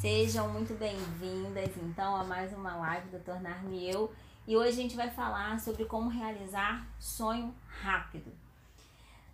Sejam 0.00 0.48
muito 0.48 0.72
bem-vindas, 0.78 1.76
então, 1.76 2.16
a 2.16 2.24
mais 2.24 2.54
uma 2.54 2.74
live 2.74 3.10
do 3.10 3.18
Tornar-me 3.18 3.86
Eu. 3.86 4.10
E 4.48 4.56
hoje 4.56 4.70
a 4.70 4.82
gente 4.82 4.96
vai 4.96 5.10
falar 5.10 5.60
sobre 5.60 5.84
como 5.84 6.08
realizar 6.08 6.88
sonho 6.98 7.54
rápido. 7.66 8.32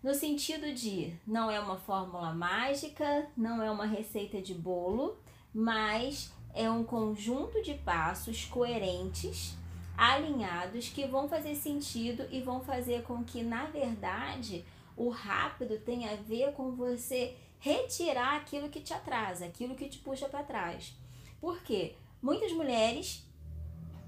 No 0.02 0.12
sentido 0.12 0.74
de 0.74 1.14
não 1.24 1.48
é 1.48 1.60
uma 1.60 1.76
fórmula 1.76 2.34
mágica, 2.34 3.29
não 3.37 3.62
é 3.62 3.71
uma 3.71 3.87
receita 3.87 4.42
de 4.42 4.54
bolo, 4.54 5.16
mas 5.54 6.33
é 6.52 6.69
um 6.69 6.83
conjunto 6.83 7.62
de 7.62 7.74
passos 7.74 8.44
coerentes, 8.46 9.56
alinhados, 9.96 10.88
que 10.88 11.06
vão 11.06 11.28
fazer 11.28 11.54
sentido 11.54 12.26
e 12.28 12.42
vão 12.42 12.60
fazer 12.60 13.04
com 13.04 13.22
que, 13.22 13.40
na 13.40 13.67
verdade, 13.67 14.64
o 14.96 15.10
rápido 15.10 15.78
tenha 15.78 16.10
a 16.10 16.16
ver 16.16 16.55
com 16.55 16.73
você 16.73 17.37
retirar 17.59 18.36
aquilo 18.36 18.68
que 18.68 18.80
te 18.80 18.92
atrasa, 18.92 19.46
aquilo 19.46 19.74
que 19.74 19.88
te 19.88 19.98
puxa 19.98 20.28
para 20.28 20.45
trás. 20.45 20.95
Por 21.41 21.62
quê? 21.62 21.95
Muitas 22.23 22.52
mulheres, 22.52 23.27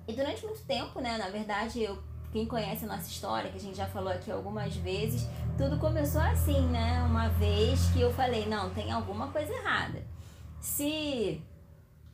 e 0.06 0.12
durante 0.12 0.44
muito 0.44 0.64
tempo, 0.64 1.00
né, 1.00 1.18
na 1.18 1.28
verdade, 1.28 1.82
eu 1.82 2.02
quem 2.32 2.46
conhece 2.46 2.84
a 2.84 2.88
nossa 2.88 3.08
história, 3.08 3.50
que 3.50 3.56
a 3.56 3.60
gente 3.60 3.76
já 3.76 3.86
falou 3.86 4.12
aqui 4.12 4.30
algumas 4.30 4.76
vezes, 4.76 5.26
tudo 5.56 5.78
começou 5.78 6.20
assim, 6.20 6.60
né? 6.68 7.02
Uma 7.02 7.28
vez 7.28 7.80
que 7.92 8.00
eu 8.00 8.12
falei, 8.12 8.46
não, 8.46 8.70
tem 8.74 8.92
alguma 8.92 9.32
coisa 9.32 9.52
errada. 9.52 10.04
Se 10.60 11.42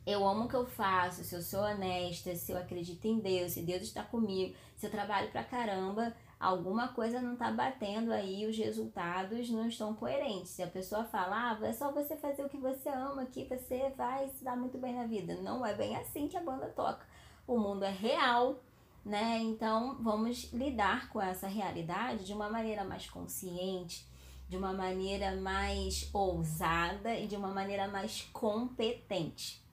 eu 0.05 0.25
amo 0.27 0.45
o 0.45 0.47
que 0.47 0.55
eu 0.55 0.65
faço, 0.65 1.23
se 1.23 1.35
eu 1.35 1.41
sou 1.41 1.61
honesta, 1.61 2.33
se 2.35 2.51
eu 2.51 2.57
acredito 2.57 3.05
em 3.05 3.19
Deus, 3.19 3.53
se 3.53 3.61
Deus 3.61 3.81
está 3.81 4.03
comigo, 4.03 4.55
se 4.77 4.85
eu 4.85 4.91
trabalho 4.91 5.29
pra 5.31 5.43
caramba, 5.43 6.15
alguma 6.45 6.89
coisa 6.89 7.19
não 7.19 7.33
está 7.33 7.51
batendo 7.51 8.11
aí, 8.11 8.45
os 8.45 8.55
resultados 8.55 9.49
não 9.49 9.67
estão 9.67 9.95
coerentes. 9.95 10.51
Se 10.51 10.61
a 10.61 10.67
pessoa 10.67 11.03
fala, 11.03 11.57
ah, 11.59 11.65
é 11.65 11.73
só 11.73 11.91
você 11.91 12.15
fazer 12.15 12.45
o 12.45 12.49
que 12.49 12.57
você 12.57 12.87
ama 12.87 13.25
que 13.25 13.45
você 13.45 13.91
vai 13.97 14.29
se 14.29 14.43
dar 14.43 14.55
muito 14.55 14.77
bem 14.77 14.93
na 14.93 15.07
vida. 15.07 15.35
Não 15.41 15.65
é 15.65 15.73
bem 15.73 15.95
assim 15.95 16.27
que 16.27 16.37
a 16.37 16.43
banda 16.43 16.67
toca. 16.67 17.03
O 17.47 17.57
mundo 17.57 17.83
é 17.83 17.89
real, 17.89 18.59
né? 19.03 19.39
Então 19.41 19.97
vamos 20.03 20.53
lidar 20.53 21.09
com 21.09 21.19
essa 21.19 21.47
realidade 21.47 22.25
de 22.25 22.33
uma 22.33 22.47
maneira 22.47 22.83
mais 22.83 23.09
consciente, 23.09 24.07
de 24.47 24.55
uma 24.55 24.71
maneira 24.71 25.35
mais 25.37 26.07
ousada 26.13 27.15
e 27.15 27.25
de 27.25 27.35
uma 27.35 27.49
maneira 27.49 27.87
mais 27.87 28.21
competente, 28.31 29.65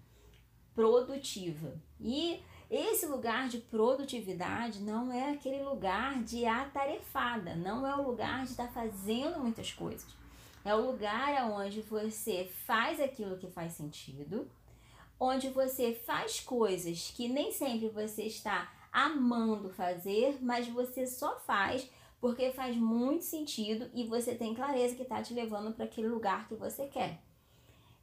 produtiva. 0.75 1.75
E 2.01 2.43
esse 2.75 3.05
lugar 3.05 3.51
de 3.51 3.59
produtividade 3.59 4.81
não 4.81 5.13
é 5.13 5.33
aquele 5.33 5.63
lugar 5.63 6.23
de 6.23 6.47
atarefada, 6.47 7.55
não 7.55 7.87
é 7.87 7.95
o 7.95 8.01
lugar 8.01 8.47
de 8.47 8.53
estar 8.53 8.69
tá 8.69 8.73
fazendo 8.73 9.41
muitas 9.41 9.71
coisas. 9.71 10.17
É 10.65 10.75
o 10.75 10.87
lugar 10.87 11.51
onde 11.51 11.83
você 11.83 12.51
faz 12.67 12.99
aquilo 12.99 13.37
que 13.37 13.47
faz 13.51 13.75
sentido, 13.75 14.49
onde 15.21 15.51
você 15.51 15.93
faz 15.93 16.41
coisas 16.41 17.13
que 17.15 17.29
nem 17.29 17.53
sempre 17.53 17.91
você 17.91 18.23
está 18.23 18.73
amando 18.91 19.69
fazer, 19.69 20.39
mas 20.41 20.67
você 20.67 21.07
só 21.07 21.39
faz 21.41 21.91
porque 22.23 22.53
faz 22.53 22.75
muito 22.75 23.25
sentido 23.25 23.91
e 23.93 24.07
você 24.07 24.35
tem 24.35 24.55
clareza 24.55 24.95
que 24.95 25.03
está 25.03 25.21
te 25.21 25.35
levando 25.35 25.75
para 25.75 25.85
aquele 25.85 26.09
lugar 26.09 26.49
que 26.49 26.55
você 26.55 26.87
quer. 26.87 27.21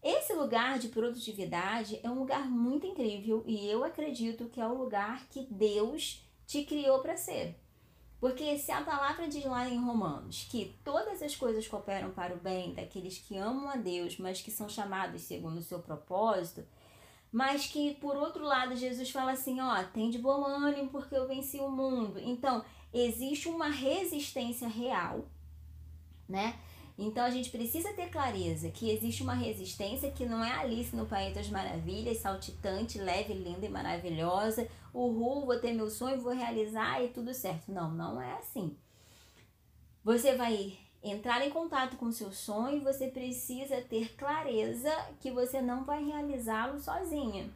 Esse 0.02 0.34
lugar 0.34 0.80
de 0.80 0.88
produtividade 0.88 2.00
é 2.02 2.10
um 2.10 2.20
lugar 2.20 2.50
muito 2.50 2.88
incrível 2.88 3.44
e 3.46 3.70
eu 3.70 3.84
acredito 3.84 4.46
que 4.46 4.62
é 4.62 4.66
o 4.66 4.78
lugar 4.78 5.28
que 5.28 5.46
Deus 5.52 6.26
te 6.48 6.64
criou 6.64 7.00
para 7.00 7.18
ser. 7.18 7.56
Porque 8.20 8.58
se 8.58 8.72
a 8.72 8.82
palavra 8.82 9.28
diz 9.28 9.46
lá 9.46 9.68
em 9.68 9.78
Romanos 9.78 10.48
que 10.50 10.76
todas 10.84 11.22
as 11.22 11.36
coisas 11.36 11.68
cooperam 11.68 12.12
para 12.12 12.34
o 12.34 12.40
bem 12.40 12.74
daqueles 12.74 13.18
que 13.18 13.38
amam 13.38 13.70
a 13.70 13.76
Deus, 13.76 14.18
mas 14.18 14.42
que 14.42 14.52
são 14.52 14.68
chamados 14.68 15.22
segundo 15.22 15.58
o 15.58 15.64
seu 15.64 15.80
propósito, 15.80 16.66
mas 17.32 17.68
que 17.68 17.94
por 17.96 18.18
outro 18.18 18.44
lado 18.44 18.76
Jesus 18.76 19.10
fala 19.10 19.32
assim, 19.34 19.62
ó, 19.62 19.84
tem 19.84 20.10
de 20.10 20.18
bom 20.18 20.46
ânimo 20.46 20.90
porque 20.90 21.16
eu 21.16 21.28
venci 21.28 21.60
o 21.60 21.70
mundo. 21.70 22.20
Então, 22.20 22.64
existe 22.94 23.48
uma 23.48 23.70
resistência 23.70 24.68
real, 24.68 25.26
né? 26.28 26.60
Então 27.02 27.24
a 27.24 27.30
gente 27.30 27.50
precisa 27.50 27.94
ter 27.94 28.10
clareza 28.10 28.70
que 28.70 28.92
existe 28.92 29.24
uma 29.24 29.34
resistência 29.34 30.12
que 30.12 30.26
não 30.26 30.44
é 30.44 30.52
Alice 30.52 30.94
no 30.94 31.06
País 31.06 31.34
das 31.34 31.50
Maravilhas, 31.50 32.18
saltitante, 32.18 33.00
leve, 33.00 33.34
linda 33.34 33.66
e 33.66 33.70
maravilhosa. 33.70 34.68
Uhul, 34.94 35.46
vou 35.46 35.58
ter 35.58 35.72
meu 35.72 35.90
sonho, 35.90 36.20
vou 36.20 36.34
realizar 36.34 37.02
e 37.02 37.08
tudo 37.08 37.34
certo. 37.34 37.72
Não, 37.72 37.90
não 37.90 38.22
é 38.22 38.34
assim. 38.34 38.76
Você 40.04 40.36
vai 40.36 40.78
entrar 41.02 41.42
em 41.48 41.50
contato 41.50 41.96
com 41.96 42.08
o 42.08 42.12
seu 42.12 42.34
sonho 42.34 42.84
você 42.84 43.08
precisa 43.08 43.80
ter 43.80 44.14
clareza 44.16 44.92
que 45.22 45.32
você 45.32 45.62
não 45.62 45.86
vai 45.86 46.04
realizá-lo 46.04 46.82
sozinha. 46.82 47.50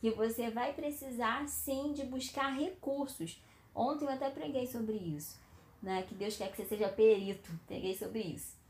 Que 0.00 0.10
você 0.10 0.50
vai 0.50 0.72
precisar 0.72 1.46
sim 1.46 1.92
de 1.92 2.04
buscar 2.04 2.48
recursos. 2.48 3.40
Ontem 3.72 4.06
eu 4.06 4.10
até 4.10 4.28
preguei 4.28 4.66
sobre 4.66 4.96
isso, 4.96 5.38
né? 5.80 6.02
Que 6.02 6.16
Deus 6.16 6.36
quer 6.36 6.50
que 6.50 6.56
você 6.56 6.64
seja 6.64 6.88
perito. 6.88 7.48
Peguei 7.68 7.96
sobre 7.96 8.18
isso. 8.18 8.60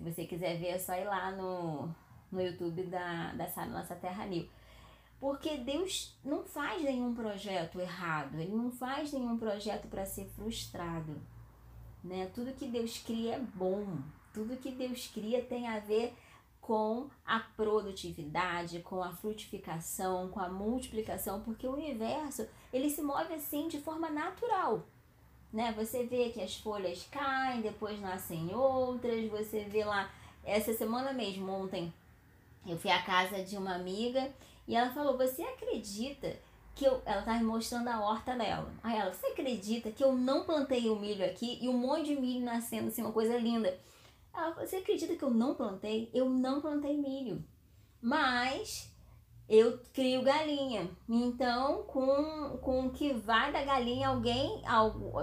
Se 0.00 0.10
você 0.10 0.24
quiser 0.24 0.56
ver, 0.56 0.68
é 0.68 0.78
só 0.78 0.94
ir 0.94 1.04
lá 1.04 1.30
no, 1.30 1.94
no 2.32 2.40
YouTube 2.40 2.84
da, 2.84 3.34
da 3.34 3.66
Nossa 3.66 3.94
Terra 3.94 4.24
New. 4.24 4.48
Porque 5.20 5.58
Deus 5.58 6.16
não 6.24 6.42
faz 6.42 6.82
nenhum 6.82 7.14
projeto 7.14 7.78
errado, 7.78 8.40
Ele 8.40 8.56
não 8.56 8.70
faz 8.70 9.12
nenhum 9.12 9.36
projeto 9.36 9.88
para 9.88 10.06
ser 10.06 10.24
frustrado. 10.30 11.20
Né? 12.02 12.30
Tudo 12.34 12.54
que 12.54 12.66
Deus 12.66 12.96
cria 13.04 13.34
é 13.34 13.38
bom, 13.38 13.98
tudo 14.32 14.56
que 14.56 14.70
Deus 14.70 15.06
cria 15.08 15.42
tem 15.44 15.68
a 15.68 15.78
ver 15.80 16.14
com 16.62 17.10
a 17.26 17.40
produtividade, 17.40 18.80
com 18.80 19.02
a 19.02 19.12
frutificação, 19.12 20.30
com 20.30 20.40
a 20.40 20.48
multiplicação, 20.48 21.42
porque 21.42 21.66
o 21.66 21.74
universo 21.74 22.48
ele 22.72 22.88
se 22.88 23.02
move 23.02 23.34
assim 23.34 23.68
de 23.68 23.78
forma 23.80 24.08
natural 24.08 24.86
né? 25.52 25.72
Você 25.76 26.04
vê 26.04 26.30
que 26.30 26.40
as 26.40 26.56
folhas 26.56 27.06
caem, 27.10 27.60
depois 27.60 28.00
nascem 28.00 28.54
outras, 28.54 29.28
você 29.30 29.64
vê 29.64 29.84
lá, 29.84 30.10
essa 30.44 30.72
semana 30.72 31.12
mesmo, 31.12 31.50
ontem, 31.50 31.92
eu 32.66 32.78
fui 32.78 32.90
à 32.90 33.02
casa 33.02 33.42
de 33.42 33.56
uma 33.56 33.74
amiga 33.74 34.30
e 34.66 34.76
ela 34.76 34.92
falou, 34.92 35.16
você 35.16 35.42
acredita 35.42 36.36
que 36.74 36.84
eu, 36.84 37.02
ela 37.04 37.22
tá 37.22 37.34
me 37.34 37.44
mostrando 37.44 37.88
a 37.88 38.00
horta 38.00 38.36
dela. 38.36 38.72
Aí 38.82 38.98
ela, 38.98 39.12
você 39.12 39.26
acredita 39.26 39.90
que 39.90 40.02
eu 40.02 40.12
não 40.12 40.44
plantei 40.44 40.88
o 40.88 40.96
milho 40.96 41.24
aqui 41.24 41.58
e 41.60 41.68
um 41.68 41.76
monte 41.76 42.06
de 42.06 42.16
milho 42.16 42.44
nascendo 42.44 42.88
assim, 42.88 43.02
uma 43.02 43.12
coisa 43.12 43.36
linda. 43.36 43.76
Ela, 44.32 44.52
você 44.52 44.76
acredita 44.76 45.16
que 45.16 45.22
eu 45.22 45.30
não 45.30 45.54
plantei? 45.54 46.08
Eu 46.14 46.30
não 46.30 46.60
plantei 46.60 46.96
milho. 46.96 47.44
Mas 48.00 48.90
eu 49.50 49.80
crio 49.92 50.22
galinha. 50.22 50.88
Então, 51.08 51.82
com, 51.82 52.56
com 52.62 52.86
o 52.86 52.90
que 52.90 53.12
vai 53.12 53.52
da 53.52 53.64
galinha, 53.64 54.08
alguém, 54.08 54.62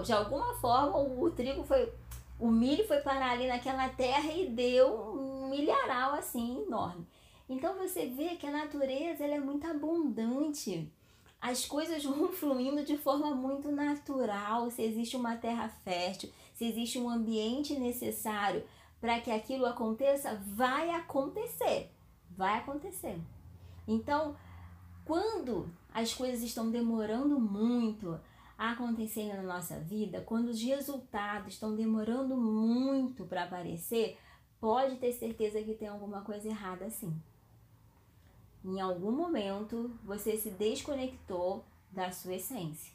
de 0.04 0.12
alguma 0.12 0.52
forma, 0.60 0.98
o 0.98 1.30
trigo 1.30 1.64
foi. 1.64 1.90
O 2.38 2.48
milho 2.48 2.86
foi 2.86 3.00
parar 3.00 3.32
ali 3.32 3.48
naquela 3.48 3.88
terra 3.88 4.30
e 4.32 4.50
deu 4.50 4.94
um 4.94 5.48
milharal 5.48 6.12
assim 6.14 6.62
enorme. 6.62 7.04
Então 7.48 7.76
você 7.78 8.06
vê 8.06 8.36
que 8.36 8.46
a 8.46 8.52
natureza 8.52 9.24
ela 9.24 9.34
é 9.34 9.40
muito 9.40 9.66
abundante. 9.66 10.92
As 11.40 11.64
coisas 11.64 12.04
vão 12.04 12.28
fluindo 12.28 12.84
de 12.84 12.96
forma 12.98 13.34
muito 13.34 13.72
natural. 13.72 14.70
Se 14.70 14.82
existe 14.82 15.16
uma 15.16 15.36
terra 15.36 15.68
fértil, 15.82 16.30
se 16.54 16.66
existe 16.66 16.98
um 16.98 17.08
ambiente 17.08 17.76
necessário 17.76 18.62
para 19.00 19.20
que 19.20 19.32
aquilo 19.32 19.66
aconteça, 19.66 20.40
vai 20.46 20.90
acontecer. 20.90 21.90
Vai 22.36 22.58
acontecer. 22.58 23.18
Então, 23.88 24.36
quando 25.02 25.72
as 25.92 26.12
coisas 26.12 26.42
estão 26.42 26.70
demorando 26.70 27.40
muito 27.40 28.20
a 28.58 28.72
acontecerem 28.72 29.34
na 29.34 29.42
nossa 29.42 29.80
vida, 29.80 30.20
quando 30.20 30.48
os 30.48 30.60
resultados 30.62 31.54
estão 31.54 31.74
demorando 31.74 32.36
muito 32.36 33.24
para 33.24 33.44
aparecer, 33.44 34.18
pode 34.60 34.96
ter 34.96 35.12
certeza 35.12 35.62
que 35.62 35.74
tem 35.74 35.88
alguma 35.88 36.20
coisa 36.20 36.48
errada 36.48 36.90
sim. 36.90 37.16
Em 38.62 38.78
algum 38.78 39.12
momento 39.12 39.90
você 40.04 40.36
se 40.36 40.50
desconectou 40.50 41.64
da 41.90 42.12
sua 42.12 42.34
essência. 42.34 42.92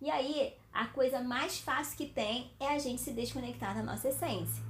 E 0.00 0.10
aí, 0.10 0.54
a 0.72 0.86
coisa 0.86 1.20
mais 1.20 1.58
fácil 1.58 1.96
que 1.96 2.06
tem 2.06 2.52
é 2.60 2.68
a 2.68 2.78
gente 2.78 3.00
se 3.00 3.12
desconectar 3.12 3.74
da 3.74 3.82
nossa 3.82 4.10
essência. 4.10 4.62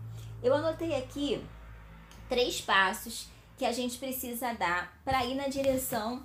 Eu 0.42 0.54
anotei 0.54 0.94
aqui 0.94 1.44
três 2.28 2.60
passos 2.60 3.28
que 3.56 3.64
a 3.64 3.72
gente 3.72 3.98
precisa 3.98 4.52
dar 4.54 5.00
para 5.04 5.24
ir 5.24 5.34
na 5.34 5.48
direção 5.48 6.24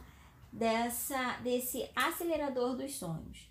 dessa 0.51 1.37
desse 1.43 1.89
acelerador 1.95 2.75
dos 2.75 2.95
sonhos. 2.95 3.49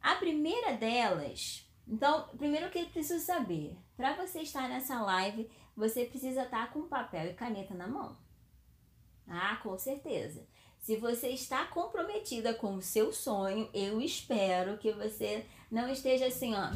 A 0.00 0.14
primeira 0.14 0.72
delas, 0.72 1.66
então, 1.86 2.28
primeiro 2.36 2.70
que 2.70 2.78
eu 2.78 2.86
preciso 2.86 3.24
saber, 3.24 3.76
para 3.96 4.14
você 4.14 4.40
estar 4.40 4.68
nessa 4.68 5.00
live, 5.02 5.50
você 5.76 6.04
precisa 6.04 6.42
estar 6.42 6.72
com 6.72 6.88
papel 6.88 7.30
e 7.30 7.34
caneta 7.34 7.74
na 7.74 7.86
mão. 7.86 8.16
Ah, 9.26 9.56
com 9.62 9.76
certeza. 9.78 10.46
Se 10.80 10.96
você 10.96 11.28
está 11.28 11.66
comprometida 11.66 12.54
com 12.54 12.76
o 12.76 12.82
seu 12.82 13.12
sonho, 13.12 13.68
eu 13.74 14.00
espero 14.00 14.78
que 14.78 14.92
você 14.92 15.44
não 15.70 15.88
esteja 15.90 16.26
assim, 16.26 16.54
ó. 16.54 16.72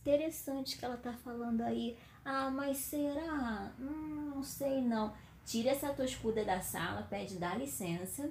Interessante 0.00 0.78
que 0.78 0.84
ela 0.84 0.96
tá 0.96 1.12
falando 1.12 1.62
aí. 1.62 1.96
Ah, 2.24 2.50
mas 2.50 2.76
será? 2.76 3.72
Hum, 3.80 4.32
não 4.34 4.42
sei 4.42 4.80
não. 4.80 5.12
tira 5.44 5.70
essa 5.70 5.92
toscuda 5.92 6.44
da 6.44 6.60
sala, 6.60 7.02
pede 7.02 7.36
dá 7.36 7.54
licença. 7.54 8.30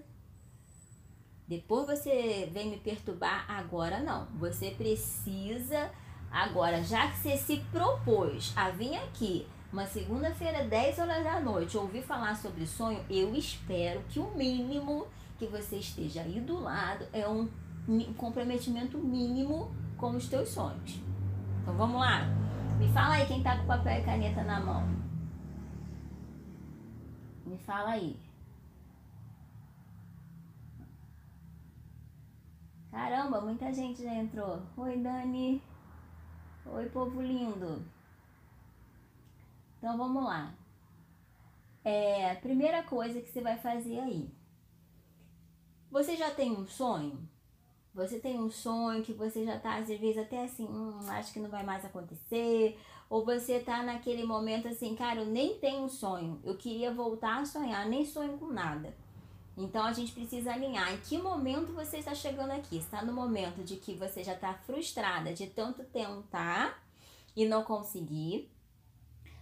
Depois 1.48 1.88
você 1.88 2.48
vem 2.54 2.70
me 2.70 2.78
perturbar, 2.78 3.50
agora 3.50 4.00
não. 4.00 4.26
Você 4.38 4.72
precisa 4.72 5.92
agora, 6.32 6.84
já 6.84 7.10
que 7.10 7.18
você 7.18 7.38
se 7.38 7.58
propôs 7.72 8.54
a 8.56 8.70
vir 8.70 8.96
aqui 8.96 9.48
uma 9.72 9.86
segunda-feira, 9.86 10.64
10 10.64 11.00
horas 11.00 11.24
da 11.24 11.40
noite, 11.40 11.78
ouvir 11.78 12.04
falar 12.04 12.36
sobre 12.36 12.66
sonho, 12.66 13.04
eu 13.10 13.36
espero 13.36 14.02
que 14.10 14.20
o 14.20 14.32
mínimo 14.36 15.08
que 15.38 15.46
você 15.46 15.78
esteja 15.78 16.22
aí 16.22 16.40
do 16.40 16.60
lado 16.60 17.06
é 17.14 17.28
um 17.28 17.48
comprometimento 18.18 18.98
mínimo 18.98 19.72
com 19.98 20.12
os 20.12 20.28
teus 20.28 20.50
sonhos. 20.50 21.00
Então 21.62 21.76
vamos 21.76 22.00
lá. 22.00 22.49
Me 22.80 22.88
fala 22.94 23.16
aí 23.16 23.28
quem 23.28 23.44
tá 23.44 23.58
com 23.58 23.68
papel 23.68 24.00
e 24.00 24.06
caneta 24.06 24.42
na 24.42 24.58
mão. 24.62 24.88
Me 27.46 27.58
fala 27.58 27.90
aí. 27.90 28.18
Caramba, 32.90 33.42
muita 33.42 33.74
gente 33.74 34.02
já 34.02 34.16
entrou. 34.16 34.62
Oi, 34.78 34.98
Dani. 34.98 35.62
Oi, 36.66 36.90
povo 36.90 37.22
lindo. 37.22 37.86
Então 39.78 39.98
vamos 39.98 40.24
lá. 40.24 40.54
É, 41.84 42.36
primeira 42.36 42.82
coisa 42.84 43.20
que 43.22 43.30
você 43.30 43.42
vai 43.42 43.58
fazer 43.58 44.00
aí. 44.00 44.34
Você 45.92 46.16
já 46.16 46.32
tem 46.32 46.54
um 46.54 46.66
sonho? 46.66 47.29
Você 48.00 48.18
tem 48.18 48.40
um 48.40 48.50
sonho 48.50 49.04
que 49.04 49.12
você 49.12 49.44
já 49.44 49.60
tá, 49.60 49.76
às 49.76 49.90
vezes, 49.90 50.18
até 50.18 50.46
assim, 50.46 50.64
hum, 50.64 50.98
acho 51.10 51.34
que 51.34 51.40
não 51.40 51.50
vai 51.50 51.64
mais 51.64 51.84
acontecer. 51.84 52.80
Ou 53.10 53.26
você 53.26 53.60
tá 53.60 53.84
naquele 53.84 54.24
momento 54.24 54.70
assim, 54.70 54.96
cara, 54.96 55.20
eu 55.20 55.26
nem 55.26 55.56
tenho 55.56 55.84
um 55.84 55.90
sonho. 55.90 56.40
Eu 56.42 56.56
queria 56.56 56.94
voltar 56.94 57.42
a 57.42 57.46
sonhar, 57.46 57.86
nem 57.90 58.06
sonho 58.06 58.38
com 58.38 58.48
nada. 58.48 58.96
Então 59.58 59.84
a 59.84 59.92
gente 59.92 60.14
precisa 60.14 60.54
alinhar 60.54 60.94
em 60.94 60.98
que 61.02 61.18
momento 61.18 61.74
você 61.74 61.98
está 61.98 62.16
chegando 62.16 62.52
aqui. 62.52 62.78
Está 62.78 63.04
no 63.04 63.12
momento 63.12 63.66
de 63.66 63.76
que 63.76 63.94
você 63.96 64.24
já 64.24 64.34
está 64.34 64.54
frustrada 64.54 65.34
de 65.34 65.48
tanto 65.48 65.84
tentar 65.84 66.82
e 67.36 67.46
não 67.46 67.64
conseguir. 67.66 68.50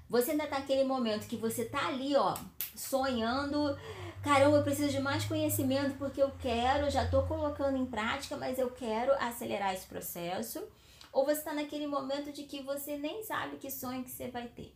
Você 0.10 0.32
ainda 0.32 0.48
tá 0.48 0.60
naquele 0.60 0.84
momento 0.84 1.28
que 1.28 1.36
você 1.36 1.64
tá 1.66 1.90
ali, 1.90 2.16
ó, 2.16 2.36
sonhando 2.76 3.78
caramba, 4.24 4.58
eu 4.58 4.64
preciso 4.64 4.90
de 4.90 5.00
mais 5.00 5.26
conhecimento 5.26 5.98
porque 5.98 6.22
eu 6.22 6.32
quero, 6.40 6.90
já 6.90 7.06
estou 7.06 7.24
colocando 7.24 7.78
em 7.78 7.86
prática, 7.86 8.36
mas 8.38 8.58
eu 8.58 8.70
quero 8.72 9.14
acelerar 9.14 9.74
esse 9.74 9.88
processo. 9.88 10.64
Ou 11.12 11.26
você 11.26 11.40
está 11.40 11.54
naquele 11.54 11.88
momento 11.88 12.32
de 12.32 12.44
que 12.44 12.62
você 12.62 12.98
nem 12.98 13.24
sabe 13.24 13.58
que 13.58 13.72
sonho 13.72 14.04
que 14.04 14.10
você 14.10 14.30
vai 14.30 14.48
ter. 14.48 14.76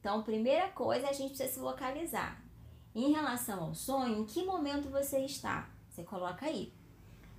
Então, 0.00 0.22
primeira 0.22 0.68
coisa, 0.68 1.08
a 1.08 1.12
gente 1.12 1.30
precisa 1.30 1.52
se 1.54 1.58
localizar. 1.58 2.40
Em 2.94 3.12
relação 3.12 3.64
ao 3.64 3.74
sonho, 3.74 4.20
em 4.20 4.24
que 4.26 4.44
momento 4.44 4.88
você 4.90 5.18
está? 5.20 5.68
Você 5.90 6.02
coloca 6.02 6.46
aí. 6.46 6.72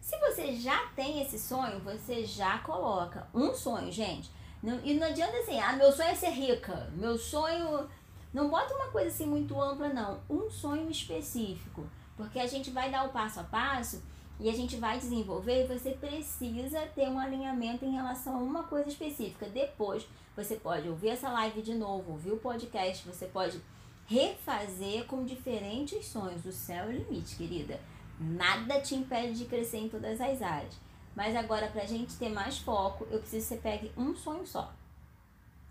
Se 0.01 0.17
você 0.19 0.53
já 0.55 0.87
tem 0.95 1.21
esse 1.21 1.39
sonho, 1.39 1.79
você 1.79 2.25
já 2.25 2.57
coloca 2.59 3.27
um 3.33 3.53
sonho, 3.53 3.91
gente. 3.91 4.29
Não, 4.61 4.79
e 4.83 4.93
não 4.93 5.07
adianta 5.07 5.37
assim, 5.37 5.59
ah, 5.59 5.73
meu 5.73 5.91
sonho 5.91 6.09
é 6.09 6.15
ser 6.15 6.31
rica, 6.31 6.89
meu 6.93 7.17
sonho 7.17 7.87
não 8.35 8.49
bota 8.49 8.75
uma 8.75 8.87
coisa 8.87 9.07
assim 9.07 9.25
muito 9.25 9.59
ampla, 9.61 9.87
não. 9.87 10.19
Um 10.29 10.49
sonho 10.49 10.91
específico. 10.91 11.87
Porque 12.17 12.37
a 12.37 12.45
gente 12.45 12.69
vai 12.69 12.91
dar 12.91 13.05
o 13.05 13.09
passo 13.13 13.39
a 13.39 13.43
passo 13.45 14.03
e 14.41 14.49
a 14.49 14.51
gente 14.51 14.75
vai 14.75 14.99
desenvolver 14.99 15.63
e 15.63 15.67
você 15.67 15.91
precisa 15.91 16.81
ter 16.87 17.07
um 17.07 17.17
alinhamento 17.17 17.85
em 17.85 17.93
relação 17.93 18.35
a 18.35 18.43
uma 18.43 18.63
coisa 18.63 18.89
específica. 18.89 19.47
Depois, 19.47 20.05
você 20.35 20.57
pode 20.57 20.89
ouvir 20.89 21.11
essa 21.11 21.29
live 21.29 21.61
de 21.61 21.73
novo, 21.73 22.11
ouvir 22.11 22.33
o 22.33 22.37
podcast, 22.37 23.07
você 23.07 23.25
pode 23.25 23.61
refazer 24.05 25.05
com 25.05 25.23
diferentes 25.23 26.05
sonhos. 26.05 26.45
O 26.45 26.51
céu 26.51 26.83
é 26.83 26.87
o 26.89 26.91
limite, 26.91 27.37
querida. 27.37 27.79
Nada 28.19 28.81
te 28.81 28.95
impede 28.95 29.37
de 29.37 29.45
crescer 29.45 29.77
em 29.77 29.87
todas 29.87 30.19
as 30.19 30.41
áreas. 30.41 30.75
Mas 31.15 31.37
agora, 31.37 31.69
pra 31.69 31.85
gente 31.85 32.17
ter 32.17 32.27
mais 32.27 32.57
foco, 32.57 33.07
eu 33.09 33.19
preciso 33.19 33.47
que 33.47 33.53
você 33.53 33.61
pegue 33.61 33.93
um 33.95 34.13
sonho 34.13 34.45
só. 34.45 34.73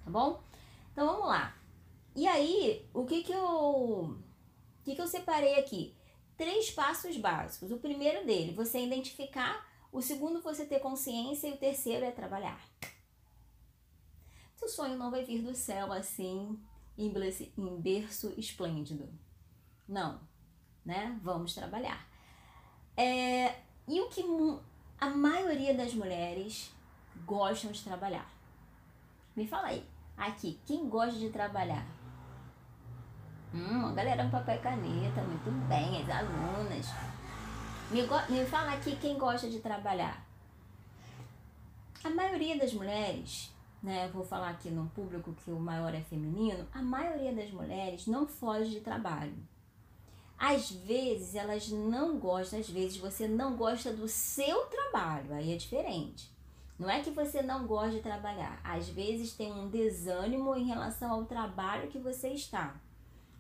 Tá 0.03 0.11
bom? 0.11 0.41
Então 0.95 1.07
vamos 1.07 1.29
lá. 1.29 1.53
E 2.15 2.29
aí, 2.29 2.89
o 2.95 3.05
que 3.05 3.25
que 3.25 3.33
eu, 3.33 3.45
o 3.45 4.19
que 4.85 4.95
que 4.95 5.01
eu 5.01 5.07
separei 5.07 5.59
aqui? 5.59 5.97
Três 6.37 6.71
passos 6.71 7.17
básicos. 7.17 7.73
O 7.73 7.79
primeiro 7.79 8.25
dele, 8.25 8.53
você 8.53 8.85
identificar. 8.85 9.67
O 9.91 10.01
segundo, 10.01 10.43
você 10.43 10.65
ter 10.65 10.81
consciência. 10.81 11.49
E 11.49 11.55
o 11.55 11.59
terceiro 11.59 12.05
é 12.05 12.11
trabalhar. 12.11 12.61
Seu 14.57 14.69
sonho 14.69 14.97
não 14.97 15.11
vai 15.11 15.25
vir 15.25 15.43
do 15.43 15.55
céu 15.55 15.93
assim, 15.93 16.59
em 16.97 17.13
berço 17.81 18.33
esplêndido. 18.37 19.13
Não, 19.87 20.21
né? 20.85 21.19
Vamos 21.23 21.55
trabalhar. 21.55 22.09
É, 22.97 23.61
e 23.89 24.01
o 24.01 24.09
que 24.09 24.23
a 24.99 25.11
maioria 25.11 25.75
das 25.75 25.93
mulheres 25.95 26.73
gostam 27.27 27.73
de 27.73 27.83
trabalhar? 27.83 28.33
Me 29.35 29.47
fala 29.47 29.69
aí, 29.69 29.85
aqui, 30.17 30.61
quem 30.65 30.89
gosta 30.89 31.19
de 31.19 31.31
trabalhar? 31.31 32.04
Hum, 33.55 33.87
a 33.87 33.93
galera 33.93 34.25
com 34.25 34.31
papel 34.31 34.57
e 34.57 34.59
caneta, 34.59 35.23
muito 35.23 35.69
bem, 35.69 36.03
as 36.03 36.11
alunas. 36.11 36.87
Me, 37.89 38.03
me 38.03 38.45
fala 38.47 38.73
aqui 38.73 38.97
quem 38.97 39.17
gosta 39.17 39.49
de 39.49 39.61
trabalhar. 39.61 40.27
A 42.03 42.11
maioria 42.11 42.59
das 42.59 42.75
mulheres, 42.75 43.53
né, 43.81 44.11
vou 44.13 44.25
falar 44.25 44.51
aqui 44.51 44.71
no 44.71 44.89
público 44.89 45.33
que 45.45 45.53
o 45.53 45.61
maior 45.61 45.95
é 45.95 46.01
feminino, 46.01 46.67
a 46.75 46.83
maioria 46.83 47.33
das 47.33 47.53
mulheres 47.53 48.09
não 48.09 48.27
foge 48.27 48.71
de 48.71 48.81
trabalho. 48.81 49.37
Às 50.37 50.73
vezes 50.73 51.37
elas 51.37 51.69
não 51.69 52.19
gostam, 52.19 52.59
às 52.59 52.69
vezes 52.69 52.97
você 52.97 53.29
não 53.29 53.57
gosta 53.57 53.93
do 53.93 54.09
seu 54.09 54.67
trabalho, 54.67 55.33
aí 55.33 55.53
é 55.53 55.57
diferente. 55.57 56.29
Não 56.77 56.91
é 56.91 57.01
que 57.03 57.11
você 57.11 57.41
não 57.41 57.69
gosta 57.69 57.93
de 57.93 58.01
trabalhar, 58.01 58.61
às 58.65 58.89
vezes 58.89 59.33
tem 59.33 59.53
um 59.53 59.69
desânimo 59.69 60.57
em 60.57 60.65
relação 60.65 61.13
ao 61.13 61.25
trabalho 61.25 61.87
que 61.87 62.01
você 62.01 62.31
está. 62.31 62.75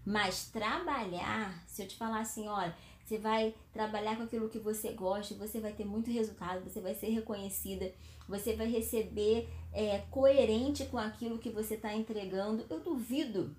Mas 0.04 0.48
trabalhar, 0.50 1.64
se 1.66 1.82
eu 1.82 1.88
te 1.88 1.96
falar 1.96 2.20
assim, 2.20 2.46
olha, 2.46 2.76
você 3.04 3.18
vai 3.18 3.54
trabalhar 3.72 4.16
com 4.16 4.22
aquilo 4.22 4.48
que 4.48 4.58
você 4.58 4.92
gosta, 4.92 5.34
você 5.34 5.60
vai 5.60 5.72
ter 5.72 5.84
muito 5.84 6.10
resultado, 6.10 6.62
você 6.62 6.80
vai 6.80 6.94
ser 6.94 7.08
reconhecida, 7.08 7.92
você 8.28 8.54
vai 8.54 8.66
receber 8.66 9.48
é, 9.72 9.98
coerente 10.10 10.86
com 10.86 10.98
aquilo 10.98 11.38
que 11.38 11.50
você 11.50 11.74
está 11.74 11.94
entregando. 11.94 12.64
Eu 12.68 12.80
duvido 12.80 13.54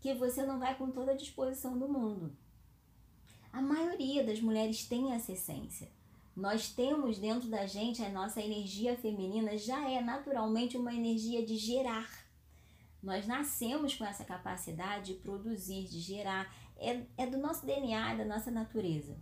que 0.00 0.12
você 0.14 0.44
não 0.44 0.58
vai 0.58 0.76
com 0.76 0.90
toda 0.90 1.12
a 1.12 1.16
disposição 1.16 1.78
do 1.78 1.88
mundo. 1.88 2.36
A 3.52 3.62
maioria 3.62 4.24
das 4.24 4.40
mulheres 4.40 4.84
tem 4.84 5.12
essa 5.12 5.32
essência. 5.32 5.88
Nós 6.36 6.68
temos 6.68 7.18
dentro 7.18 7.48
da 7.48 7.66
gente 7.66 8.02
a 8.02 8.08
nossa 8.08 8.40
energia 8.40 8.96
feminina 8.96 9.56
já 9.56 9.88
é 9.88 10.00
naturalmente 10.00 10.76
uma 10.76 10.92
energia 10.92 11.46
de 11.46 11.56
gerar 11.56 12.23
nós 13.04 13.26
nascemos 13.26 13.94
com 13.94 14.04
essa 14.04 14.24
capacidade 14.24 15.12
de 15.12 15.20
produzir, 15.20 15.84
de 15.84 16.00
gerar, 16.00 16.52
é, 16.78 17.02
é 17.18 17.26
do 17.26 17.36
nosso 17.36 17.66
DNA, 17.66 18.12
é 18.12 18.16
da 18.16 18.24
nossa 18.24 18.50
natureza. 18.50 19.16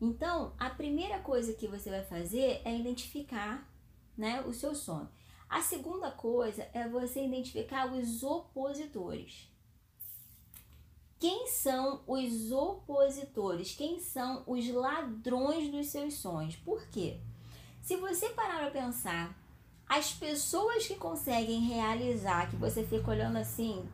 Então, 0.00 0.54
a 0.58 0.68
primeira 0.70 1.18
coisa 1.20 1.54
que 1.54 1.66
você 1.66 1.90
vai 1.90 2.04
fazer 2.04 2.60
é 2.64 2.76
identificar 2.76 3.66
né, 4.16 4.42
o 4.42 4.52
seu 4.52 4.74
sonho. 4.74 5.08
A 5.48 5.62
segunda 5.62 6.10
coisa 6.10 6.68
é 6.72 6.86
você 6.88 7.24
identificar 7.24 7.92
os 7.92 8.22
opositores. 8.22 9.50
Quem 11.18 11.46
são 11.48 12.02
os 12.06 12.52
opositores? 12.52 13.74
Quem 13.74 13.98
são 13.98 14.42
os 14.46 14.68
ladrões 14.70 15.70
dos 15.70 15.88
seus 15.88 16.14
sonhos? 16.14 16.56
Por 16.56 16.86
quê? 16.88 17.18
Se 17.82 17.96
você 17.96 18.28
parar 18.30 18.58
para 18.58 18.70
pensar 18.70 19.39
as 19.90 20.12
pessoas 20.12 20.86
que 20.86 20.94
conseguem 20.94 21.62
realizar, 21.62 22.48
que 22.48 22.54
você 22.54 22.84
fica 22.84 23.10
olhando 23.10 23.38
assim, 23.38 23.84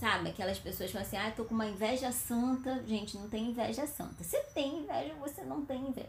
sabe? 0.00 0.30
Aquelas 0.30 0.58
pessoas 0.58 0.90
que 0.90 0.96
falam 0.96 1.06
assim, 1.06 1.18
ah, 1.18 1.30
tô 1.30 1.44
com 1.44 1.54
uma 1.54 1.66
inveja 1.66 2.10
santa. 2.10 2.82
Gente, 2.86 3.18
não 3.18 3.28
tem 3.28 3.50
inveja 3.50 3.86
santa. 3.86 4.24
Você 4.24 4.38
tem 4.54 4.78
inveja, 4.78 5.12
você 5.20 5.42
não 5.42 5.66
tem 5.66 5.88
inveja. 5.88 6.08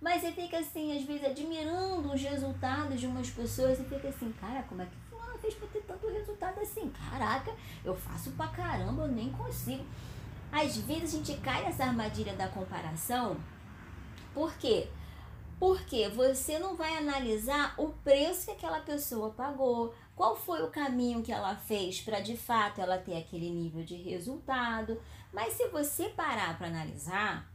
Mas 0.00 0.22
você 0.22 0.32
fica 0.32 0.58
assim, 0.60 0.96
às 0.96 1.04
vezes, 1.04 1.26
admirando 1.26 2.10
os 2.10 2.22
resultados 2.22 2.98
de 2.98 3.06
umas 3.06 3.28
pessoas 3.28 3.78
e 3.78 3.84
fica 3.84 4.08
assim, 4.08 4.32
cara, 4.40 4.62
como 4.62 4.80
é 4.80 4.86
que 4.86 4.96
fulano 5.10 5.38
fez 5.38 5.52
pra 5.52 5.68
ter 5.68 5.82
tanto 5.82 6.08
resultado 6.08 6.58
assim? 6.58 6.90
Caraca, 7.10 7.54
eu 7.84 7.94
faço 7.94 8.30
pra 8.30 8.46
caramba, 8.48 9.02
eu 9.02 9.08
nem 9.08 9.30
consigo. 9.30 9.84
Às 10.50 10.74
vezes 10.78 11.14
a 11.14 11.18
gente 11.18 11.38
cai 11.42 11.64
nessa 11.64 11.84
armadilha 11.84 12.32
da 12.32 12.48
comparação. 12.48 13.36
Por 14.32 14.54
quê? 14.54 14.88
Porque 14.88 15.03
você 16.14 16.58
não 16.58 16.76
vai 16.76 16.96
analisar 16.96 17.74
o 17.78 17.88
preço 17.88 18.46
que 18.46 18.50
aquela 18.52 18.80
pessoa 18.80 19.30
pagou, 19.30 19.94
qual 20.14 20.36
foi 20.36 20.62
o 20.62 20.70
caminho 20.70 21.22
que 21.22 21.32
ela 21.32 21.56
fez 21.56 22.00
para 22.00 22.20
de 22.20 22.36
fato 22.36 22.80
ela 22.80 22.98
ter 22.98 23.16
aquele 23.16 23.50
nível 23.50 23.84
de 23.84 23.96
resultado. 23.96 25.00
Mas 25.32 25.54
se 25.54 25.68
você 25.68 26.08
parar 26.10 26.56
para 26.58 26.68
analisar, 26.68 27.50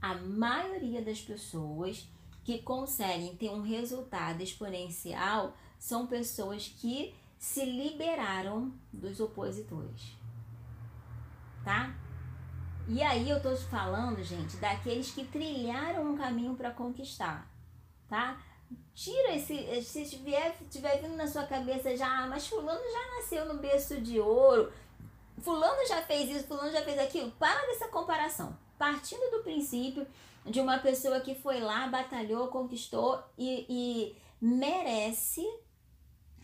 a 0.00 0.14
maioria 0.14 1.02
das 1.02 1.20
pessoas 1.20 2.08
que 2.44 2.58
conseguem 2.58 3.34
ter 3.36 3.50
um 3.50 3.62
resultado 3.62 4.42
exponencial 4.42 5.56
são 5.78 6.06
pessoas 6.06 6.68
que 6.68 7.14
se 7.38 7.64
liberaram 7.64 8.72
dos 8.92 9.20
opositores. 9.20 10.12
tá? 11.64 11.94
E 12.86 13.02
aí 13.02 13.30
eu 13.30 13.40
tô 13.40 13.56
falando, 13.56 14.22
gente, 14.22 14.56
daqueles 14.58 15.10
que 15.10 15.24
trilharam 15.24 16.12
um 16.12 16.16
caminho 16.18 16.54
para 16.54 16.70
conquistar, 16.70 17.50
tá? 18.06 18.38
Tira 18.94 19.34
esse, 19.34 19.82
se 19.82 20.04
tiver, 20.04 20.54
tiver 20.70 21.00
vindo 21.00 21.16
na 21.16 21.26
sua 21.26 21.44
cabeça 21.44 21.96
já, 21.96 22.06
ah, 22.06 22.26
mas 22.26 22.46
fulano 22.46 22.80
já 22.80 23.16
nasceu 23.16 23.46
no 23.46 23.58
berço 23.58 24.00
de 24.02 24.20
ouro, 24.20 24.70
fulano 25.40 25.86
já 25.88 26.02
fez 26.02 26.30
isso, 26.30 26.46
fulano 26.46 26.70
já 26.70 26.82
fez 26.82 26.98
aquilo. 26.98 27.30
Para 27.32 27.66
dessa 27.66 27.88
comparação. 27.88 28.56
Partindo 28.78 29.30
do 29.30 29.42
princípio 29.42 30.06
de 30.44 30.60
uma 30.60 30.78
pessoa 30.78 31.20
que 31.20 31.34
foi 31.34 31.60
lá, 31.60 31.88
batalhou, 31.88 32.48
conquistou 32.48 33.22
e, 33.38 33.64
e 33.68 34.16
merece 34.40 35.42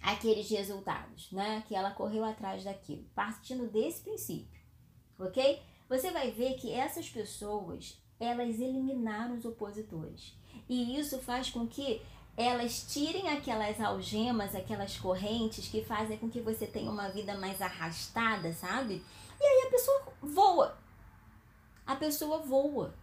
aqueles 0.01 0.49
resultados, 0.49 1.31
né? 1.33 1.63
Que 1.69 1.75
ela 1.75 1.91
correu 1.91 2.25
atrás 2.25 2.65
daquilo. 2.65 3.05
Partindo 3.15 3.67
desse 3.67 4.01
princípio, 4.01 4.59
ok? 5.19 5.61
Você 5.91 6.13
vai 6.13 6.31
ver 6.31 6.55
que 6.55 6.73
essas 6.73 7.11
pessoas, 7.11 8.01
elas 8.21 8.61
eliminaram 8.61 9.37
os 9.37 9.45
opositores. 9.45 10.33
E 10.69 10.97
isso 10.97 11.19
faz 11.19 11.51
com 11.51 11.67
que 11.67 12.01
elas 12.37 12.87
tirem 12.93 13.29
aquelas 13.29 13.81
algemas, 13.81 14.55
aquelas 14.55 14.97
correntes 14.97 15.67
que 15.67 15.83
fazem 15.83 16.17
com 16.17 16.31
que 16.31 16.41
você 16.41 16.65
tenha 16.65 16.89
uma 16.89 17.09
vida 17.09 17.37
mais 17.37 17.61
arrastada, 17.61 18.53
sabe? 18.53 19.05
E 19.41 19.45
aí 19.45 19.67
a 19.67 19.71
pessoa 19.71 20.03
voa. 20.23 20.79
A 21.85 21.97
pessoa 21.97 22.39
voa. 22.39 22.95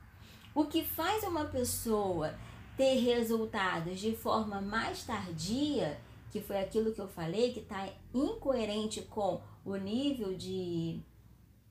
O 0.55 0.63
que 0.63 0.81
faz 0.81 1.23
uma 1.23 1.43
pessoa 1.43 2.33
ter 2.77 3.01
resultados 3.01 3.99
de 3.99 4.15
forma 4.15 4.61
mais 4.61 5.03
tardia, 5.03 5.99
que 6.31 6.39
foi 6.39 6.57
aquilo 6.57 6.93
que 6.93 7.01
eu 7.01 7.07
falei, 7.09 7.51
que 7.51 7.59
está 7.59 7.89
incoerente 8.13 9.01
com 9.01 9.41
o 9.65 9.75
nível 9.75 10.37
de 10.37 11.01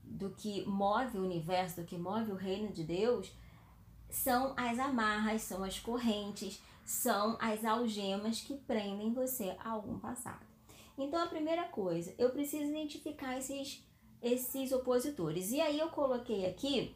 do 0.07 0.31
que 0.31 0.65
move 0.67 1.19
o 1.19 1.25
universo, 1.25 1.81
do 1.81 1.87
que 1.87 1.99
move 1.99 2.33
o 2.33 2.37
reino 2.37 2.73
de 2.73 2.85
Deus, 2.85 3.31
são 4.09 4.55
as 4.57 4.79
amarras, 4.79 5.43
são 5.43 5.65
as 5.65 5.79
correntes, 5.79 6.63
são 6.85 7.37
as 7.41 7.65
algemas 7.65 8.41
que 8.41 8.55
prendem 8.55 9.13
você 9.13 9.57
a 9.59 9.71
algum 9.71 9.99
passado. 9.99 10.47
Então 10.97 11.23
a 11.23 11.27
primeira 11.27 11.65
coisa, 11.65 12.15
eu 12.17 12.31
preciso 12.31 12.71
identificar 12.71 13.37
esses 13.37 13.85
esses 14.23 14.73
opositores. 14.73 15.51
E 15.51 15.61
aí 15.61 15.79
eu 15.79 15.89
coloquei 15.89 16.47
aqui 16.47 16.95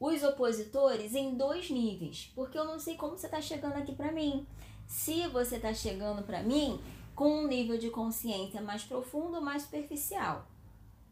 os 0.00 0.22
opositores 0.22 1.14
em 1.14 1.36
dois 1.36 1.70
níveis, 1.70 2.32
porque 2.34 2.58
eu 2.58 2.64
não 2.64 2.78
sei 2.78 2.96
como 2.96 3.16
você 3.16 3.26
está 3.26 3.40
chegando 3.40 3.76
aqui 3.76 3.94
para 3.94 4.10
mim. 4.10 4.46
Se 4.86 5.26
você 5.28 5.56
está 5.56 5.72
chegando 5.72 6.22
para 6.22 6.42
mim 6.42 6.80
com 7.14 7.42
um 7.42 7.46
nível 7.46 7.78
de 7.78 7.90
consciência 7.90 8.60
mais 8.60 8.82
profundo 8.82 9.36
ou 9.36 9.42
mais 9.42 9.62
superficial. 9.62 10.46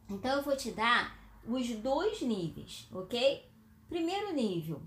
Então 0.08 0.38
eu 0.38 0.42
vou 0.42 0.56
te 0.56 0.72
dar 0.72 1.19
os 1.46 1.68
dois 1.76 2.20
níveis, 2.22 2.86
ok? 2.92 3.48
Primeiro 3.88 4.32
nível, 4.32 4.82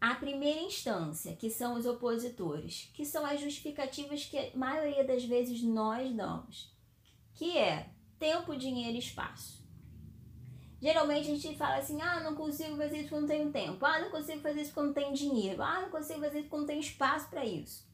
a 0.00 0.14
primeira 0.14 0.60
instância, 0.60 1.34
que 1.34 1.48
são 1.48 1.74
os 1.74 1.86
opositores, 1.86 2.90
que 2.92 3.04
são 3.04 3.24
as 3.24 3.40
justificativas 3.40 4.24
que 4.24 4.38
a 4.38 4.50
maioria 4.54 5.04
das 5.04 5.24
vezes 5.24 5.62
nós 5.62 6.12
damos, 6.14 6.70
que 7.34 7.56
é 7.56 7.88
tempo, 8.18 8.54
dinheiro 8.54 8.96
e 8.96 8.98
espaço. 8.98 9.62
Geralmente 10.80 11.30
a 11.30 11.34
gente 11.34 11.56
fala 11.56 11.76
assim: 11.76 12.02
ah, 12.02 12.20
não 12.20 12.34
consigo 12.34 12.76
fazer 12.76 12.98
isso 12.98 13.08
porque 13.08 13.20
não 13.20 13.28
tenho 13.28 13.52
tempo, 13.52 13.86
ah, 13.86 14.00
não 14.00 14.10
consigo 14.10 14.40
fazer 14.40 14.62
isso 14.62 14.72
porque 14.72 14.86
não 14.86 14.92
tenho 14.92 15.14
dinheiro, 15.14 15.62
ah, 15.62 15.80
não 15.80 15.90
consigo 15.90 16.20
fazer 16.20 16.40
isso 16.40 16.48
porque 16.48 16.60
não 16.60 16.66
tenho 16.66 16.80
espaço 16.80 17.30
para 17.30 17.44
isso. 17.44 17.86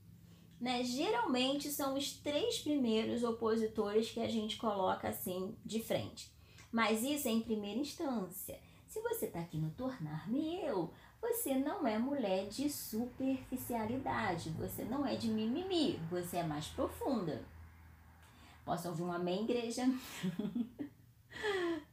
Né? 0.61 0.83
Geralmente 0.83 1.71
são 1.71 1.97
os 1.97 2.15
três 2.15 2.59
primeiros 2.59 3.23
opositores 3.23 4.11
que 4.11 4.21
a 4.21 4.29
gente 4.29 4.57
coloca 4.57 5.09
assim 5.09 5.55
de 5.65 5.81
frente. 5.81 6.33
Mas 6.71 7.03
isso 7.03 7.29
é 7.29 7.31
em 7.31 7.41
primeira 7.41 7.81
instância. 7.81 8.59
Se 8.87 9.01
você 9.01 9.27
está 9.27 9.41
aqui 9.41 9.59
no 9.59 9.71
Tornar-me 9.71 10.61
Eu, 10.61 10.93
você 11.21 11.55
não 11.55 11.87
é 11.87 11.99
mulher 11.99 12.49
de 12.49 12.71
superficialidade, 12.71 14.51
você 14.51 14.85
não 14.85 15.05
é 15.05 15.17
de 15.17 15.29
mimimi, 15.29 15.99
você 16.11 16.39
é 16.39 16.43
mais 16.43 16.69
profunda. 16.69 17.43
Posso 18.65 18.89
ouvir 18.89 19.03
um 19.03 19.13
amém, 19.13 19.45
igreja? 19.45 19.85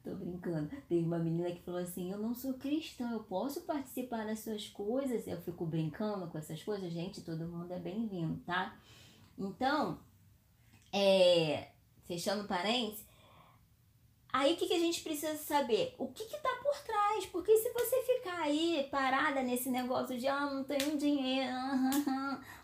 Tô 0.02 0.14
brincando. 0.14 0.68
Teve 0.88 1.04
uma 1.04 1.18
menina 1.18 1.50
que 1.50 1.62
falou 1.62 1.80
assim: 1.80 2.10
Eu 2.10 2.18
não 2.18 2.34
sou 2.34 2.54
cristã, 2.54 3.10
eu 3.12 3.20
posso 3.20 3.62
participar 3.62 4.26
das 4.26 4.40
suas 4.40 4.68
coisas. 4.68 5.26
Eu 5.26 5.40
fico 5.40 5.64
brincando 5.64 6.26
com 6.28 6.38
essas 6.38 6.62
coisas. 6.62 6.92
Gente, 6.92 7.22
todo 7.22 7.46
mundo 7.46 7.72
é 7.72 7.78
bem-vindo, 7.78 8.40
tá? 8.44 8.76
Então, 9.38 9.98
é, 10.92 11.68
fechando 12.04 12.46
parênteses, 12.46 13.04
aí 14.36 14.52
o 14.52 14.56
que, 14.56 14.66
que 14.66 14.74
a 14.74 14.78
gente 14.78 15.02
precisa 15.02 15.34
saber? 15.36 15.94
O 15.98 16.08
que 16.08 16.24
que 16.24 16.36
tá 16.38 16.50
por 16.62 16.76
trás? 16.84 17.26
Porque 17.26 17.56
se 17.56 17.72
você 17.72 18.02
ficar 18.02 18.42
aí 18.42 18.86
parada 18.90 19.42
nesse 19.42 19.70
negócio 19.70 20.18
de 20.18 20.28
ah, 20.28 20.50
não 20.50 20.62
tenho 20.62 20.98
dinheiro, 20.98 21.52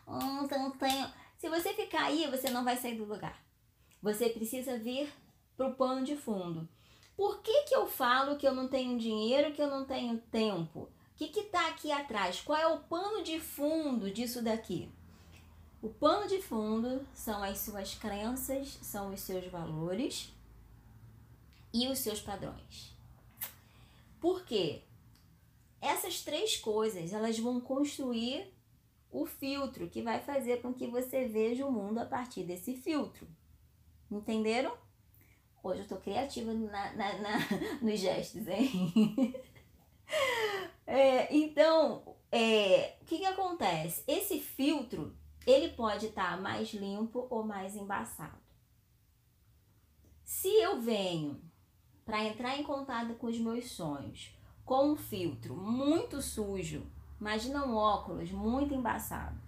não 0.06 0.70
tenho. 0.72 1.10
Se 1.38 1.48
você 1.48 1.72
ficar 1.72 2.04
aí, 2.04 2.30
você 2.30 2.50
não 2.50 2.62
vai 2.62 2.76
sair 2.76 2.96
do 2.96 3.04
lugar. 3.04 3.42
Você 4.02 4.28
precisa 4.28 4.78
vir 4.78 5.12
para 5.56 5.66
o 5.66 5.74
pano 5.74 6.04
de 6.04 6.16
fundo. 6.16 6.68
Por 7.16 7.40
que, 7.40 7.62
que 7.62 7.74
eu 7.74 7.86
falo 7.86 8.36
que 8.36 8.46
eu 8.46 8.54
não 8.54 8.68
tenho 8.68 8.98
dinheiro, 8.98 9.52
que 9.52 9.62
eu 9.62 9.68
não 9.68 9.84
tenho 9.84 10.18
tempo? 10.30 10.80
O 10.80 10.90
que 11.14 11.40
está 11.40 11.68
aqui 11.68 11.90
atrás? 11.90 12.40
Qual 12.40 12.58
é 12.58 12.66
o 12.66 12.80
pano 12.80 13.22
de 13.22 13.38
fundo 13.38 14.10
disso 14.10 14.42
daqui? 14.42 14.90
O 15.80 15.88
pano 15.88 16.28
de 16.28 16.40
fundo 16.40 17.06
são 17.14 17.42
as 17.42 17.58
suas 17.58 17.94
crenças, 17.94 18.78
são 18.82 19.12
os 19.12 19.20
seus 19.20 19.46
valores 19.46 20.32
e 21.72 21.88
os 21.88 21.98
seus 21.98 22.20
padrões. 22.20 22.96
Por 24.20 24.44
quê? 24.44 24.82
Essas 25.80 26.22
três 26.22 26.56
coisas, 26.56 27.12
elas 27.12 27.38
vão 27.38 27.60
construir 27.60 28.52
o 29.10 29.26
filtro 29.26 29.88
que 29.88 30.00
vai 30.00 30.20
fazer 30.20 30.62
com 30.62 30.72
que 30.72 30.86
você 30.86 31.26
veja 31.26 31.66
o 31.66 31.72
mundo 31.72 31.98
a 31.98 32.06
partir 32.06 32.44
desse 32.44 32.74
filtro. 32.76 33.26
Entenderam? 34.10 34.76
Hoje 35.62 35.80
eu 35.80 35.88
tô 35.88 35.96
criativa 35.96 36.52
na, 36.52 36.92
na, 36.92 37.18
na 37.18 37.38
nos 37.82 38.00
gestos, 38.00 38.46
hein? 38.48 38.92
é, 40.86 41.34
então, 41.34 42.16
é, 42.30 42.96
o 43.02 43.04
que, 43.04 43.18
que 43.18 43.26
acontece? 43.26 44.02
Esse 44.06 44.40
filtro, 44.40 45.16
ele 45.46 45.68
pode 45.70 46.06
estar 46.06 46.36
tá 46.36 46.36
mais 46.36 46.72
limpo 46.72 47.26
ou 47.28 47.44
mais 47.44 47.76
embaçado. 47.76 48.40
Se 50.24 50.48
eu 50.48 50.80
venho 50.80 51.40
para 52.12 52.24
entrar 52.24 52.58
em 52.58 52.62
contato 52.62 53.14
com 53.14 53.26
os 53.26 53.38
meus 53.38 53.70
sonhos 53.70 54.36
com 54.66 54.90
um 54.90 54.96
filtro 54.96 55.56
muito 55.56 56.20
sujo, 56.20 56.82
imagina 57.18 57.64
um 57.64 57.74
óculos 57.74 58.30
muito 58.30 58.74
embaçado. 58.74 59.40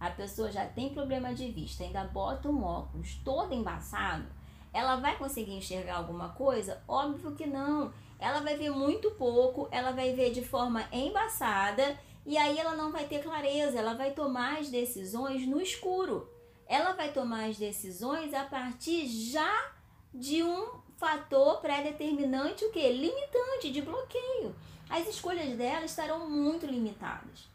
A 0.00 0.10
pessoa 0.10 0.50
já 0.50 0.66
tem 0.66 0.92
problema 0.92 1.32
de 1.32 1.48
vista, 1.52 1.84
ainda 1.84 2.02
bota 2.02 2.48
um 2.48 2.64
óculos 2.64 3.14
todo 3.24 3.54
embaçado 3.54 4.26
ela 4.72 4.96
vai 4.96 5.16
conseguir 5.16 5.54
enxergar 5.54 5.96
alguma 5.96 6.30
coisa? 6.30 6.82
Óbvio 6.86 7.34
que 7.34 7.46
não. 7.46 7.94
Ela 8.18 8.40
vai 8.40 8.58
ver 8.58 8.68
muito 8.68 9.10
pouco, 9.12 9.68
ela 9.70 9.92
vai 9.92 10.12
ver 10.12 10.32
de 10.32 10.44
forma 10.44 10.84
embaçada 10.92 11.98
e 12.26 12.36
aí 12.36 12.58
ela 12.58 12.76
não 12.76 12.92
vai 12.92 13.06
ter 13.06 13.22
clareza, 13.22 13.78
ela 13.78 13.94
vai 13.94 14.10
tomar 14.10 14.58
as 14.58 14.68
decisões 14.68 15.46
no 15.46 15.62
escuro. 15.62 16.28
Ela 16.66 16.92
vai 16.92 17.10
tomar 17.10 17.48
as 17.48 17.56
decisões 17.56 18.34
a 18.34 18.44
partir 18.44 19.06
já 19.06 19.72
de 20.12 20.42
um 20.42 20.84
fator 20.96 21.60
pré-determinante, 21.60 22.64
o 22.64 22.72
que? 22.72 22.92
Limitante, 22.92 23.70
de 23.70 23.82
bloqueio. 23.82 24.54
As 24.88 25.06
escolhas 25.08 25.56
dela 25.56 25.84
estarão 25.84 26.28
muito 26.28 26.66
limitadas. 26.66 27.48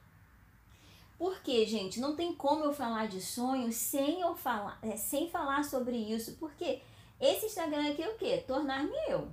Porque, 1.18 1.66
gente, 1.66 2.00
não 2.00 2.16
tem 2.16 2.34
como 2.34 2.64
eu 2.66 2.74
falar 2.74 3.08
de 3.08 3.22
sonho 3.22 3.72
sem 3.72 4.22
eu 4.22 4.36
falar, 4.36 4.80
é, 4.82 4.96
sem 4.96 5.30
falar 5.30 5.64
sobre 5.64 5.96
isso, 5.96 6.36
porque 6.40 6.82
esse 7.20 7.46
Instagram 7.46 7.92
aqui 7.92 8.02
é 8.02 8.10
o 8.10 8.18
quê? 8.18 8.44
Tornar-me 8.48 8.96
eu. 9.08 9.28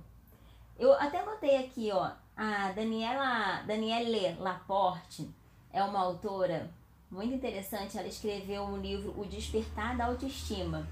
Eu 0.77 0.93
até 0.93 1.23
botei 1.23 1.57
aqui, 1.57 1.89
ó, 1.91 2.11
a 2.37 2.71
Daniela, 2.71 3.63
Daniele 3.63 4.35
Laporte 4.39 5.29
é 5.73 5.83
uma 5.83 5.99
autora 5.99 6.71
muito 7.11 7.33
interessante. 7.33 7.97
Ela 7.97 8.07
escreveu 8.07 8.63
um 8.63 8.77
livro, 8.77 9.13
O 9.19 9.25
Despertar 9.25 9.97
da 9.97 10.05
Autoestima, 10.05 10.87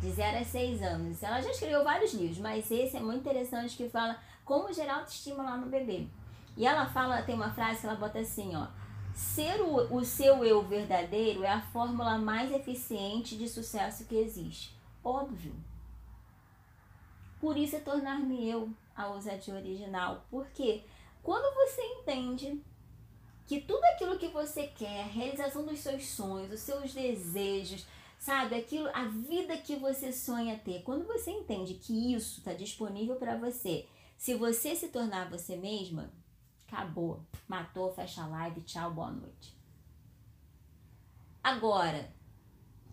de 0.00 0.10
0 0.10 0.38
a 0.38 0.44
6 0.44 0.82
anos. 0.82 1.22
Ela 1.22 1.40
já 1.40 1.50
escreveu 1.50 1.84
vários 1.84 2.12
livros, 2.14 2.38
mas 2.38 2.70
esse 2.70 2.96
é 2.96 3.00
muito 3.00 3.20
interessante 3.20 3.76
que 3.76 3.88
fala 3.88 4.18
como 4.44 4.72
gerar 4.72 4.96
autoestima 4.96 5.42
lá 5.42 5.56
no 5.56 5.66
bebê. 5.66 6.06
E 6.56 6.66
ela 6.66 6.86
fala, 6.86 7.22
tem 7.22 7.34
uma 7.34 7.52
frase 7.52 7.80
que 7.80 7.86
ela 7.86 7.96
bota 7.96 8.18
assim, 8.18 8.54
ó. 8.56 8.66
Ser 9.14 9.60
o, 9.60 9.96
o 9.96 10.04
seu 10.04 10.44
eu 10.44 10.62
verdadeiro 10.62 11.44
é 11.44 11.50
a 11.50 11.60
fórmula 11.60 12.18
mais 12.18 12.50
eficiente 12.52 13.36
de 13.36 13.48
sucesso 13.48 14.06
que 14.06 14.16
existe. 14.16 14.74
Óbvio. 15.04 15.54
Por 17.40 17.56
isso 17.56 17.76
é 17.76 17.80
tornar-me 17.80 18.48
eu 18.48 18.70
a 18.94 19.08
ousadia 19.08 19.54
original. 19.54 20.24
Porque 20.30 20.84
quando 21.22 21.54
você 21.54 21.82
entende 21.82 22.62
que 23.46 23.60
tudo 23.60 23.82
aquilo 23.84 24.18
que 24.18 24.28
você 24.28 24.68
quer, 24.68 25.06
realização 25.06 25.64
dos 25.64 25.80
seus 25.80 26.06
sonhos, 26.06 26.52
os 26.52 26.60
seus 26.60 26.94
desejos, 26.94 27.86
sabe, 28.20 28.54
aquilo, 28.54 28.88
a 28.92 29.06
vida 29.06 29.56
que 29.56 29.74
você 29.76 30.12
sonha 30.12 30.58
ter, 30.58 30.82
quando 30.82 31.06
você 31.06 31.30
entende 31.30 31.74
que 31.74 32.14
isso 32.14 32.38
está 32.38 32.52
disponível 32.52 33.16
para 33.16 33.36
você, 33.36 33.88
Se 34.18 34.34
você 34.34 34.76
se 34.76 34.88
tornar 34.88 35.30
você 35.30 35.56
mesma, 35.56 36.12
acabou. 36.68 37.24
Matou, 37.48 37.90
fecha 37.90 38.22
a 38.22 38.26
live, 38.26 38.60
tchau, 38.60 38.92
boa 38.92 39.10
noite. 39.10 39.56
Agora, 41.42 42.12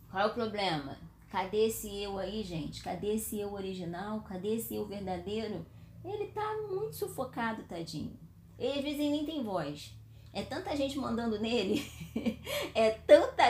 qual 0.09 0.23
é 0.23 0.25
o 0.27 0.33
problema? 0.33 0.97
Cadê 1.29 1.67
esse 1.67 1.93
eu 2.01 2.17
aí, 2.17 2.45
gente? 2.45 2.81
Cadê 2.81 3.15
esse 3.15 3.37
eu 3.37 3.51
original? 3.51 4.21
Cadê 4.21 4.55
esse 4.55 4.73
eu 4.73 4.87
verdadeiro? 4.87 5.65
Ele 6.01 6.27
tá 6.27 6.49
muito 6.69 6.95
sufocado, 6.95 7.63
tadinho. 7.63 8.17
Ele 8.57 8.79
às 8.79 8.85
vezes 8.85 8.99
nem 8.99 9.25
tem 9.25 9.43
voz. 9.43 9.93
É 10.31 10.43
tanta 10.43 10.75
gente 10.77 10.97
mandando 10.97 11.39
nele, 11.41 11.83
é 12.73 12.91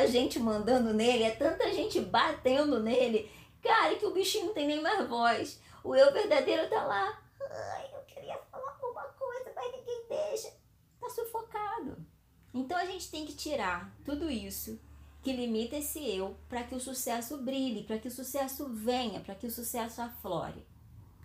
gente 0.07 0.39
mandando 0.39 0.93
nele, 0.93 1.23
é 1.23 1.31
tanta 1.31 1.71
gente 1.71 1.99
batendo 1.99 2.79
nele, 2.79 3.31
cara, 3.61 3.95
que 3.95 4.05
o 4.05 4.13
bichinho 4.13 4.47
não 4.47 4.53
tem 4.53 4.67
nem 4.67 4.81
mais 4.81 5.07
voz. 5.07 5.61
O 5.83 5.95
eu 5.95 6.11
verdadeiro 6.11 6.69
tá 6.69 6.83
lá. 6.83 7.21
Ai, 7.49 7.89
eu 7.93 8.01
queria 8.01 8.37
falar 8.51 8.77
alguma 8.81 9.03
coisa, 9.03 9.51
mas 9.55 9.71
ninguém 9.71 10.05
deixa. 10.09 10.53
Tá 10.99 11.09
sufocado. 11.09 12.05
Então 12.53 12.77
a 12.77 12.85
gente 12.85 13.09
tem 13.11 13.25
que 13.25 13.35
tirar 13.35 13.95
tudo 14.03 14.29
isso 14.29 14.79
que 15.21 15.31
limita 15.33 15.75
esse 15.75 15.99
eu 16.09 16.37
para 16.47 16.63
que 16.63 16.75
o 16.75 16.79
sucesso 16.79 17.37
brilhe, 17.37 17.83
para 17.83 17.97
que 17.97 18.07
o 18.07 18.11
sucesso 18.11 18.69
venha, 18.69 19.19
para 19.19 19.35
que 19.35 19.45
o 19.45 19.51
sucesso 19.51 20.01
aflore. 20.01 20.65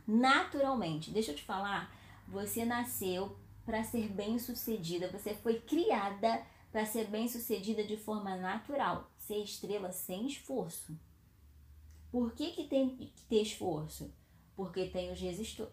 Naturalmente, 0.07 1.11
deixa 1.11 1.31
eu 1.31 1.37
te 1.37 1.45
falar, 1.45 1.95
você 2.27 2.65
nasceu 2.65 3.37
para 3.65 3.85
ser 3.85 4.09
bem-sucedida, 4.09 5.09
você 5.09 5.35
foi 5.35 5.61
criada 5.61 6.43
para 6.73 6.87
ser 6.87 7.07
bem-sucedida 7.09 7.85
de 7.85 7.99
forma 7.99 8.35
natural, 8.35 9.11
ser 9.19 9.37
estrela 9.37 9.93
sem 9.93 10.27
esforço. 10.27 10.99
Por 12.11 12.33
que, 12.33 12.51
que 12.53 12.65
tem 12.65 12.97
que 12.97 13.13
ter 13.29 13.43
esforço? 13.43 14.11
Porque 14.57 14.87
tem 14.87 15.13
os, 15.13 15.21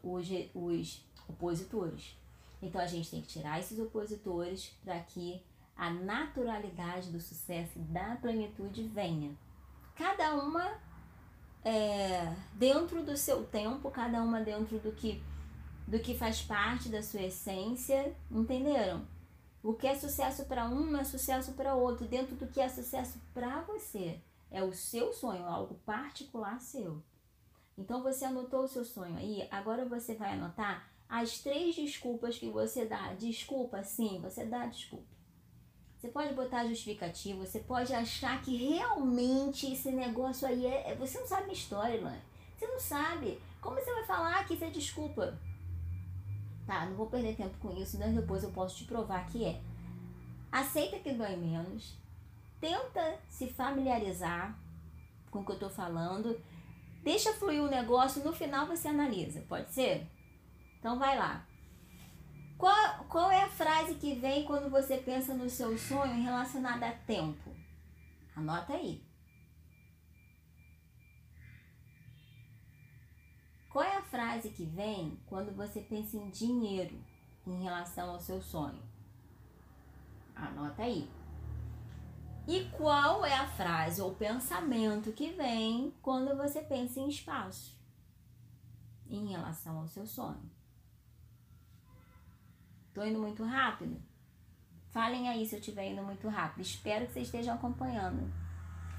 os, 0.03 0.25
os 0.53 1.01
opositores. 1.27 2.18
Então 2.62 2.82
a 2.82 2.86
gente 2.86 3.10
tem 3.10 3.22
que 3.22 3.29
tirar 3.29 3.60
esses 3.60 3.79
opositores 3.79 4.74
para 4.84 5.00
que 5.00 5.41
a 5.75 5.89
naturalidade 5.89 7.10
do 7.10 7.20
sucesso 7.22 7.79
da 7.79 8.18
plenitude 8.18 8.84
venha. 8.84 9.32
Cada 9.96 10.36
uma 10.36 10.77
é, 11.63 12.34
dentro 12.53 13.03
do 13.03 13.15
seu 13.15 13.46
tempo, 13.46 13.89
cada 13.89 14.22
uma 14.22 14.41
dentro 14.41 14.77
do 14.79 14.91
que, 14.91 15.24
do 15.88 16.00
que 16.00 16.18
faz 16.18 16.41
parte 16.41 16.89
da 16.89 17.01
sua 17.01 17.22
essência, 17.22 18.13
entenderam? 18.29 19.06
O 19.61 19.73
que 19.73 19.87
é 19.87 19.95
sucesso 19.95 20.45
para 20.45 20.65
um 20.65 20.85
não 20.85 21.01
é 21.01 21.03
sucesso 21.03 21.53
para 21.53 21.75
outro, 21.75 22.07
dentro 22.07 22.35
do 22.35 22.47
que 22.47 22.61
é 22.61 22.69
sucesso 22.69 23.19
para 23.33 23.61
você. 23.61 24.19
É 24.49 24.63
o 24.63 24.73
seu 24.73 25.11
sonho, 25.13 25.45
algo 25.45 25.75
particular 25.85 26.59
seu. 26.59 27.03
Então 27.77 28.01
você 28.01 28.25
anotou 28.25 28.63
o 28.63 28.67
seu 28.67 28.83
sonho 28.83 29.17
aí, 29.17 29.47
agora 29.51 29.85
você 29.85 30.15
vai 30.15 30.33
anotar 30.33 30.89
as 31.07 31.39
três 31.39 31.75
desculpas 31.75 32.37
que 32.37 32.49
você 32.49 32.85
dá. 32.85 33.13
Desculpa, 33.13 33.83
sim, 33.83 34.19
você 34.21 34.45
dá 34.45 34.65
desculpa. 34.65 35.19
Você 35.97 36.07
pode 36.07 36.33
botar 36.33 36.65
justificativo, 36.65 37.45
você 37.45 37.59
pode 37.59 37.93
achar 37.93 38.41
que 38.41 38.55
realmente 38.55 39.73
esse 39.73 39.91
negócio 39.91 40.47
aí 40.47 40.65
é. 40.65 40.91
é 40.91 40.95
você 40.95 41.19
não 41.19 41.27
sabe 41.27 41.43
minha 41.43 41.53
história, 41.53 42.01
mãe. 42.01 42.21
Você 42.57 42.67
não 42.67 42.79
sabe. 42.79 43.41
Como 43.61 43.75
você 43.75 43.93
vai 43.93 44.05
falar 44.05 44.47
que 44.47 44.53
isso 44.53 44.63
é 44.63 44.69
desculpa? 44.69 45.37
Tá, 46.69 46.85
não 46.85 46.93
vou 46.95 47.07
perder 47.07 47.35
tempo 47.35 47.57
com 47.57 47.75
isso, 47.81 47.97
mas 47.97 48.13
depois 48.13 48.43
eu 48.43 48.51
posso 48.51 48.77
te 48.77 48.83
provar 48.83 49.25
que 49.25 49.43
é. 49.43 49.59
Aceita 50.51 50.99
que 50.99 51.11
dói 51.13 51.35
menos. 51.35 51.97
Tenta 52.61 53.17
se 53.27 53.47
familiarizar 53.47 54.55
com 55.31 55.39
o 55.39 55.43
que 55.43 55.53
eu 55.53 55.57
tô 55.57 55.67
falando. 55.67 56.39
Deixa 57.03 57.33
fluir 57.33 57.63
o 57.63 57.71
negócio, 57.71 58.23
no 58.23 58.31
final 58.31 58.67
você 58.67 58.88
analisa, 58.88 59.43
pode 59.49 59.73
ser? 59.73 60.07
Então 60.77 60.99
vai 60.99 61.17
lá. 61.17 61.43
Qual, 62.55 63.03
qual 63.05 63.31
é 63.31 63.41
a 63.41 63.49
frase 63.49 63.95
que 63.95 64.13
vem 64.13 64.45
quando 64.45 64.69
você 64.69 64.97
pensa 64.97 65.33
no 65.33 65.49
seu 65.49 65.75
sonho 65.75 66.22
relacionado 66.22 66.83
a 66.83 66.91
tempo? 66.91 67.50
Anota 68.35 68.74
aí. 68.74 69.03
Qual 73.70 73.86
é 73.86 73.98
a 73.98 74.01
frase 74.01 74.50
que 74.50 74.66
vem 74.66 75.20
quando 75.27 75.55
você 75.55 75.82
pensa 75.82 76.18
em 76.18 76.29
dinheiro 76.29 77.00
em 77.46 77.64
relação 77.64 78.10
ao 78.10 78.20
seu 78.20 78.42
sonho? 78.42 78.82
Anota 80.36 80.84
aí. 80.84 81.10
E 82.48 82.66
qual 82.72 83.24
é 83.24 83.36
a 83.36 83.48
frase 83.48 84.01
ou 84.01 84.16
pensamento 84.16 85.12
que 85.12 85.32
vem 85.34 85.94
quando 86.01 86.36
você 86.36 86.62
pensa 86.62 87.00
em 87.00 87.08
espaço 87.08 87.79
em 89.08 89.27
relação 89.27 89.77
ao 89.77 89.88
seu 89.88 90.08
sonho? 90.08 90.50
Tô 92.92 93.03
indo 93.05 93.20
muito 93.20 93.44
rápido? 93.44 94.01
Falem 94.90 95.29
aí 95.29 95.46
se 95.46 95.55
eu 95.55 95.60
estiver 95.60 95.92
indo 95.92 96.01
muito 96.01 96.27
rápido. 96.27 96.62
Espero 96.62 97.05
que 97.05 97.14
vocês 97.14 97.27
estejam 97.27 97.53
acompanhando. 97.53 98.34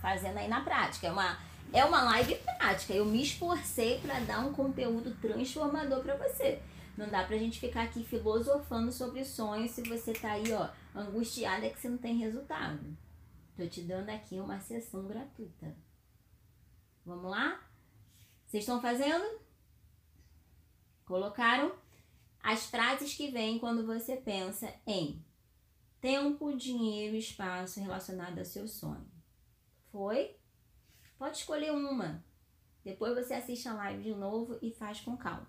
Fazendo 0.00 0.38
aí 0.38 0.46
na 0.46 0.60
prática. 0.60 1.08
É 1.08 1.12
uma, 1.12 1.36
é 1.72 1.84
uma 1.84 2.02
live 2.02 2.34
prática. 2.36 2.92
Eu 2.92 3.04
me 3.04 3.22
esforcei 3.22 3.98
para 4.00 4.20
dar 4.20 4.40
um 4.40 4.52
conteúdo 4.52 5.14
transformador 5.20 6.02
para 6.02 6.16
você. 6.16 6.60
Não 6.96 7.08
dá 7.08 7.24
pra 7.24 7.38
gente 7.38 7.60
ficar 7.60 7.82
aqui 7.82 8.04
filosofando 8.04 8.92
sobre 8.92 9.24
sonhos 9.24 9.70
se 9.70 9.82
você 9.82 10.12
tá 10.12 10.32
aí, 10.32 10.52
ó, 10.52 10.68
angustiada 10.94 11.68
que 11.70 11.80
você 11.80 11.88
não 11.88 11.98
tem 11.98 12.16
resultado. 12.16 12.96
Tô 13.56 13.66
te 13.66 13.82
dando 13.82 14.10
aqui 14.10 14.40
uma 14.40 14.60
sessão 14.60 15.06
gratuita. 15.06 15.74
Vamos 17.04 17.30
lá? 17.30 17.60
Vocês 18.46 18.64
estão 18.64 18.80
fazendo? 18.80 19.40
Colocaram? 21.04 21.72
As 22.42 22.66
frases 22.66 23.14
que 23.14 23.30
vêm 23.30 23.58
quando 23.58 23.86
você 23.86 24.16
pensa 24.16 24.72
em 24.86 25.22
tempo, 26.00 26.56
dinheiro, 26.56 27.16
espaço 27.16 27.80
relacionado 27.80 28.38
ao 28.38 28.44
seu 28.44 28.66
sonho. 28.66 29.06
Foi? 29.92 30.39
Pode 31.20 31.36
escolher 31.36 31.70
uma. 31.70 32.24
Depois 32.82 33.14
você 33.14 33.34
assiste 33.34 33.68
a 33.68 33.74
live 33.74 34.02
de 34.02 34.14
novo 34.14 34.58
e 34.62 34.72
faz 34.72 35.02
com 35.02 35.18
calma. 35.18 35.46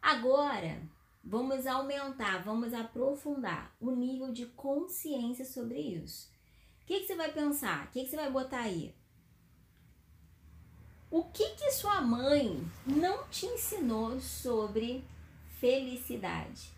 Agora, 0.00 0.80
vamos 1.24 1.66
aumentar, 1.66 2.44
vamos 2.44 2.72
aprofundar 2.72 3.74
o 3.80 3.90
nível 3.90 4.32
de 4.32 4.46
consciência 4.46 5.44
sobre 5.44 5.80
isso. 5.80 6.30
O 6.82 6.86
que, 6.86 7.00
que 7.00 7.08
você 7.08 7.16
vai 7.16 7.32
pensar? 7.32 7.86
O 7.86 7.90
que, 7.90 8.04
que 8.04 8.10
você 8.10 8.14
vai 8.14 8.30
botar 8.30 8.60
aí? 8.60 8.94
O 11.10 11.24
que, 11.24 11.56
que 11.56 11.72
sua 11.72 12.00
mãe 12.00 12.64
não 12.86 13.26
te 13.26 13.46
ensinou 13.46 14.20
sobre 14.20 15.04
felicidade. 15.58 16.70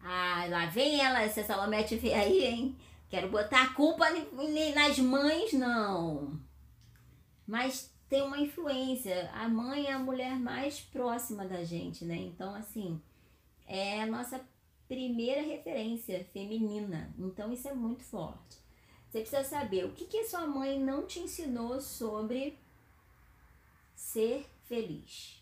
Ah, 0.00 0.46
lá 0.48 0.66
vem 0.66 1.00
ela, 1.00 1.22
essa 1.22 1.42
Salomete 1.42 1.96
vê 1.96 2.12
aí, 2.12 2.44
hein? 2.44 2.76
Quero 3.14 3.28
botar 3.28 3.62
a 3.62 3.74
culpa 3.74 4.06
nas 4.10 4.98
mães, 4.98 5.52
não. 5.52 6.40
Mas 7.46 7.94
tem 8.08 8.22
uma 8.22 8.40
influência. 8.40 9.30
A 9.30 9.48
mãe 9.48 9.86
é 9.86 9.92
a 9.92 10.00
mulher 10.00 10.36
mais 10.36 10.80
próxima 10.80 11.46
da 11.46 11.62
gente, 11.62 12.04
né? 12.04 12.16
Então, 12.16 12.56
assim, 12.56 13.00
é 13.68 14.02
a 14.02 14.06
nossa 14.06 14.44
primeira 14.88 15.42
referência 15.42 16.24
feminina. 16.32 17.14
Então, 17.16 17.52
isso 17.52 17.68
é 17.68 17.72
muito 17.72 18.02
forte. 18.02 18.58
Você 19.08 19.20
precisa 19.20 19.44
saber 19.44 19.84
o 19.84 19.92
que, 19.92 20.06
que 20.06 20.24
sua 20.24 20.44
mãe 20.44 20.80
não 20.80 21.06
te 21.06 21.20
ensinou 21.20 21.80
sobre 21.80 22.58
ser 23.94 24.44
feliz. 24.64 25.40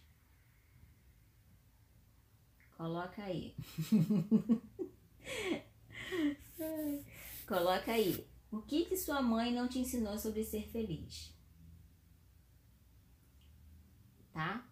Coloca 2.77 3.23
aí. 3.23 3.57
Coloca 7.53 7.93
aí. 7.93 8.27
O 8.51 8.63
que 8.63 8.87
que 8.87 8.97
sua 8.97 9.21
mãe 9.21 9.53
não 9.53 9.69
te 9.69 9.79
ensinou 9.79 10.17
sobre 10.19 10.43
ser 10.43 10.71
feliz? 10.71 11.37
Tá? 14.33 14.65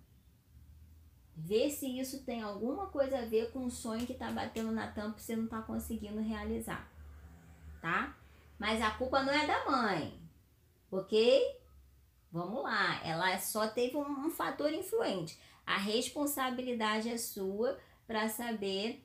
Vê 1.37 1.69
se 1.69 2.01
isso 2.01 2.25
tem 2.25 2.41
alguma 2.41 2.87
coisa 2.87 3.19
a 3.19 3.27
ver 3.27 3.53
com 3.53 3.67
o 3.67 3.71
sonho 3.71 4.07
que 4.07 4.15
tá 4.15 4.31
batendo 4.31 4.73
na 4.73 4.91
tampa 4.91 5.19
e 5.19 5.23
você 5.23 5.37
não 5.37 5.47
tá 5.47 5.61
conseguindo 5.61 6.23
realizar. 6.23 6.91
Tá? 7.83 8.17
Mas 8.59 8.81
a 8.81 8.93
culpa 8.93 9.23
não 9.23 9.33
é 9.35 9.47
da 9.47 9.71
mãe. 9.71 10.19
Ok? 10.91 11.61
Vamos 12.33 12.63
lá. 12.63 13.05
Ela 13.05 13.39
só 13.39 13.69
teve 13.69 13.95
um, 13.99 14.27
um 14.27 14.31
fator 14.31 14.73
influente. 14.73 15.39
A 15.67 15.77
responsabilidade 15.77 17.11
é 17.11 17.19
sua 17.19 17.79
para 18.07 18.27
saber. 18.31 19.05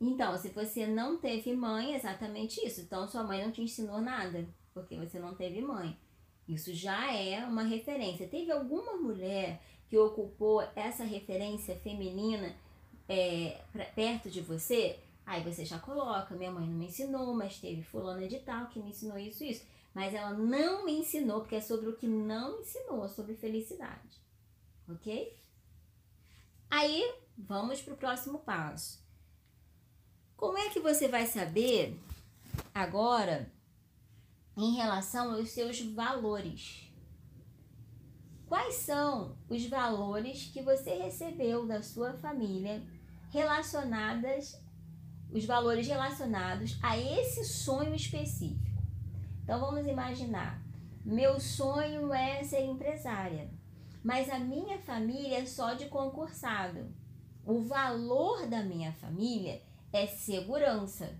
Então, 0.00 0.36
se 0.36 0.50
você 0.50 0.86
não 0.86 1.16
teve 1.18 1.54
mãe, 1.54 1.94
é 1.94 1.96
exatamente 1.96 2.64
isso. 2.64 2.80
Então, 2.82 3.08
sua 3.08 3.22
mãe 3.22 3.42
não 3.42 3.50
te 3.50 3.62
ensinou 3.62 4.00
nada, 4.00 4.46
porque 4.74 4.96
você 4.96 5.18
não 5.18 5.34
teve 5.34 5.60
mãe. 5.62 5.96
Isso 6.46 6.72
já 6.74 7.12
é 7.12 7.44
uma 7.44 7.62
referência. 7.62 8.28
Teve 8.28 8.52
alguma 8.52 8.94
mulher 8.96 9.60
que 9.88 9.96
ocupou 9.96 10.62
essa 10.74 11.04
referência 11.04 11.76
feminina 11.76 12.54
é, 13.08 13.60
pra, 13.72 13.84
perto 13.86 14.30
de 14.30 14.40
você? 14.40 14.98
Aí 15.24 15.42
você 15.42 15.64
já 15.64 15.78
coloca, 15.78 16.36
minha 16.36 16.52
mãe 16.52 16.66
não 16.68 16.76
me 16.76 16.86
ensinou, 16.86 17.34
mas 17.34 17.58
teve 17.58 17.82
fulana 17.82 18.28
de 18.28 18.38
tal 18.40 18.68
que 18.68 18.78
me 18.78 18.90
ensinou 18.90 19.18
isso 19.18 19.42
isso. 19.42 19.64
Mas 19.92 20.14
ela 20.14 20.34
não 20.34 20.84
me 20.84 20.92
ensinou, 20.92 21.40
porque 21.40 21.56
é 21.56 21.60
sobre 21.60 21.88
o 21.88 21.96
que 21.96 22.06
não 22.06 22.60
ensinou, 22.60 23.08
sobre 23.08 23.34
felicidade. 23.34 24.20
Ok? 24.88 25.36
Aí, 26.70 27.14
vamos 27.36 27.80
para 27.80 27.94
o 27.94 27.96
próximo 27.96 28.40
passo. 28.40 29.05
Como 30.36 30.58
é 30.58 30.68
que 30.68 30.80
você 30.80 31.08
vai 31.08 31.26
saber 31.26 31.98
agora 32.74 33.50
em 34.54 34.74
relação 34.74 35.34
aos 35.34 35.48
seus 35.48 35.80
valores? 35.80 36.92
Quais 38.46 38.74
são 38.74 39.34
os 39.48 39.66
valores 39.66 40.50
que 40.52 40.60
você 40.60 40.94
recebeu 40.94 41.66
da 41.66 41.82
sua 41.82 42.12
família 42.12 42.82
relacionadas 43.30 44.60
os 45.32 45.44
valores 45.44 45.88
relacionados 45.88 46.78
a 46.82 46.98
esse 46.98 47.42
sonho 47.44 47.94
específico? 47.94 48.82
Então 49.42 49.58
vamos 49.58 49.86
imaginar, 49.86 50.62
meu 51.04 51.40
sonho 51.40 52.12
é 52.12 52.44
ser 52.44 52.62
empresária, 52.62 53.50
mas 54.04 54.28
a 54.28 54.38
minha 54.38 54.78
família 54.80 55.38
é 55.38 55.46
só 55.46 55.72
de 55.72 55.86
concursado. 55.86 56.94
O 57.44 57.62
valor 57.62 58.46
da 58.46 58.62
minha 58.62 58.92
família 58.92 59.62
é 59.92 60.06
segurança. 60.06 61.18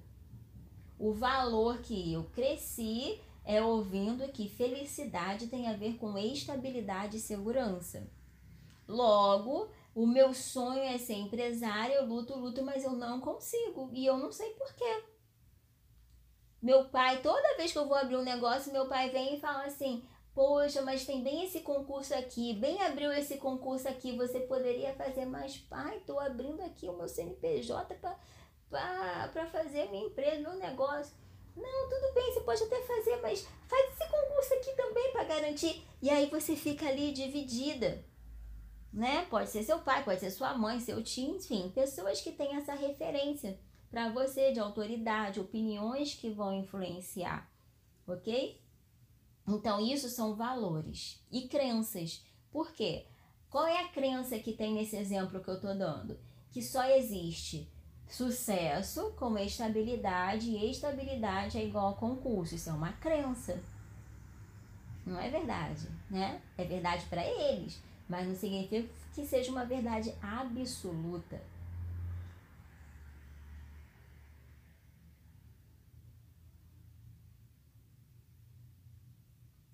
O 0.98 1.12
valor 1.12 1.78
que 1.78 2.12
eu 2.12 2.24
cresci 2.24 3.20
é 3.44 3.62
ouvindo 3.62 4.26
que 4.32 4.48
felicidade 4.48 5.46
tem 5.46 5.68
a 5.68 5.76
ver 5.76 5.96
com 5.98 6.18
estabilidade 6.18 7.18
e 7.18 7.20
segurança. 7.20 8.10
Logo, 8.88 9.68
o 9.94 10.06
meu 10.06 10.34
sonho 10.34 10.82
é 10.82 10.98
ser 10.98 11.14
empresária, 11.14 11.94
eu 11.94 12.06
luto, 12.06 12.36
luto, 12.36 12.62
mas 12.62 12.84
eu 12.84 12.92
não 12.92 13.20
consigo 13.20 13.90
e 13.92 14.06
eu 14.06 14.16
não 14.16 14.32
sei 14.32 14.50
porquê. 14.50 15.04
Meu 16.60 16.86
pai, 16.86 17.20
toda 17.22 17.56
vez 17.56 17.72
que 17.72 17.78
eu 17.78 17.86
vou 17.86 17.96
abrir 17.96 18.16
um 18.16 18.22
negócio, 18.22 18.72
meu 18.72 18.88
pai 18.88 19.10
vem 19.10 19.34
e 19.34 19.40
fala 19.40 19.64
assim: 19.64 20.04
Poxa, 20.34 20.82
mas 20.82 21.06
tem 21.06 21.22
bem 21.22 21.44
esse 21.44 21.60
concurso 21.60 22.14
aqui, 22.14 22.52
bem 22.52 22.82
abriu 22.82 23.10
esse 23.12 23.38
concurso 23.38 23.88
aqui, 23.88 24.16
você 24.16 24.40
poderia 24.40 24.94
fazer 24.94 25.24
mais. 25.24 25.56
Pai, 25.56 25.96
estou 25.96 26.20
abrindo 26.20 26.60
aqui 26.60 26.88
o 26.88 26.96
meu 26.96 27.08
CNPJ 27.08 27.94
para 27.94 28.18
fazer 29.66 29.90
minha 29.90 30.06
empresa, 30.06 30.40
meu 30.40 30.54
negócio. 30.54 31.14
Não, 31.56 31.88
tudo 31.88 32.14
bem, 32.14 32.32
você 32.32 32.40
pode 32.40 32.62
até 32.62 32.82
fazer, 32.82 33.20
mas 33.22 33.46
faz 33.66 33.92
esse 33.92 34.10
concurso 34.10 34.54
aqui 34.54 34.76
também 34.76 35.12
para 35.12 35.24
garantir. 35.24 35.86
E 36.02 36.10
aí 36.10 36.28
você 36.28 36.54
fica 36.54 36.86
ali 36.86 37.12
dividida. 37.12 38.04
Né? 38.92 39.26
Pode 39.26 39.50
ser 39.50 39.62
seu 39.62 39.80
pai, 39.80 40.04
pode 40.04 40.20
ser 40.20 40.30
sua 40.30 40.56
mãe, 40.56 40.80
seu 40.80 41.02
tio, 41.02 41.36
enfim, 41.36 41.70
pessoas 41.74 42.20
que 42.20 42.32
têm 42.32 42.56
essa 42.56 42.74
referência 42.74 43.58
para 43.90 44.10
você 44.10 44.52
de 44.52 44.60
autoridade, 44.60 45.40
opiniões 45.40 46.14
que 46.14 46.30
vão 46.30 46.52
influenciar, 46.52 47.50
ok? 48.06 48.60
Então, 49.46 49.80
isso 49.80 50.08
são 50.08 50.34
valores 50.34 51.22
e 51.30 51.46
crenças. 51.46 52.24
Por 52.50 52.72
quê? 52.72 53.06
Qual 53.50 53.66
é 53.66 53.80
a 53.80 53.88
crença 53.88 54.38
que 54.38 54.52
tem 54.52 54.74
nesse 54.74 54.96
exemplo 54.96 55.42
que 55.42 55.48
eu 55.48 55.54
estou 55.54 55.76
dando? 55.76 56.18
Que 56.50 56.62
só 56.62 56.84
existe 56.84 57.70
Sucesso 58.08 59.12
como 59.16 59.38
estabilidade 59.38 60.50
e 60.50 60.70
estabilidade 60.70 61.58
é 61.58 61.64
igual 61.64 61.90
a 61.90 61.94
concurso. 61.94 62.54
Isso 62.54 62.70
é 62.70 62.72
uma 62.72 62.92
crença. 62.94 63.60
Não 65.06 65.18
é 65.18 65.30
verdade, 65.30 65.88
né? 66.10 66.42
É 66.58 66.64
verdade 66.64 67.06
para 67.06 67.24
eles, 67.24 67.80
mas 68.08 68.26
não 68.26 68.34
significa 68.34 68.88
que 69.14 69.24
seja 69.24 69.50
uma 69.50 69.64
verdade 69.64 70.12
absoluta. 70.20 71.40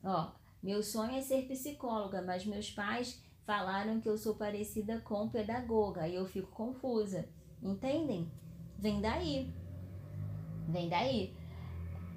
Ó, 0.04 0.30
meu 0.62 0.80
sonho 0.82 1.12
é 1.16 1.20
ser 1.20 1.46
psicóloga, 1.48 2.22
mas 2.22 2.44
meus 2.46 2.70
pais 2.70 3.20
falaram 3.44 4.00
que 4.00 4.08
eu 4.08 4.16
sou 4.18 4.34
parecida 4.36 5.00
com 5.00 5.28
pedagoga 5.28 6.06
e 6.06 6.14
eu 6.14 6.26
fico 6.26 6.50
confusa. 6.52 7.28
Entendem? 7.62 8.30
Vem 8.78 9.00
daí. 9.00 9.52
Vem 10.68 10.88
daí. 10.88 11.34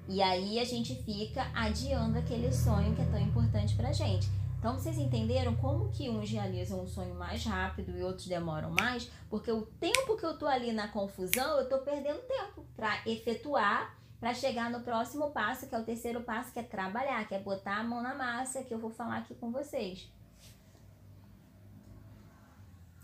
E 0.08 0.22
aí 0.22 0.58
a 0.58 0.64
gente 0.64 0.94
fica 1.02 1.50
adiando 1.54 2.18
aquele 2.18 2.52
sonho 2.52 2.94
que 2.94 3.02
é 3.02 3.04
tão 3.06 3.20
importante 3.20 3.74
pra 3.74 3.92
gente. 3.92 4.28
Então 4.58 4.74
vocês 4.74 4.98
entenderam 4.98 5.54
como 5.56 5.90
que 5.90 6.08
uns 6.08 6.30
realizam 6.30 6.82
um 6.82 6.86
sonho 6.86 7.14
mais 7.14 7.44
rápido 7.44 7.96
e 7.96 8.02
outros 8.02 8.26
demoram 8.26 8.70
mais? 8.70 9.10
Porque 9.28 9.50
o 9.50 9.62
tempo 9.62 10.16
que 10.16 10.24
eu 10.24 10.36
tô 10.38 10.46
ali 10.46 10.72
na 10.72 10.88
confusão, 10.88 11.58
eu 11.58 11.68
tô 11.68 11.78
perdendo 11.78 12.20
tempo 12.22 12.64
para 12.74 13.00
efetuar, 13.06 13.96
para 14.18 14.32
chegar 14.34 14.70
no 14.70 14.80
próximo 14.80 15.30
passo, 15.30 15.68
que 15.68 15.74
é 15.74 15.78
o 15.78 15.84
terceiro 15.84 16.22
passo, 16.22 16.52
que 16.52 16.58
é 16.58 16.62
trabalhar, 16.62 17.26
que 17.28 17.34
é 17.34 17.38
botar 17.38 17.78
a 17.78 17.84
mão 17.84 18.02
na 18.02 18.14
massa, 18.14 18.64
que 18.64 18.72
eu 18.72 18.78
vou 18.78 18.90
falar 18.90 19.18
aqui 19.18 19.34
com 19.34 19.52
vocês. 19.52 20.10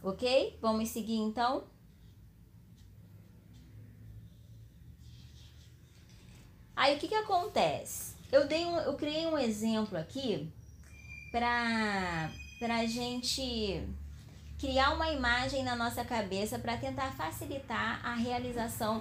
Ok? 0.02 0.58
Vamos 0.60 0.88
seguir 0.88 1.16
então? 1.16 1.64
Aí 6.82 6.96
o 6.96 6.98
que 6.98 7.06
que 7.06 7.14
acontece? 7.14 8.16
Eu 8.32 8.48
dei 8.48 8.64
um, 8.66 8.76
eu 8.76 8.94
criei 8.94 9.24
um 9.24 9.38
exemplo 9.38 9.96
aqui 9.96 10.50
para 11.30 12.28
para 12.58 12.84
gente 12.86 13.86
criar 14.58 14.90
uma 14.90 15.08
imagem 15.12 15.62
na 15.62 15.76
nossa 15.76 16.04
cabeça 16.04 16.58
para 16.58 16.76
tentar 16.76 17.12
facilitar 17.12 18.04
a 18.04 18.14
realização 18.14 19.00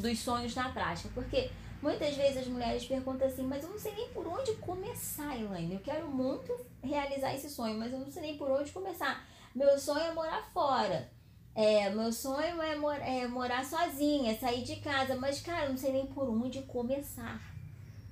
dos 0.00 0.18
sonhos 0.20 0.54
na 0.54 0.70
prática, 0.70 1.10
porque 1.12 1.50
muitas 1.82 2.16
vezes 2.16 2.38
as 2.38 2.46
mulheres 2.46 2.86
perguntam 2.86 3.28
assim, 3.28 3.42
mas 3.42 3.62
eu 3.62 3.68
não 3.68 3.78
sei 3.78 3.92
nem 3.92 4.08
por 4.08 4.26
onde 4.26 4.54
começar, 4.54 5.38
Elaine. 5.38 5.74
Eu 5.74 5.80
quero 5.80 6.08
muito 6.08 6.50
realizar 6.82 7.34
esse 7.34 7.50
sonho, 7.50 7.78
mas 7.78 7.92
eu 7.92 7.98
não 7.98 8.10
sei 8.10 8.22
nem 8.22 8.38
por 8.38 8.50
onde 8.50 8.72
começar. 8.72 9.22
Meu 9.54 9.78
sonho 9.78 10.00
é 10.00 10.14
morar 10.14 10.50
fora. 10.50 11.10
É, 11.56 11.88
meu 11.88 12.12
sonho 12.12 12.60
é, 12.60 12.76
mor 12.76 12.98
é, 13.00 13.26
morar 13.26 13.64
sozinha, 13.64 14.38
sair 14.38 14.62
de 14.62 14.76
casa, 14.76 15.16
mas 15.16 15.40
cara, 15.40 15.70
não 15.70 15.76
sei 15.76 15.90
nem 15.90 16.06
por 16.06 16.28
onde 16.28 16.60
começar, 16.64 17.40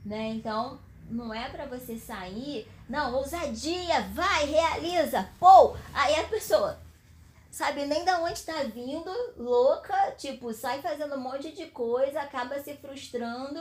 né? 0.03 0.31
Então, 0.31 0.81
não 1.11 1.33
é 1.33 1.51
para 1.51 1.67
você 1.67 1.99
sair, 1.99 2.67
não, 2.89 3.15
ousadia, 3.15 4.01
vai, 4.15 4.47
realiza, 4.47 5.29
pô! 5.39 5.77
Aí 5.93 6.17
a 6.17 6.25
pessoa 6.25 6.81
sabe 7.51 7.85
nem 7.85 8.03
da 8.03 8.19
onde 8.21 8.43
tá 8.43 8.63
vindo, 8.63 9.11
louca, 9.37 10.13
tipo, 10.13 10.51
sai 10.55 10.81
fazendo 10.81 11.15
um 11.15 11.21
monte 11.21 11.53
de 11.53 11.67
coisa, 11.67 12.23
acaba 12.23 12.59
se 12.61 12.75
frustrando, 12.79 13.61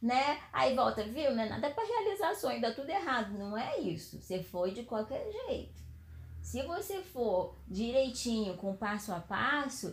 né? 0.00 0.40
Aí 0.52 0.76
volta, 0.76 1.02
viu? 1.02 1.34
Não 1.34 1.42
é 1.42 1.48
nada 1.48 1.68
para 1.70 1.84
realizar 1.84 2.32
sonho, 2.36 2.60
dá 2.60 2.72
tudo 2.72 2.90
errado. 2.90 3.36
Não 3.36 3.58
é 3.58 3.78
isso. 3.80 4.20
Você 4.20 4.42
foi 4.42 4.70
de 4.70 4.84
qualquer 4.84 5.30
jeito. 5.32 5.85
Se 6.46 6.62
você 6.62 7.02
for 7.02 7.56
direitinho 7.66 8.56
com 8.56 8.76
passo 8.76 9.12
a 9.12 9.18
passo, 9.18 9.92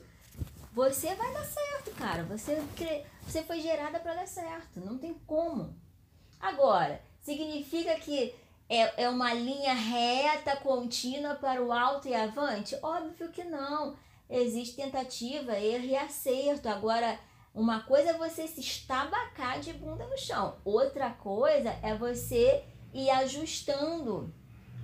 você 0.72 1.16
vai 1.16 1.34
dar 1.34 1.44
certo, 1.44 1.90
cara. 1.98 2.24
Você, 2.26 2.62
você 3.24 3.42
foi 3.42 3.60
gerada 3.60 4.00
para 4.00 4.14
dar 4.14 4.28
certo. 4.28 4.80
Não 4.80 4.96
tem 4.96 5.16
como. 5.26 5.76
Agora, 6.40 7.02
significa 7.24 7.96
que 7.96 8.36
é, 8.70 9.04
é 9.04 9.10
uma 9.10 9.34
linha 9.34 9.74
reta, 9.74 10.56
contínua 10.58 11.34
para 11.34 11.60
o 11.60 11.72
alto 11.72 12.08
e 12.08 12.14
avante? 12.14 12.78
Óbvio 12.84 13.32
que 13.32 13.44
não. 13.44 13.98
Existe 14.30 14.76
tentativa, 14.76 15.58
erro 15.58 15.86
e 15.86 15.96
acerto. 15.96 16.70
Agora, 16.70 17.20
uma 17.52 17.82
coisa 17.82 18.12
é 18.12 18.18
você 18.18 18.48
se 18.48 18.60
estabacar 18.60 19.60
de 19.60 19.74
bunda 19.74 20.06
no 20.06 20.18
chão. 20.20 20.60
Outra 20.64 21.10
coisa 21.10 21.72
é 21.82 21.96
você 21.96 22.64
ir 22.94 23.10
ajustando 23.10 24.32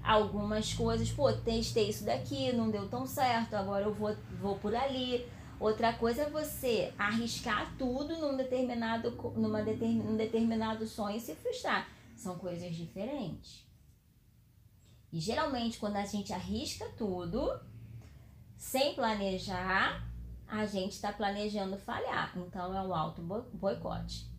algumas 0.03 0.73
coisas, 0.73 1.11
pô, 1.11 1.31
testei 1.33 1.89
isso 1.89 2.05
daqui, 2.05 2.51
não 2.51 2.69
deu 2.69 2.87
tão 2.87 3.05
certo, 3.05 3.55
agora 3.55 3.85
eu 3.85 3.93
vou, 3.93 4.15
vou 4.39 4.57
por 4.57 4.75
ali. 4.75 5.25
Outra 5.59 5.91
coisa 5.93 6.23
é 6.23 6.29
você 6.29 6.93
arriscar 6.97 7.75
tudo 7.77 8.17
num 8.17 8.37
determinado, 8.37 9.11
numa 9.35 9.61
determin, 9.61 10.01
num 10.01 10.15
determinado 10.15 10.87
sonho 10.87 11.17
e 11.17 11.19
se 11.19 11.35
frustrar. 11.35 11.87
São 12.15 12.37
coisas 12.37 12.73
diferentes. 12.73 13.67
E 15.11 15.19
geralmente, 15.19 15.77
quando 15.77 15.97
a 15.97 16.05
gente 16.05 16.31
arrisca 16.31 16.85
tudo, 16.97 17.59
sem 18.55 18.93
planejar, 18.93 20.07
a 20.47 20.65
gente 20.65 20.93
está 20.93 21.11
planejando 21.11 21.77
falhar. 21.77 22.31
Então, 22.37 22.75
é 22.75 22.85
o 22.85 22.93
auto 22.93 23.21
boicote. 23.53 24.29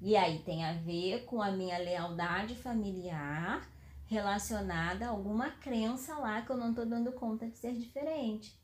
E 0.00 0.16
aí 0.16 0.38
tem 0.40 0.64
a 0.64 0.72
ver 0.74 1.24
com 1.24 1.42
a 1.42 1.50
minha 1.50 1.76
lealdade 1.76 2.54
familiar 2.54 3.68
relacionada 4.08 5.06
a 5.06 5.10
alguma 5.10 5.50
crença 5.50 6.16
lá 6.18 6.42
que 6.42 6.50
eu 6.50 6.56
não 6.56 6.70
estou 6.70 6.86
dando 6.86 7.12
conta 7.12 7.46
de 7.46 7.56
ser 7.56 7.74
diferente. 7.74 8.58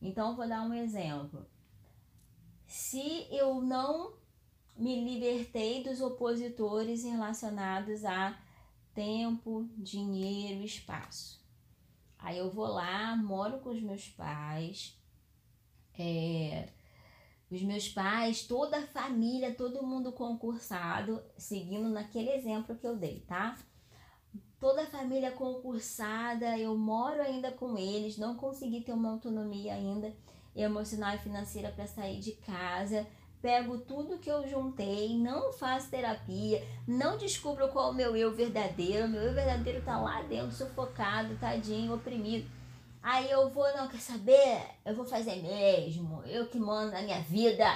Então, 0.00 0.36
vou 0.36 0.48
dar 0.48 0.62
um 0.62 0.72
exemplo. 0.72 1.44
Se 2.66 3.26
eu 3.30 3.60
não 3.60 4.14
me 4.76 5.04
libertei 5.04 5.82
dos 5.82 6.00
opositores 6.00 7.04
relacionados 7.04 8.04
a 8.04 8.38
tempo, 8.94 9.68
dinheiro, 9.76 10.64
espaço. 10.64 11.44
Aí 12.18 12.38
eu 12.38 12.50
vou 12.50 12.66
lá, 12.66 13.16
moro 13.16 13.58
com 13.58 13.70
os 13.70 13.82
meus 13.82 14.08
pais, 14.08 14.96
é, 15.98 16.68
os 17.50 17.62
meus 17.62 17.88
pais, 17.88 18.46
toda 18.46 18.78
a 18.78 18.86
família, 18.86 19.54
todo 19.54 19.86
mundo 19.86 20.12
concursado, 20.12 21.22
seguindo 21.36 21.88
naquele 21.88 22.30
exemplo 22.30 22.76
que 22.76 22.86
eu 22.86 22.96
dei, 22.96 23.20
tá? 23.20 23.58
Toda 24.64 24.80
a 24.80 24.86
família 24.86 25.30
concursada, 25.30 26.56
eu 26.56 26.74
moro 26.74 27.20
ainda 27.20 27.52
com 27.52 27.76
eles, 27.76 28.16
não 28.16 28.34
consegui 28.34 28.80
ter 28.80 28.92
uma 28.92 29.10
autonomia 29.10 29.74
ainda 29.74 30.10
emocional 30.56 31.14
e 31.14 31.18
financeira 31.18 31.70
para 31.70 31.86
sair 31.86 32.18
de 32.18 32.32
casa. 32.32 33.06
Pego 33.42 33.76
tudo 33.76 34.18
que 34.18 34.30
eu 34.30 34.48
juntei, 34.48 35.18
não 35.18 35.52
faço 35.52 35.90
terapia, 35.90 36.66
não 36.88 37.18
descubro 37.18 37.68
qual 37.68 37.88
é 37.88 37.90
o 37.90 37.94
meu 37.94 38.16
eu 38.16 38.34
verdadeiro. 38.34 39.06
Meu 39.06 39.20
eu 39.20 39.34
verdadeiro 39.34 39.84
tá 39.84 40.00
lá 40.00 40.22
dentro, 40.22 40.50
sufocado, 40.50 41.36
tadinho, 41.36 41.94
oprimido. 41.94 42.50
Aí 43.02 43.30
eu 43.30 43.50
vou, 43.50 43.70
não 43.76 43.86
quer 43.86 44.00
saber? 44.00 44.62
Eu 44.82 44.94
vou 44.96 45.04
fazer 45.04 45.42
mesmo, 45.42 46.22
eu 46.24 46.46
que 46.46 46.58
mando 46.58 46.92
na 46.92 47.02
minha 47.02 47.20
vida. 47.20 47.66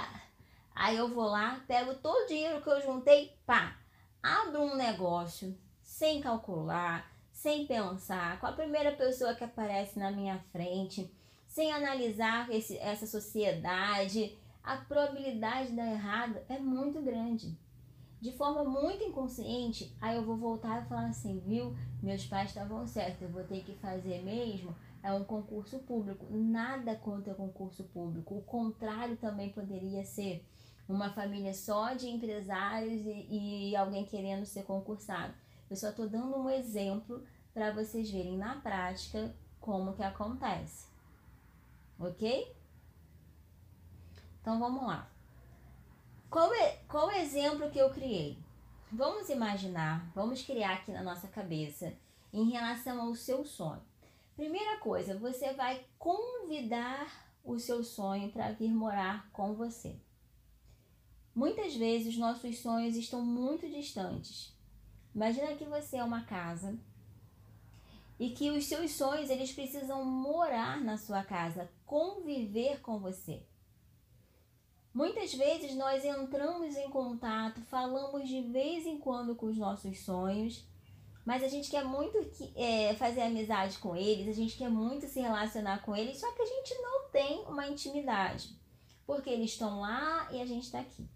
Aí 0.74 0.96
eu 0.96 1.06
vou 1.08 1.26
lá, 1.26 1.62
pego 1.68 1.96
todo 1.96 2.24
o 2.24 2.26
dinheiro 2.26 2.62
que 2.62 2.70
eu 2.70 2.80
juntei, 2.80 3.36
pá, 3.44 3.76
abro 4.22 4.62
um 4.62 4.74
negócio 4.74 5.54
sem 5.98 6.20
calcular, 6.20 7.10
sem 7.32 7.66
pensar, 7.66 8.38
com 8.38 8.46
a 8.46 8.52
primeira 8.52 8.92
pessoa 8.92 9.34
que 9.34 9.42
aparece 9.42 9.98
na 9.98 10.12
minha 10.12 10.38
frente, 10.52 11.12
sem 11.48 11.72
analisar 11.72 12.48
esse, 12.54 12.78
essa 12.78 13.04
sociedade, 13.04 14.38
a 14.62 14.76
probabilidade 14.76 15.70
de 15.70 15.76
dar 15.76 15.90
errado 15.90 16.38
é 16.48 16.56
muito 16.56 17.02
grande. 17.02 17.58
De 18.20 18.30
forma 18.30 18.62
muito 18.62 19.02
inconsciente, 19.02 19.92
aí 20.00 20.14
eu 20.14 20.24
vou 20.24 20.36
voltar 20.36 20.84
e 20.84 20.88
falar 20.88 21.08
assim, 21.08 21.42
viu? 21.44 21.76
Meus 22.00 22.24
pais 22.26 22.50
estavam 22.50 22.86
certos, 22.86 23.22
eu 23.22 23.30
vou 23.30 23.42
ter 23.42 23.64
que 23.64 23.74
fazer 23.74 24.22
mesmo. 24.22 24.76
É 25.02 25.12
um 25.12 25.24
concurso 25.24 25.80
público. 25.80 26.26
Nada 26.30 26.94
contra 26.94 27.34
concurso 27.34 27.82
público. 27.82 28.36
O 28.36 28.42
contrário 28.42 29.16
também 29.16 29.50
poderia 29.50 30.04
ser 30.04 30.44
uma 30.88 31.12
família 31.12 31.54
só 31.54 31.92
de 31.94 32.08
empresários 32.08 33.04
e, 33.04 33.70
e 33.70 33.76
alguém 33.76 34.04
querendo 34.04 34.46
ser 34.46 34.62
concursado. 34.62 35.34
Eu 35.70 35.76
só 35.76 35.90
estou 35.90 36.08
dando 36.08 36.36
um 36.36 36.48
exemplo 36.48 37.22
para 37.52 37.72
vocês 37.72 38.10
verem 38.10 38.36
na 38.36 38.56
prática 38.56 39.34
como 39.60 39.94
que 39.94 40.02
acontece. 40.02 40.86
Ok? 41.98 42.54
Então 44.40 44.58
vamos 44.58 44.86
lá. 44.86 45.10
Qual 46.30 46.52
é 46.54 46.76
qual 46.88 47.10
é 47.10 47.18
o 47.18 47.22
exemplo 47.22 47.70
que 47.70 47.78
eu 47.78 47.90
criei? 47.90 48.38
Vamos 48.90 49.28
imaginar, 49.28 50.10
vamos 50.14 50.42
criar 50.42 50.74
aqui 50.74 50.92
na 50.92 51.02
nossa 51.02 51.28
cabeça 51.28 51.92
em 52.32 52.50
relação 52.50 53.00
ao 53.00 53.14
seu 53.14 53.44
sonho. 53.44 53.82
Primeira 54.36 54.78
coisa, 54.78 55.18
você 55.18 55.52
vai 55.52 55.84
convidar 55.98 57.28
o 57.44 57.58
seu 57.58 57.82
sonho 57.82 58.30
para 58.30 58.52
vir 58.52 58.70
morar 58.70 59.28
com 59.32 59.54
você. 59.54 59.96
Muitas 61.34 61.74
vezes 61.76 62.16
nossos 62.16 62.58
sonhos 62.58 62.96
estão 62.96 63.22
muito 63.22 63.68
distantes. 63.68 64.56
Imagina 65.14 65.54
que 65.54 65.64
você 65.64 65.96
é 65.96 66.04
uma 66.04 66.24
casa 66.24 66.78
e 68.18 68.30
que 68.30 68.50
os 68.50 68.66
seus 68.66 68.92
sonhos 68.92 69.30
eles 69.30 69.52
precisam 69.52 70.04
morar 70.04 70.80
na 70.80 70.96
sua 70.96 71.22
casa, 71.22 71.70
conviver 71.86 72.80
com 72.80 72.98
você. 72.98 73.42
Muitas 74.92 75.32
vezes 75.32 75.76
nós 75.76 76.04
entramos 76.04 76.76
em 76.76 76.90
contato, 76.90 77.60
falamos 77.62 78.28
de 78.28 78.42
vez 78.42 78.84
em 78.86 78.98
quando 78.98 79.36
com 79.36 79.46
os 79.46 79.56
nossos 79.56 80.00
sonhos, 80.00 80.66
mas 81.24 81.44
a 81.44 81.48
gente 81.48 81.70
quer 81.70 81.84
muito 81.84 82.18
é, 82.56 82.94
fazer 82.94 83.20
amizade 83.22 83.78
com 83.78 83.94
eles, 83.94 84.26
a 84.26 84.32
gente 84.32 84.56
quer 84.56 84.70
muito 84.70 85.06
se 85.06 85.20
relacionar 85.20 85.82
com 85.82 85.94
eles, 85.94 86.18
só 86.18 86.32
que 86.32 86.42
a 86.42 86.46
gente 86.46 86.74
não 86.80 87.08
tem 87.10 87.44
uma 87.46 87.68
intimidade, 87.68 88.56
porque 89.06 89.30
eles 89.30 89.52
estão 89.52 89.80
lá 89.80 90.28
e 90.32 90.40
a 90.40 90.46
gente 90.46 90.64
está 90.64 90.80
aqui. 90.80 91.06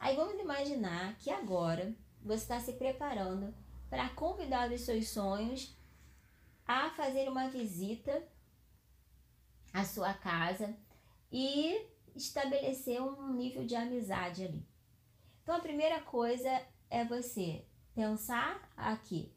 Aí 0.00 0.16
vamos 0.16 0.40
imaginar 0.40 1.16
que 1.18 1.30
agora 1.30 1.94
você 2.26 2.42
está 2.42 2.60
se 2.60 2.72
preparando 2.72 3.54
para 3.88 4.08
convidar 4.10 4.70
os 4.72 4.80
seus 4.80 5.08
sonhos 5.08 5.76
a 6.66 6.90
fazer 6.90 7.28
uma 7.28 7.48
visita 7.48 8.26
à 9.72 9.84
sua 9.84 10.12
casa 10.12 10.76
e 11.30 11.86
estabelecer 12.16 13.00
um 13.00 13.32
nível 13.32 13.64
de 13.64 13.76
amizade 13.76 14.44
ali. 14.44 14.66
Então 15.42 15.54
a 15.54 15.60
primeira 15.60 16.00
coisa 16.00 16.50
é 16.90 17.04
você 17.04 17.64
pensar 17.94 18.68
aqui. 18.76 19.32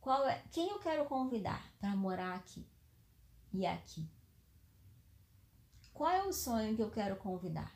Qual 0.00 0.26
é, 0.26 0.42
quem 0.50 0.68
eu 0.68 0.80
quero 0.80 1.04
convidar 1.04 1.64
para 1.78 1.94
morar 1.94 2.34
aqui 2.34 2.66
e 3.52 3.64
aqui? 3.64 4.08
Qual 5.94 6.10
é 6.10 6.22
o 6.24 6.32
sonho 6.32 6.74
que 6.74 6.82
eu 6.82 6.90
quero 6.90 7.16
convidar? 7.16 7.72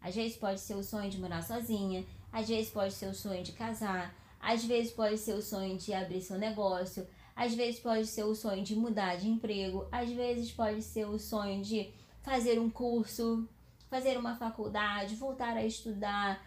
Às 0.00 0.14
vezes 0.14 0.36
pode 0.36 0.60
ser 0.60 0.74
o 0.74 0.82
sonho 0.82 1.10
de 1.10 1.18
morar 1.18 1.42
sozinha, 1.42 2.06
às 2.32 2.48
vezes 2.48 2.70
pode 2.70 2.92
ser 2.94 3.06
o 3.06 3.14
sonho 3.14 3.42
de 3.42 3.52
casar, 3.52 4.14
às 4.40 4.64
vezes 4.64 4.92
pode 4.92 5.18
ser 5.18 5.34
o 5.34 5.42
sonho 5.42 5.76
de 5.76 5.92
abrir 5.92 6.20
seu 6.20 6.38
negócio, 6.38 7.06
às 7.34 7.54
vezes 7.54 7.80
pode 7.80 8.06
ser 8.06 8.24
o 8.24 8.34
sonho 8.34 8.62
de 8.62 8.74
mudar 8.76 9.16
de 9.16 9.28
emprego, 9.28 9.86
às 9.90 10.10
vezes 10.10 10.50
pode 10.50 10.82
ser 10.82 11.06
o 11.06 11.18
sonho 11.18 11.62
de 11.62 11.92
fazer 12.22 12.58
um 12.58 12.68
curso, 12.68 13.48
fazer 13.88 14.18
uma 14.18 14.36
faculdade, 14.36 15.14
voltar 15.16 15.56
a 15.56 15.64
estudar. 15.64 16.44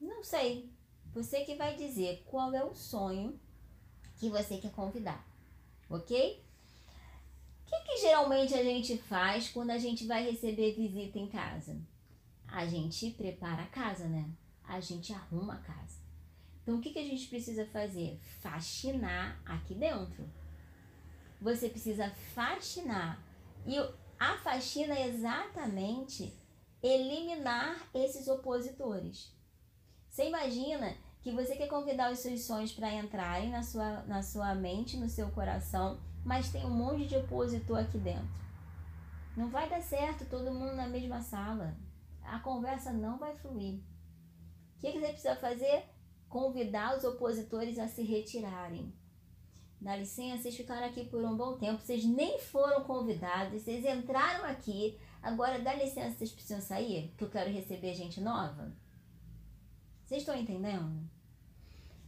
Não 0.00 0.22
sei. 0.22 0.70
Você 1.12 1.44
que 1.44 1.56
vai 1.56 1.74
dizer 1.74 2.22
qual 2.26 2.54
é 2.54 2.64
o 2.64 2.74
sonho 2.74 3.38
que 4.18 4.30
você 4.30 4.58
quer 4.58 4.70
convidar, 4.70 5.26
ok? 5.88 6.42
O 7.66 7.70
que, 7.70 7.80
que 7.80 8.00
geralmente 8.00 8.54
a 8.54 8.62
gente 8.62 8.96
faz 8.98 9.48
quando 9.48 9.70
a 9.70 9.78
gente 9.78 10.06
vai 10.06 10.24
receber 10.24 10.74
visita 10.74 11.18
em 11.18 11.28
casa? 11.28 11.76
a 12.52 12.66
gente 12.66 13.10
prepara 13.10 13.62
a 13.62 13.66
casa, 13.66 14.06
né? 14.06 14.28
A 14.70 14.80
gente 14.80 15.12
arruma 15.12 15.54
a 15.54 15.58
casa. 15.58 15.98
Então, 16.62 16.76
o 16.76 16.80
que, 16.80 16.90
que 16.90 16.98
a 16.98 17.04
gente 17.04 17.26
precisa 17.26 17.66
fazer? 17.66 18.20
Faxinar 18.40 19.40
aqui 19.44 19.74
dentro. 19.74 20.30
Você 21.40 21.68
precisa 21.68 22.08
faxinar. 22.34 23.20
E 23.66 23.76
a 24.18 24.36
faxina 24.38 24.94
é 24.94 25.08
exatamente 25.08 26.32
eliminar 26.82 27.88
esses 27.92 28.28
opositores. 28.28 29.34
Você 30.08 30.28
imagina 30.28 30.94
que 31.20 31.32
você 31.32 31.56
quer 31.56 31.66
convidar 31.66 32.12
os 32.12 32.20
seus 32.20 32.42
sonhos 32.42 32.72
para 32.72 32.94
entrarem 32.94 33.50
na 33.50 33.62
sua, 33.62 34.02
na 34.02 34.22
sua 34.22 34.54
mente, 34.54 34.96
no 34.96 35.08
seu 35.08 35.30
coração, 35.30 36.00
mas 36.24 36.52
tem 36.52 36.64
um 36.64 36.70
monte 36.70 37.06
de 37.06 37.16
opositor 37.16 37.78
aqui 37.78 37.98
dentro. 37.98 38.40
Não 39.36 39.50
vai 39.50 39.68
dar 39.68 39.82
certo 39.82 40.24
todo 40.26 40.54
mundo 40.54 40.76
na 40.76 40.86
mesma 40.86 41.20
sala 41.20 41.76
a 42.30 42.38
conversa 42.38 42.92
não 42.92 43.18
vai 43.18 43.34
fluir. 43.36 43.80
O 44.80 44.82
que, 44.82 44.92
você 44.92 45.08
precisa 45.08 45.36
fazer? 45.36 45.84
Convidar 46.26 46.96
os 46.96 47.04
opositores 47.04 47.78
a 47.78 47.86
se 47.86 48.02
retirarem. 48.02 48.90
Dá 49.78 49.94
licença, 49.94 50.42
vocês 50.42 50.56
ficaram 50.56 50.86
aqui 50.86 51.04
por 51.04 51.22
um 51.22 51.36
bom 51.36 51.58
tempo, 51.58 51.82
vocês 51.82 52.02
nem 52.02 52.38
foram 52.38 52.82
convidados, 52.84 53.62
vocês 53.62 53.84
entraram 53.84 54.46
aqui, 54.46 54.98
agora 55.22 55.58
dá 55.58 55.74
licença, 55.74 56.16
vocês 56.16 56.32
precisam 56.32 56.62
sair, 56.62 57.12
que 57.18 57.24
eu 57.24 57.28
quero 57.28 57.50
receber 57.50 57.92
gente 57.94 58.22
nova. 58.22 58.72
Vocês 60.06 60.22
estão 60.22 60.34
entendendo? 60.34 61.06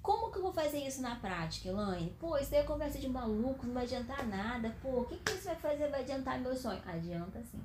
Como 0.00 0.32
que 0.32 0.38
eu 0.38 0.42
vou 0.42 0.52
fazer 0.54 0.78
isso 0.78 1.02
na 1.02 1.16
prática, 1.16 1.68
Elaine? 1.68 2.16
Pô, 2.18 2.38
isso 2.38 2.54
aí 2.54 2.62
é 2.62 2.64
conversa 2.64 2.98
de 2.98 3.08
maluco, 3.08 3.66
não 3.66 3.74
vai 3.74 3.84
adiantar 3.84 4.26
nada. 4.26 4.74
Pô, 4.80 5.00
o 5.00 5.04
que, 5.04 5.18
que 5.18 5.32
isso 5.32 5.44
vai 5.44 5.56
fazer? 5.56 5.90
Vai 5.90 6.00
adiantar 6.00 6.40
meu 6.40 6.56
sonho? 6.56 6.80
Adianta 6.86 7.42
sim. 7.42 7.62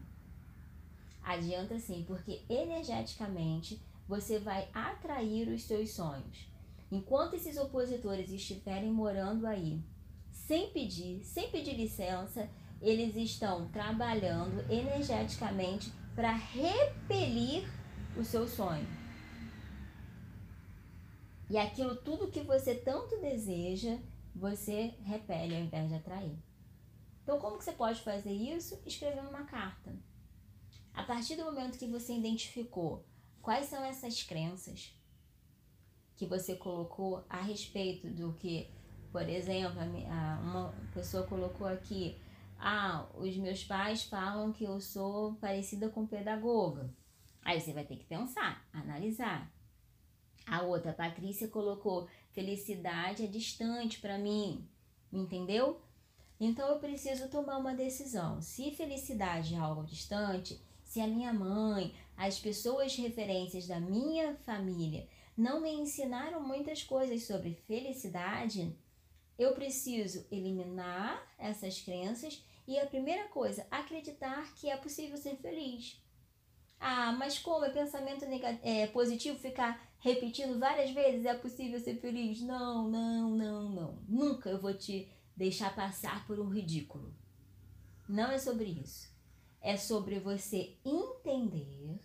Adianta 1.24 1.80
sim, 1.80 2.04
porque 2.06 2.43
energeticamente 2.50 3.82
você 4.08 4.39
vai 4.39 4.70
atrair 4.74 5.50
os 5.50 5.63
seus 5.63 5.91
sonhos. 5.91 6.50
Enquanto 6.89 7.34
esses 7.34 7.58
opositores 7.58 8.32
estiverem 8.32 8.91
morando 8.91 9.46
aí, 9.46 9.84
sem 10.32 10.72
pedir, 10.72 11.24
sem 11.24 11.52
pedir 11.52 11.76
licença, 11.76 12.50
eles 12.82 13.15
estão 13.15 13.67
trabalhando 13.70 14.60
energeticamente 14.72 15.91
para 16.15 16.32
repelir 16.32 17.67
o 18.15 18.24
seu 18.24 18.48
sonho. 18.48 18.88
E 21.50 21.58
aquilo 21.58 21.96
tudo 21.96 22.32
que 22.32 22.41
você 22.41 22.76
tanto 22.76 23.20
deseja, 23.20 23.98
você 24.36 24.93
repele 25.04 25.56
ao 25.56 25.62
invés 25.62 25.89
de 25.89 25.96
atrair. 25.96 26.38
Então, 27.24 27.39
como 27.39 27.58
que 27.58 27.63
você 27.63 27.74
pode 27.74 28.02
fazer 28.02 28.32
isso? 28.32 28.82
Escrevendo 28.86 29.30
uma 29.30 29.43
carta. 29.43 29.93
A 30.93 31.04
partir 31.04 31.36
do 31.36 31.43
momento 31.43 31.78
que 31.78 31.88
você 31.88 32.13
identificou 32.13 33.06
quais 33.47 33.67
são 33.67 33.81
essas 33.81 34.23
crenças 34.23 34.93
que 36.17 36.25
você 36.25 36.57
colocou 36.57 37.23
a 37.29 37.39
respeito 37.41 38.10
do 38.10 38.33
que, 38.33 38.69
por 39.10 39.21
exemplo, 39.29 39.79
uma 40.43 40.73
pessoa 40.93 41.25
colocou 41.25 41.65
aqui, 41.65 42.19
ah, 42.60 43.07
os 43.15 43.38
meus 43.38 43.63
pais 43.63 44.03
falam 44.03 44.51
que 44.51 44.65
eu 44.65 44.81
sou 44.81 45.36
parecida 45.36 45.88
com 45.88 46.05
pedagoga. 46.05 46.93
Aí 47.41 47.62
você 47.62 47.71
vai 47.71 47.86
ter 47.86 47.95
que 47.95 48.03
pensar, 48.03 48.67
analisar. 48.73 49.49
A 50.45 50.63
outra, 50.63 50.91
a 50.91 50.93
Patrícia, 50.93 51.47
colocou 51.47 52.10
felicidade 52.33 53.23
é 53.23 53.27
distante 53.27 54.01
para 54.01 54.17
mim, 54.17 54.67
entendeu? 55.10 55.79
Então 56.38 56.67
eu 56.67 56.79
preciso 56.79 57.29
tomar 57.29 57.60
uma 57.60 57.73
decisão. 57.73 58.41
Se 58.41 58.71
felicidade 58.71 59.55
é 59.55 59.57
algo 59.57 59.86
distante, 59.86 60.62
se 60.83 60.99
a 60.99 61.07
minha 61.07 61.31
mãe, 61.31 61.93
as 62.17 62.39
pessoas 62.39 62.95
referências 62.95 63.67
da 63.67 63.80
minha 63.80 64.36
família 64.38 65.08
não 65.38 65.62
me 65.62 65.71
ensinaram 65.71 66.41
muitas 66.41 66.82
coisas 66.82 67.23
sobre 67.23 67.53
felicidade, 67.67 68.75
eu 69.38 69.53
preciso 69.53 70.25
eliminar 70.32 71.23
essas 71.38 71.80
crenças 71.80 72.43
e 72.67 72.80
a 72.80 72.88
primeira 72.88 73.27
coisa, 73.27 73.67
acreditar 73.69 74.53
que 74.56 74.69
é 74.69 74.75
possível 74.75 75.15
ser 75.15 75.36
feliz. 75.38 76.01
Ah, 76.80 77.12
mas 77.13 77.39
como 77.39 77.65
é 77.65 77.69
pensamento 77.69 78.25
é, 78.63 78.88
positivo 78.88 79.38
ficar 79.38 79.80
repetindo 79.99 80.60
várias 80.60 80.91
vezes 80.91 81.25
é 81.25 81.34
possível 81.36 81.80
ser 81.80 81.95
feliz? 81.95 82.41
Não, 82.41 82.89
não, 82.89 83.30
não, 83.30 83.69
não. 83.69 83.99
Nunca 84.08 84.49
eu 84.49 84.60
vou 84.60 84.73
te 84.73 85.08
deixar 85.36 85.75
passar 85.75 86.25
por 86.25 86.39
um 86.39 86.49
ridículo. 86.49 87.13
Não 88.08 88.32
é 88.32 88.38
sobre 88.38 88.65
isso. 88.65 89.15
É 89.62 89.75
sobre 89.75 90.19
você 90.19 90.77
entender 90.86 91.99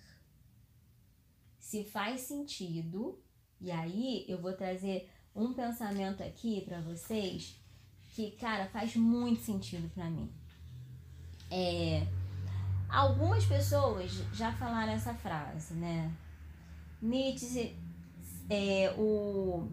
se 1.72 1.84
faz 1.84 2.20
sentido. 2.20 3.18
E 3.58 3.70
aí 3.70 4.26
eu 4.28 4.38
vou 4.38 4.52
trazer 4.52 5.08
um 5.34 5.54
pensamento 5.54 6.22
aqui 6.22 6.60
para 6.66 6.82
vocês 6.82 7.58
que, 8.10 8.32
cara, 8.32 8.66
faz 8.66 8.94
muito 8.94 9.40
sentido 9.40 9.88
para 9.94 10.10
mim. 10.10 10.30
É, 11.50 12.06
algumas 12.90 13.46
pessoas 13.46 14.12
já 14.34 14.52
falaram 14.52 14.92
essa 14.92 15.14
frase, 15.14 15.72
né? 15.72 16.12
Nietzsche, 17.00 17.74
é, 18.50 18.94
o 18.98 19.66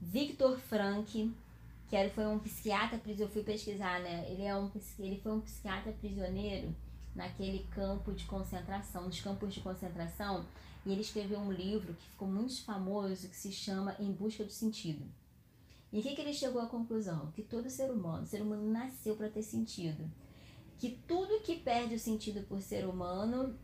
Victor 0.00 0.56
Frank, 0.56 1.34
que 1.88 1.96
era, 1.96 2.08
foi 2.10 2.26
um 2.26 2.38
psiquiatra 2.38 3.00
eu 3.18 3.28
fui 3.28 3.42
pesquisar, 3.42 4.00
né? 4.02 4.24
Ele, 4.30 4.44
é 4.44 4.56
um, 4.56 4.70
ele 5.00 5.18
foi 5.20 5.32
um 5.32 5.40
psiquiatra 5.40 5.90
prisioneiro 5.94 6.72
naquele 7.14 7.64
campo 7.70 8.12
de 8.12 8.24
concentração, 8.24 9.06
nos 9.06 9.20
campos 9.20 9.54
de 9.54 9.60
concentração, 9.60 10.44
e 10.84 10.92
ele 10.92 11.00
escreveu 11.00 11.38
um 11.38 11.52
livro 11.52 11.94
que 11.94 12.06
ficou 12.08 12.28
muito 12.28 12.62
famoso, 12.64 13.28
que 13.28 13.36
se 13.36 13.50
chama 13.50 13.96
Em 13.98 14.12
Busca 14.12 14.44
do 14.44 14.50
Sentido. 14.50 15.04
E 15.92 16.00
o 16.00 16.02
que, 16.02 16.14
que 16.14 16.20
ele 16.20 16.34
chegou 16.34 16.60
à 16.60 16.66
conclusão? 16.66 17.30
Que 17.32 17.42
todo 17.42 17.70
ser 17.70 17.90
humano, 17.90 18.26
ser 18.26 18.42
humano 18.42 18.68
nasceu 18.70 19.14
para 19.16 19.28
ter 19.28 19.42
sentido. 19.42 20.10
Que 20.78 20.98
tudo 21.06 21.42
que 21.42 21.56
perde 21.56 21.94
o 21.94 22.00
sentido 22.00 22.44
por 22.48 22.60
ser 22.60 22.84
humano, 22.84 23.56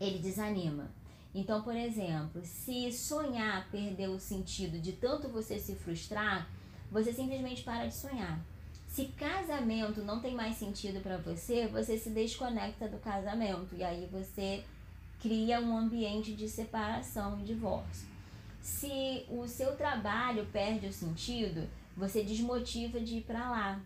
ele 0.00 0.18
desanima. 0.18 0.90
Então, 1.34 1.62
por 1.62 1.76
exemplo, 1.76 2.42
se 2.44 2.90
sonhar 2.90 3.70
perdeu 3.70 4.12
o 4.12 4.20
sentido 4.20 4.80
de 4.80 4.92
tanto 4.92 5.28
você 5.28 5.58
se 5.58 5.74
frustrar, 5.74 6.50
você 6.90 7.12
simplesmente 7.12 7.62
para 7.62 7.86
de 7.86 7.94
sonhar. 7.94 8.44
Se 8.92 9.06
casamento 9.06 10.02
não 10.02 10.20
tem 10.20 10.34
mais 10.34 10.56
sentido 10.56 11.00
para 11.00 11.16
você, 11.16 11.66
você 11.66 11.96
se 11.96 12.10
desconecta 12.10 12.86
do 12.86 12.98
casamento 12.98 13.74
e 13.74 13.82
aí 13.82 14.06
você 14.06 14.62
cria 15.18 15.62
um 15.62 15.74
ambiente 15.74 16.34
de 16.34 16.46
separação 16.46 17.40
e 17.40 17.42
divórcio. 17.42 18.06
Se 18.60 19.24
o 19.30 19.48
seu 19.48 19.74
trabalho 19.78 20.44
perde 20.52 20.88
o 20.88 20.92
sentido, 20.92 21.70
você 21.96 22.22
desmotiva 22.22 23.00
de 23.00 23.16
ir 23.16 23.22
para 23.22 23.50
lá. 23.50 23.82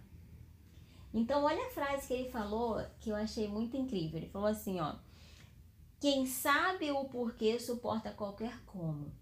Então, 1.14 1.44
olha 1.44 1.68
a 1.68 1.70
frase 1.70 2.08
que 2.08 2.12
ele 2.12 2.30
falou 2.30 2.84
que 2.98 3.10
eu 3.10 3.14
achei 3.14 3.46
muito 3.46 3.76
incrível. 3.76 4.18
Ele 4.18 4.30
falou 4.30 4.48
assim, 4.48 4.80
ó: 4.80 4.96
Quem 6.00 6.26
sabe 6.26 6.90
o 6.90 7.04
porquê 7.04 7.60
suporta 7.60 8.10
qualquer 8.10 8.60
como. 8.66 9.12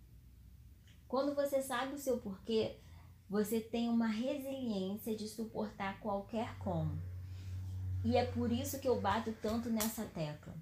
Quando 1.06 1.34
você 1.34 1.60
sabe 1.60 1.94
o 1.94 1.98
seu 1.98 2.16
porquê, 2.16 2.78
você 3.34 3.58
tem 3.58 3.88
uma 3.88 4.06
resiliência 4.06 5.16
de 5.16 5.26
suportar 5.26 5.98
qualquer 5.98 6.56
como. 6.60 6.96
E 8.04 8.16
é 8.16 8.24
por 8.24 8.52
isso 8.52 8.78
que 8.78 8.86
eu 8.86 9.00
bato 9.00 9.34
tanto 9.42 9.68
nessa 9.68 10.04
tecla. 10.04 10.54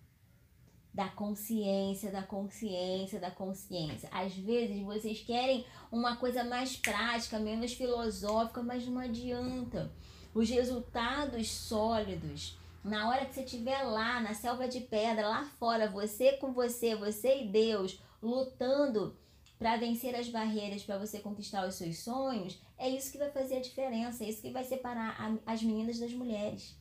Da 0.91 1.07
consciência, 1.11 2.11
da 2.11 2.23
consciência, 2.23 3.21
da 3.21 3.31
consciência. 3.31 4.09
Às 4.11 4.35
vezes 4.35 4.83
vocês 4.85 5.21
querem 5.21 5.67
uma 5.91 6.17
coisa 6.17 6.45
mais 6.45 6.75
prática, 6.75 7.39
menos 7.39 7.75
filosófica, 7.75 8.63
mas 8.63 8.87
não 8.87 9.03
adianta. 9.03 9.93
Os 10.33 10.49
resultados 10.49 11.51
sólidos, 11.51 12.59
na 12.83 13.07
hora 13.11 13.27
que 13.27 13.35
você 13.35 13.43
estiver 13.43 13.83
lá 13.83 14.19
na 14.19 14.33
selva 14.33 14.67
de 14.67 14.81
pedra, 14.81 15.29
lá 15.29 15.45
fora, 15.59 15.91
você 15.91 16.39
com 16.39 16.55
você, 16.55 16.95
você 16.95 17.43
e 17.43 17.49
Deus, 17.49 18.01
lutando 18.23 19.15
para 19.63 19.77
vencer 19.77 20.13
as 20.17 20.29
barreiras, 20.29 20.83
para 20.83 20.99
você 20.99 21.21
conquistar 21.21 21.65
os 21.69 21.77
seus 21.77 21.99
sonhos, 22.01 22.61
é 22.77 22.89
isso 22.89 23.13
que 23.13 23.19
vai 23.19 23.31
fazer 23.31 23.59
a 23.59 23.61
diferença, 23.61 24.25
é 24.25 24.29
isso 24.29 24.43
que 24.43 24.51
vai 24.51 24.65
separar 24.65 25.15
a, 25.17 25.53
as 25.53 25.63
meninas 25.63 26.01
das 26.01 26.13
mulheres. 26.13 26.77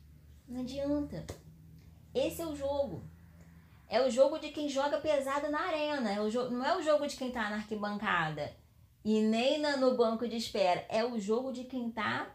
Não 0.48 0.62
adianta. 0.62 1.24
Esse 2.12 2.42
é 2.42 2.46
o 2.46 2.56
jogo. 2.56 3.04
É 3.88 4.04
o 4.04 4.10
jogo 4.10 4.36
de 4.40 4.48
quem 4.48 4.68
joga 4.68 4.98
pesado 4.98 5.48
na 5.48 5.60
arena. 5.60 6.12
É 6.12 6.20
o 6.20 6.50
não 6.50 6.66
é 6.66 6.76
o 6.76 6.82
jogo 6.82 7.06
de 7.06 7.16
quem 7.16 7.30
tá 7.30 7.48
na 7.50 7.56
arquibancada 7.56 8.52
e 9.04 9.20
nem 9.20 9.60
na, 9.60 9.76
no 9.76 9.96
banco 9.96 10.26
de 10.26 10.34
espera. 10.34 10.84
É 10.88 11.04
o 11.04 11.20
jogo 11.20 11.52
de 11.52 11.62
quem 11.62 11.88
tá 11.88 12.34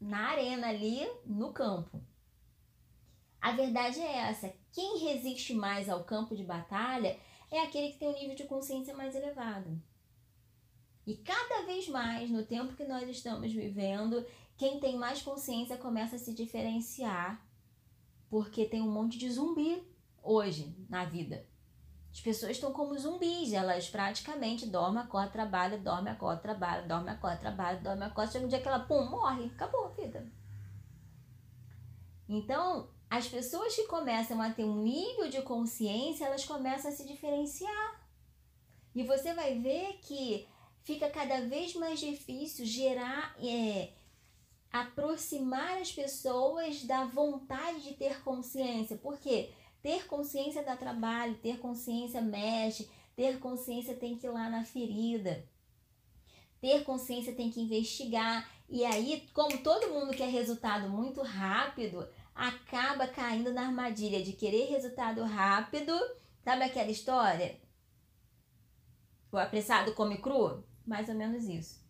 na 0.00 0.28
arena 0.28 0.68
ali 0.68 1.04
no 1.26 1.52
campo. 1.52 2.00
A 3.42 3.50
verdade 3.50 4.00
é 4.00 4.18
essa: 4.18 4.54
quem 4.72 4.98
resiste 4.98 5.52
mais 5.52 5.88
ao 5.88 6.04
campo 6.04 6.36
de 6.36 6.44
batalha 6.44 7.18
é 7.50 7.60
aquele 7.62 7.92
que 7.92 7.98
tem 7.98 8.08
um 8.08 8.14
nível 8.14 8.34
de 8.34 8.44
consciência 8.44 8.94
mais 8.94 9.14
elevado. 9.14 9.80
E 11.06 11.16
cada 11.16 11.66
vez 11.66 11.88
mais, 11.88 12.30
no 12.30 12.44
tempo 12.44 12.74
que 12.74 12.84
nós 12.84 13.08
estamos 13.08 13.52
vivendo, 13.52 14.24
quem 14.56 14.80
tem 14.80 14.96
mais 14.96 15.20
consciência 15.22 15.76
começa 15.76 16.16
a 16.16 16.18
se 16.18 16.32
diferenciar, 16.32 17.46
porque 18.30 18.64
tem 18.64 18.80
um 18.80 18.90
monte 18.90 19.18
de 19.18 19.30
zumbi 19.30 19.86
hoje 20.22 20.74
na 20.88 21.04
vida. 21.04 21.46
As 22.10 22.20
pessoas 22.20 22.52
estão 22.52 22.72
como 22.72 22.96
zumbis, 22.96 23.52
elas 23.52 23.88
praticamente 23.88 24.66
dormem, 24.66 25.02
acordam, 25.02 25.32
trabalham, 25.32 25.82
dormem, 25.82 26.12
acordam, 26.12 26.42
trabalham, 26.42 26.86
dormem, 26.86 27.12
acordam, 27.12 27.40
trabalham, 27.40 27.82
dormem, 27.82 28.04
acordam, 28.04 28.32
chega 28.32 28.44
um 28.46 28.48
dia 28.48 28.62
que 28.62 28.68
ela, 28.68 28.78
pum, 28.78 29.10
morre, 29.10 29.46
acabou 29.46 29.86
a 29.86 29.88
vida. 29.88 30.24
Então, 32.28 32.88
as 33.16 33.28
pessoas 33.28 33.76
que 33.76 33.84
começam 33.84 34.42
a 34.42 34.50
ter 34.50 34.64
um 34.64 34.82
nível 34.82 35.28
de 35.28 35.40
consciência, 35.42 36.24
elas 36.24 36.44
começam 36.44 36.90
a 36.90 36.94
se 36.94 37.06
diferenciar. 37.06 38.04
E 38.92 39.04
você 39.04 39.32
vai 39.32 39.56
ver 39.60 40.00
que 40.02 40.48
fica 40.82 41.08
cada 41.08 41.42
vez 41.42 41.76
mais 41.76 42.00
difícil 42.00 42.66
gerar, 42.66 43.36
é, 43.38 43.92
aproximar 44.72 45.80
as 45.80 45.92
pessoas 45.92 46.82
da 46.82 47.04
vontade 47.04 47.84
de 47.84 47.94
ter 47.94 48.20
consciência. 48.24 48.96
Porque 48.96 49.52
ter 49.80 50.08
consciência 50.08 50.64
dá 50.64 50.76
trabalho, 50.76 51.38
ter 51.38 51.60
consciência 51.60 52.20
mexe, 52.20 52.90
ter 53.14 53.38
consciência 53.38 53.94
tem 53.94 54.18
que 54.18 54.26
ir 54.26 54.30
lá 54.30 54.50
na 54.50 54.64
ferida. 54.64 55.48
Ter 56.60 56.82
consciência 56.82 57.32
tem 57.32 57.48
que 57.48 57.60
investigar. 57.60 58.50
E 58.68 58.84
aí, 58.84 59.24
como 59.32 59.58
todo 59.58 59.92
mundo 59.94 60.16
quer 60.16 60.30
resultado 60.30 60.88
muito 60.88 61.22
rápido, 61.22 62.08
acaba 62.34 63.06
caindo 63.06 63.52
na 63.52 63.62
armadilha 63.66 64.22
de 64.22 64.32
querer 64.32 64.66
resultado 64.66 65.22
rápido. 65.22 65.92
Sabe 66.42 66.64
aquela 66.64 66.90
história? 66.90 67.60
O 69.30 69.38
apressado 69.38 69.94
come 69.94 70.18
cru? 70.18 70.64
Mais 70.86 71.08
ou 71.08 71.14
menos 71.14 71.44
isso. 71.44 71.82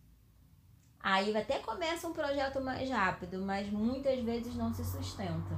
Aí 0.99 1.35
até 1.35 1.59
começa 1.59 2.07
um 2.07 2.13
projeto 2.13 2.59
mais 2.61 2.89
rápido, 2.89 3.39
mas 3.41 3.69
muitas 3.69 4.19
vezes 4.23 4.55
não 4.55 4.73
se 4.73 4.83
sustenta. 4.83 5.55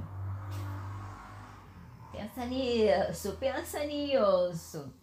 Pensa 2.12 2.44
nisso, 2.46 3.36
pensa 3.38 3.84
nisso. 3.84 4.94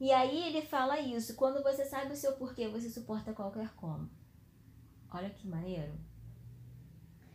E 0.00 0.12
aí 0.12 0.48
ele 0.48 0.66
fala 0.66 0.98
isso, 0.98 1.34
quando 1.36 1.62
você 1.62 1.84
sabe 1.84 2.12
o 2.12 2.16
seu 2.16 2.32
porquê, 2.32 2.68
você 2.68 2.90
suporta 2.90 3.32
qualquer 3.32 3.72
como. 3.74 4.10
Olha 5.10 5.30
que 5.30 5.46
maneiro. 5.46 5.94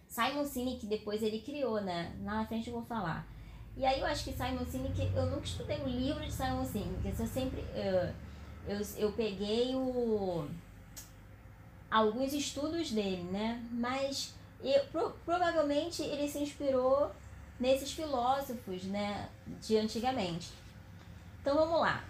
Simon 0.09 0.43
Sinek, 0.43 0.87
depois 0.87 1.21
ele 1.21 1.39
criou, 1.39 1.79
né? 1.79 2.11
Na 2.19 2.45
frente 2.45 2.67
eu 2.67 2.73
vou 2.73 2.83
falar. 2.83 3.27
E 3.77 3.85
aí 3.85 3.99
eu 3.99 4.05
acho 4.07 4.23
que 4.23 4.33
Simon 4.33 4.65
Sinek, 4.65 4.99
eu 5.15 5.27
nunca 5.27 5.45
estudei 5.45 5.77
o 5.77 5.87
livro 5.87 6.25
de 6.25 6.33
Simon 6.33 6.65
Sinek, 6.65 7.19
eu 7.19 7.27
sempre... 7.27 7.63
Eu, 7.75 8.29
eu, 8.67 8.85
eu 8.97 9.11
peguei 9.13 9.75
o, 9.75 10.47
alguns 11.89 12.33
estudos 12.33 12.91
dele, 12.91 13.23
né? 13.23 13.63
Mas 13.71 14.33
eu, 14.63 14.83
pro, 14.85 15.11
provavelmente 15.23 16.01
ele 16.01 16.27
se 16.27 16.39
inspirou 16.39 17.11
nesses 17.59 17.91
filósofos, 17.91 18.83
né? 18.83 19.29
De 19.61 19.77
antigamente. 19.77 20.49
Então 21.41 21.55
vamos 21.55 21.79
lá. 21.79 22.03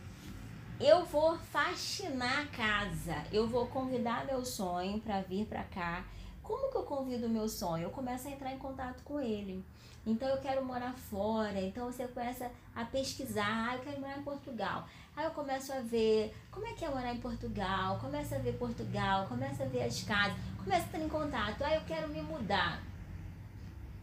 Eu 0.80 1.06
vou 1.06 1.38
faxinar 1.38 2.44
a 2.44 2.46
casa. 2.48 3.24
Eu 3.32 3.48
vou 3.48 3.68
convidar 3.68 4.26
meu 4.26 4.44
sonho 4.46 5.00
para 5.02 5.22
vir 5.22 5.46
para 5.46 5.64
cá 5.66 6.06
como 6.50 6.72
que 6.72 6.78
eu 6.78 6.84
convido 6.84 7.28
o 7.28 7.30
meu 7.30 7.48
sonho? 7.48 7.84
Eu 7.84 7.90
começo 7.92 8.28
a 8.28 8.32
entrar 8.32 8.52
em 8.52 8.58
contato 8.58 9.04
com 9.04 9.22
ele. 9.22 9.64
Então 10.04 10.28
eu 10.28 10.38
quero 10.38 10.66
morar 10.66 10.94
fora, 10.94 11.62
então 11.62 11.92
você 11.92 12.08
começa 12.08 12.50
a 12.76 12.84
pesquisar, 12.86 13.70
ah, 13.70 13.76
eu 13.76 13.82
quero 13.82 14.02
morar 14.02 14.18
em 14.18 14.24
Portugal. 14.24 14.88
Aí 15.16 15.26
eu 15.26 15.32
começo 15.32 15.72
a 15.72 15.82
ver 15.82 16.36
como 16.50 16.66
é 16.66 16.74
que 16.74 16.84
é 16.84 16.90
morar 16.90 17.14
em 17.14 17.20
Portugal, 17.20 18.00
começa 18.00 18.36
a 18.36 18.40
ver 18.40 18.58
Portugal, 18.58 19.28
começa 19.28 19.64
a 19.64 19.68
ver 19.68 19.84
as 19.84 20.02
casas, 20.02 20.36
começa 20.58 20.82
a 20.82 20.86
estar 20.88 21.00
em 21.00 21.08
contato. 21.08 21.62
Ah, 21.62 21.76
eu 21.76 21.82
quero 21.82 22.08
me 22.10 22.22
mudar. 22.24 22.82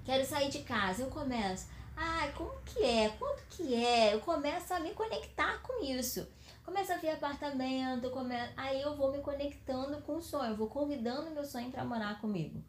Quero 0.04 0.24
sair 0.24 0.48
de 0.48 0.60
casa. 0.60 1.02
Eu 1.02 1.08
começo. 1.08 1.66
Ah, 1.96 2.28
como 2.36 2.52
que 2.64 2.84
é? 2.84 3.08
Quanto 3.18 3.42
que 3.50 3.74
é? 3.74 4.14
Eu 4.14 4.20
começo 4.20 4.72
a 4.72 4.78
me 4.78 4.90
conectar 4.90 5.58
com 5.62 5.82
isso. 5.82 6.24
Começa 6.66 6.94
a 6.94 6.98
ver 6.98 7.10
apartamento, 7.10 8.10
come... 8.10 8.34
aí 8.56 8.82
eu 8.82 8.96
vou 8.96 9.12
me 9.12 9.20
conectando 9.20 10.02
com 10.02 10.16
o 10.16 10.20
sonho, 10.20 10.50
eu 10.50 10.56
vou 10.56 10.68
convidando 10.68 11.30
meu 11.30 11.44
sonho 11.44 11.70
para 11.70 11.84
morar 11.84 12.20
comigo. 12.20 12.60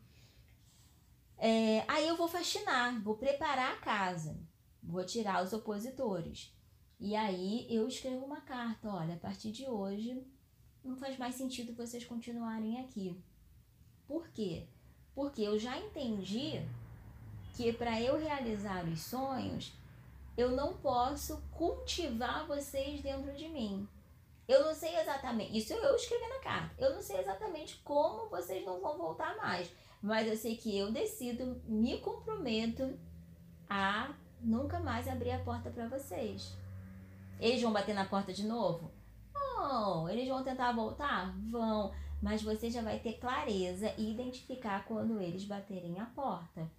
É, 1.36 1.84
aí 1.88 2.08
eu 2.08 2.16
vou 2.16 2.28
faxinar, 2.28 3.02
vou 3.02 3.18
preparar 3.18 3.74
a 3.74 3.78
casa, 3.78 4.40
vou 4.84 5.04
tirar 5.04 5.44
os 5.44 5.52
opositores. 5.52 6.56
E 7.00 7.16
aí 7.16 7.66
eu 7.72 7.88
escrevo 7.88 8.24
uma 8.24 8.42
carta, 8.42 8.88
olha, 8.88 9.16
a 9.16 9.20
partir 9.20 9.52
de 9.52 9.68
hoje 9.68 10.24
não 10.84 10.96
faz 10.96 11.18
mais 11.18 11.34
sentido 11.34 11.74
vocês 11.74 12.06
continuarem 12.06 12.80
aqui. 12.80 13.20
Por 14.08 14.30
quê? 14.30 14.68
Porque 15.16 15.42
eu 15.42 15.58
já 15.58 15.76
entendi 15.76 16.64
que 17.56 17.74
para 17.74 18.00
eu 18.00 18.16
realizar 18.20 18.86
os 18.86 19.02
sonhos, 19.02 19.74
eu 20.38 20.52
não 20.52 20.78
posso 20.78 21.42
cultivar 21.52 22.46
vocês 22.46 23.02
dentro 23.02 23.34
de 23.34 23.50
mim. 23.50 23.88
Eu 24.48 24.64
não 24.64 24.74
sei 24.74 24.96
exatamente, 24.98 25.58
isso 25.58 25.74
eu 25.74 25.96
escrevi 25.96 26.28
na 26.30 26.40
carta. 26.40 26.76
Eu 26.78 26.94
não 26.94 27.02
sei 27.02 27.20
exatamente 27.20 27.82
como 27.84 28.30
vocês 28.30 28.66
não 28.66 28.80
vão 28.80 28.98
voltar 28.98 29.36
mais, 29.36 29.70
mas 30.02 30.28
eu 30.28 30.38
sei 30.38 30.56
que 30.56 30.78
eu 30.78 30.92
decido, 30.92 31.62
me 31.66 31.98
comprometo 32.00 32.98
a 33.70 34.14
nunca 34.40 34.80
mais 34.80 35.08
abrir 35.08 35.32
a 35.32 35.44
porta 35.44 35.70
para 35.70 35.90
vocês. 35.90 36.56
Eles 37.40 37.62
vão 37.62 37.74
bater 37.74 37.94
na 37.94 38.06
porta 38.06 38.32
de 38.32 38.46
novo? 38.46 38.92
Não. 39.34 40.08
Eles 40.10 40.28
vão 40.28 40.44
tentar 40.44 40.72
voltar? 40.72 41.36
Vão. 41.50 41.94
Mas 42.22 42.42
você 42.42 42.70
já 42.70 42.82
vai 42.82 43.00
ter 43.00 43.20
clareza 43.20 43.94
e 43.98 44.12
identificar 44.12 44.86
quando 44.86 45.22
eles 45.22 45.44
baterem 45.44 46.00
a 46.00 46.06
porta. 46.06 46.70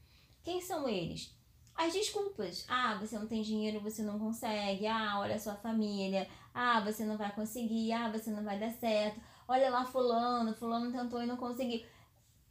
Quem 0.42 0.60
são 0.60 0.88
eles? 0.88 1.37
As 1.78 1.92
desculpas. 1.92 2.64
Ah, 2.68 2.98
você 3.00 3.16
não 3.16 3.28
tem 3.28 3.40
dinheiro, 3.40 3.78
você 3.78 4.02
não 4.02 4.18
consegue. 4.18 4.84
Ah, 4.88 5.20
olha 5.20 5.36
a 5.36 5.38
sua 5.38 5.54
família. 5.54 6.28
Ah, 6.52 6.80
você 6.80 7.04
não 7.04 7.16
vai 7.16 7.32
conseguir. 7.32 7.92
Ah, 7.92 8.10
você 8.10 8.30
não 8.30 8.42
vai 8.42 8.58
dar 8.58 8.72
certo. 8.72 9.20
Olha 9.46 9.70
lá 9.70 9.84
fulano, 9.84 10.52
fulano 10.56 10.90
tentou 10.90 11.22
e 11.22 11.26
não 11.26 11.36
conseguiu. 11.36 11.86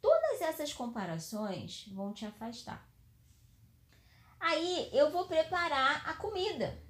Todas 0.02 0.42
essas 0.42 0.72
comparações 0.72 1.90
vão 1.90 2.14
te 2.14 2.26
afastar. 2.26 2.88
Aí 4.40 4.90
eu 4.94 5.12
vou 5.12 5.28
preparar 5.28 6.10
a 6.10 6.14
comida, 6.14 6.82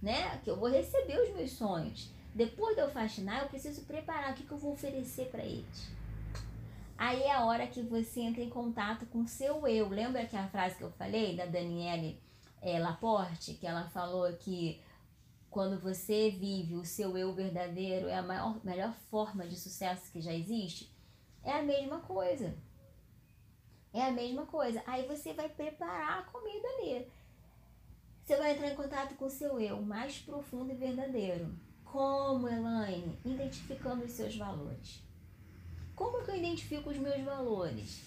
né? 0.00 0.38
Que 0.38 0.48
eu 0.48 0.56
vou 0.56 0.70
receber 0.70 1.20
os 1.20 1.34
meus 1.36 1.52
sonhos. 1.52 2.08
Depois 2.34 2.74
de 2.74 2.80
eu 2.80 2.90
faxinar, 2.90 3.42
eu 3.42 3.48
preciso 3.50 3.82
preparar 3.82 4.32
o 4.32 4.34
que, 4.34 4.44
que 4.44 4.52
eu 4.52 4.58
vou 4.58 4.72
oferecer 4.72 5.26
para 5.26 5.44
eles. 5.44 5.88
Aí 6.96 7.22
é 7.22 7.32
a 7.32 7.44
hora 7.44 7.66
que 7.66 7.82
você 7.82 8.20
entra 8.20 8.42
em 8.42 8.48
contato 8.48 9.06
com 9.06 9.22
o 9.22 9.28
seu 9.28 9.66
eu. 9.66 9.88
Lembra 9.88 10.26
que 10.26 10.36
a 10.36 10.48
frase 10.48 10.76
que 10.76 10.84
eu 10.84 10.92
falei 10.92 11.36
da 11.36 11.44
Daniele 11.44 12.20
é, 12.62 12.78
Laporte, 12.78 13.54
que 13.54 13.66
ela 13.66 13.88
falou 13.90 14.32
que 14.34 14.80
quando 15.50 15.78
você 15.78 16.30
vive 16.30 16.74
o 16.74 16.84
seu 16.84 17.16
eu 17.16 17.32
verdadeiro 17.32 18.08
é 18.08 18.16
a 18.16 18.22
maior, 18.22 18.58
melhor 18.64 18.92
forma 19.10 19.46
de 19.46 19.56
sucesso 19.56 20.10
que 20.10 20.20
já 20.20 20.32
existe? 20.32 20.92
É 21.42 21.52
a 21.52 21.62
mesma 21.62 21.98
coisa. 21.98 22.54
É 23.92 24.02
a 24.02 24.10
mesma 24.10 24.46
coisa. 24.46 24.82
Aí 24.86 25.06
você 25.06 25.32
vai 25.32 25.48
preparar 25.48 26.20
a 26.20 26.22
comida 26.22 26.66
ali. 26.78 27.06
Você 28.24 28.36
vai 28.36 28.52
entrar 28.52 28.70
em 28.70 28.76
contato 28.76 29.14
com 29.16 29.26
o 29.26 29.30
seu 29.30 29.60
eu 29.60 29.80
mais 29.82 30.18
profundo 30.18 30.72
e 30.72 30.74
verdadeiro. 30.74 31.54
Como, 31.84 32.48
Elaine? 32.48 33.18
Identificando 33.24 34.04
os 34.04 34.12
seus 34.12 34.36
valores. 34.36 35.04
Como 35.94 36.24
que 36.24 36.30
eu 36.30 36.36
identifico 36.36 36.90
os 36.90 36.98
meus 36.98 37.22
valores? 37.22 38.02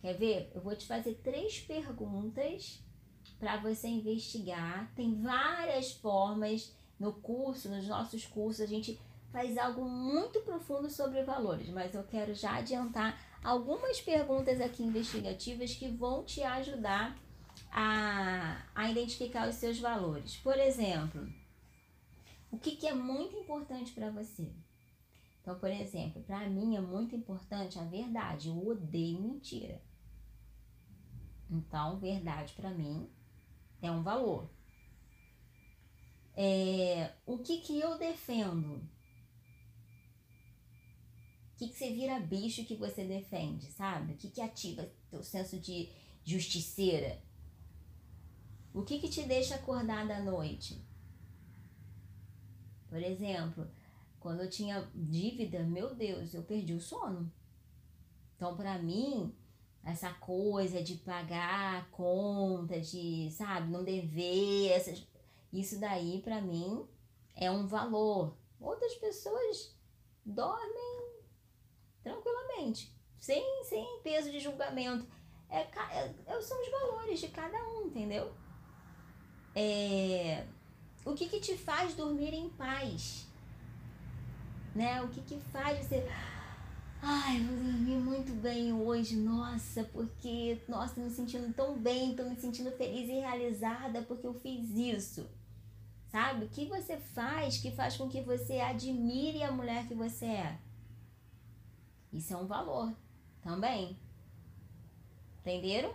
Quer 0.00 0.14
ver? 0.14 0.52
Eu 0.54 0.60
vou 0.60 0.76
te 0.76 0.86
fazer 0.86 1.14
três 1.22 1.60
perguntas 1.60 2.80
para 3.38 3.56
você 3.56 3.88
investigar. 3.88 4.92
Tem 4.94 5.20
várias 5.20 5.92
formas 5.92 6.72
no 6.98 7.12
curso, 7.12 7.68
nos 7.68 7.86
nossos 7.86 8.24
cursos, 8.24 8.60
a 8.62 8.66
gente 8.66 8.98
faz 9.30 9.58
algo 9.58 9.84
muito 9.84 10.40
profundo 10.40 10.88
sobre 10.88 11.22
valores, 11.22 11.68
mas 11.68 11.94
eu 11.94 12.02
quero 12.04 12.34
já 12.34 12.56
adiantar 12.56 13.20
algumas 13.44 14.00
perguntas 14.00 14.60
aqui 14.60 14.82
investigativas 14.82 15.74
que 15.74 15.88
vão 15.88 16.24
te 16.24 16.42
ajudar 16.42 17.16
a, 17.70 18.64
a 18.74 18.90
identificar 18.90 19.48
os 19.48 19.56
seus 19.56 19.78
valores. 19.78 20.36
Por 20.36 20.58
exemplo, 20.58 21.28
o 22.50 22.58
que, 22.58 22.76
que 22.76 22.86
é 22.86 22.94
muito 22.94 23.36
importante 23.36 23.92
para 23.92 24.10
você? 24.10 24.50
Então, 25.46 25.60
por 25.60 25.70
exemplo, 25.70 26.20
para 26.24 26.50
mim 26.50 26.74
é 26.74 26.80
muito 26.80 27.14
importante 27.14 27.78
a 27.78 27.84
verdade. 27.84 28.48
Eu 28.48 28.66
odeio 28.66 29.22
mentira. 29.22 29.80
Então, 31.48 32.00
verdade 32.00 32.52
para 32.54 32.74
mim 32.74 33.08
é 33.80 33.88
um 33.88 34.02
valor. 34.02 34.50
É, 36.34 37.14
o 37.24 37.38
que, 37.38 37.60
que 37.60 37.78
eu 37.78 37.96
defendo? 37.96 38.74
O 41.52 41.58
que, 41.58 41.68
que 41.68 41.76
você 41.76 41.94
vira 41.94 42.18
bicho 42.18 42.64
que 42.64 42.74
você 42.74 43.04
defende, 43.04 43.70
sabe? 43.70 44.14
O 44.14 44.16
que, 44.16 44.28
que 44.28 44.40
ativa 44.40 44.90
teu 45.08 45.22
senso 45.22 45.60
de 45.60 45.88
justiceira? 46.24 47.22
O 48.74 48.82
que, 48.82 48.98
que 48.98 49.08
te 49.08 49.22
deixa 49.22 49.54
acordada 49.54 50.16
à 50.16 50.20
noite? 50.20 50.84
Por 52.88 53.00
exemplo, 53.00 53.70
quando 54.26 54.40
eu 54.40 54.50
tinha 54.50 54.90
dívida, 54.92 55.62
meu 55.62 55.94
Deus, 55.94 56.34
eu 56.34 56.42
perdi 56.42 56.74
o 56.74 56.80
sono. 56.80 57.32
Então, 58.34 58.56
para 58.56 58.76
mim, 58.76 59.32
essa 59.84 60.12
coisa 60.14 60.82
de 60.82 60.96
pagar 60.96 61.76
a 61.76 61.84
conta, 61.92 62.80
de, 62.80 63.30
sabe, 63.30 63.70
não 63.70 63.84
dever, 63.84 64.72
essas, 64.72 65.06
isso 65.52 65.78
daí 65.78 66.20
para 66.22 66.40
mim 66.40 66.84
é 67.36 67.48
um 67.52 67.68
valor. 67.68 68.36
Outras 68.60 68.96
pessoas 68.96 69.78
dormem 70.24 71.20
tranquilamente, 72.02 72.92
sem, 73.20 73.62
sem 73.62 74.00
peso 74.02 74.32
de 74.32 74.40
julgamento. 74.40 75.06
É, 75.48 75.60
é, 75.60 76.14
é, 76.26 76.42
são 76.42 76.60
os 76.60 76.68
valores 76.68 77.20
de 77.20 77.28
cada 77.28 77.56
um, 77.68 77.86
entendeu? 77.86 78.34
É, 79.54 80.44
o 81.04 81.14
que, 81.14 81.28
que 81.28 81.38
te 81.38 81.56
faz 81.56 81.94
dormir 81.94 82.34
em 82.34 82.48
paz? 82.48 83.24
Né? 84.76 85.00
O 85.00 85.08
que, 85.08 85.22
que 85.22 85.40
faz 85.50 85.86
você. 85.86 86.06
Ai, 87.00 87.40
vou 87.40 87.56
dormir 87.56 87.96
muito 87.96 88.30
bem 88.42 88.74
hoje, 88.74 89.16
nossa, 89.16 89.84
porque, 89.84 90.60
nossa, 90.68 91.00
me 91.00 91.08
sentindo 91.08 91.50
tão 91.54 91.78
bem, 91.78 92.14
tô 92.14 92.24
me 92.24 92.36
sentindo 92.36 92.70
feliz 92.72 93.08
e 93.08 93.20
realizada 93.20 94.02
porque 94.02 94.26
eu 94.26 94.34
fiz 94.34 94.68
isso. 94.70 95.26
Sabe? 96.10 96.44
O 96.44 96.48
que 96.50 96.66
você 96.66 96.98
faz 96.98 97.56
que 97.56 97.70
faz 97.70 97.96
com 97.96 98.06
que 98.06 98.20
você 98.20 98.60
admire 98.60 99.42
a 99.42 99.50
mulher 99.50 99.88
que 99.88 99.94
você 99.94 100.26
é? 100.26 100.58
Isso 102.12 102.34
é 102.34 102.36
um 102.36 102.46
valor 102.46 102.92
também. 103.42 103.96
Entenderam? 105.40 105.94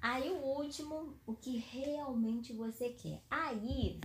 Aí 0.00 0.30
o 0.30 0.36
último, 0.36 1.14
o 1.26 1.34
que 1.34 1.56
realmente 1.56 2.52
você 2.52 2.90
quer. 2.90 3.20
Aí 3.28 4.00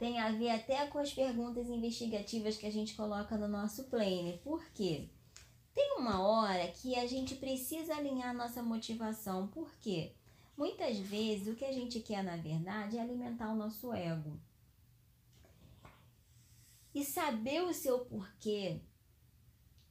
tem 0.00 0.18
a 0.18 0.32
ver 0.32 0.48
até 0.48 0.86
com 0.86 0.98
as 0.98 1.12
perguntas 1.12 1.68
investigativas 1.68 2.56
que 2.56 2.64
a 2.64 2.72
gente 2.72 2.94
coloca 2.94 3.36
no 3.36 3.46
nosso 3.46 3.84
planner. 3.84 4.38
Por 4.38 4.64
quê? 4.72 5.10
Tem 5.74 5.98
uma 5.98 6.26
hora 6.26 6.66
que 6.68 6.96
a 6.96 7.06
gente 7.06 7.34
precisa 7.34 7.94
alinhar 7.94 8.34
nossa 8.34 8.62
motivação. 8.62 9.48
Por 9.48 9.70
quê? 9.76 10.14
Muitas 10.56 10.98
vezes 10.98 11.48
o 11.48 11.54
que 11.54 11.66
a 11.66 11.72
gente 11.72 12.00
quer, 12.00 12.24
na 12.24 12.38
verdade, 12.38 12.96
é 12.96 13.02
alimentar 13.02 13.52
o 13.52 13.54
nosso 13.54 13.92
ego. 13.92 14.40
E 16.94 17.04
saber 17.04 17.62
o 17.62 17.74
seu 17.74 17.98
porquê 18.06 18.80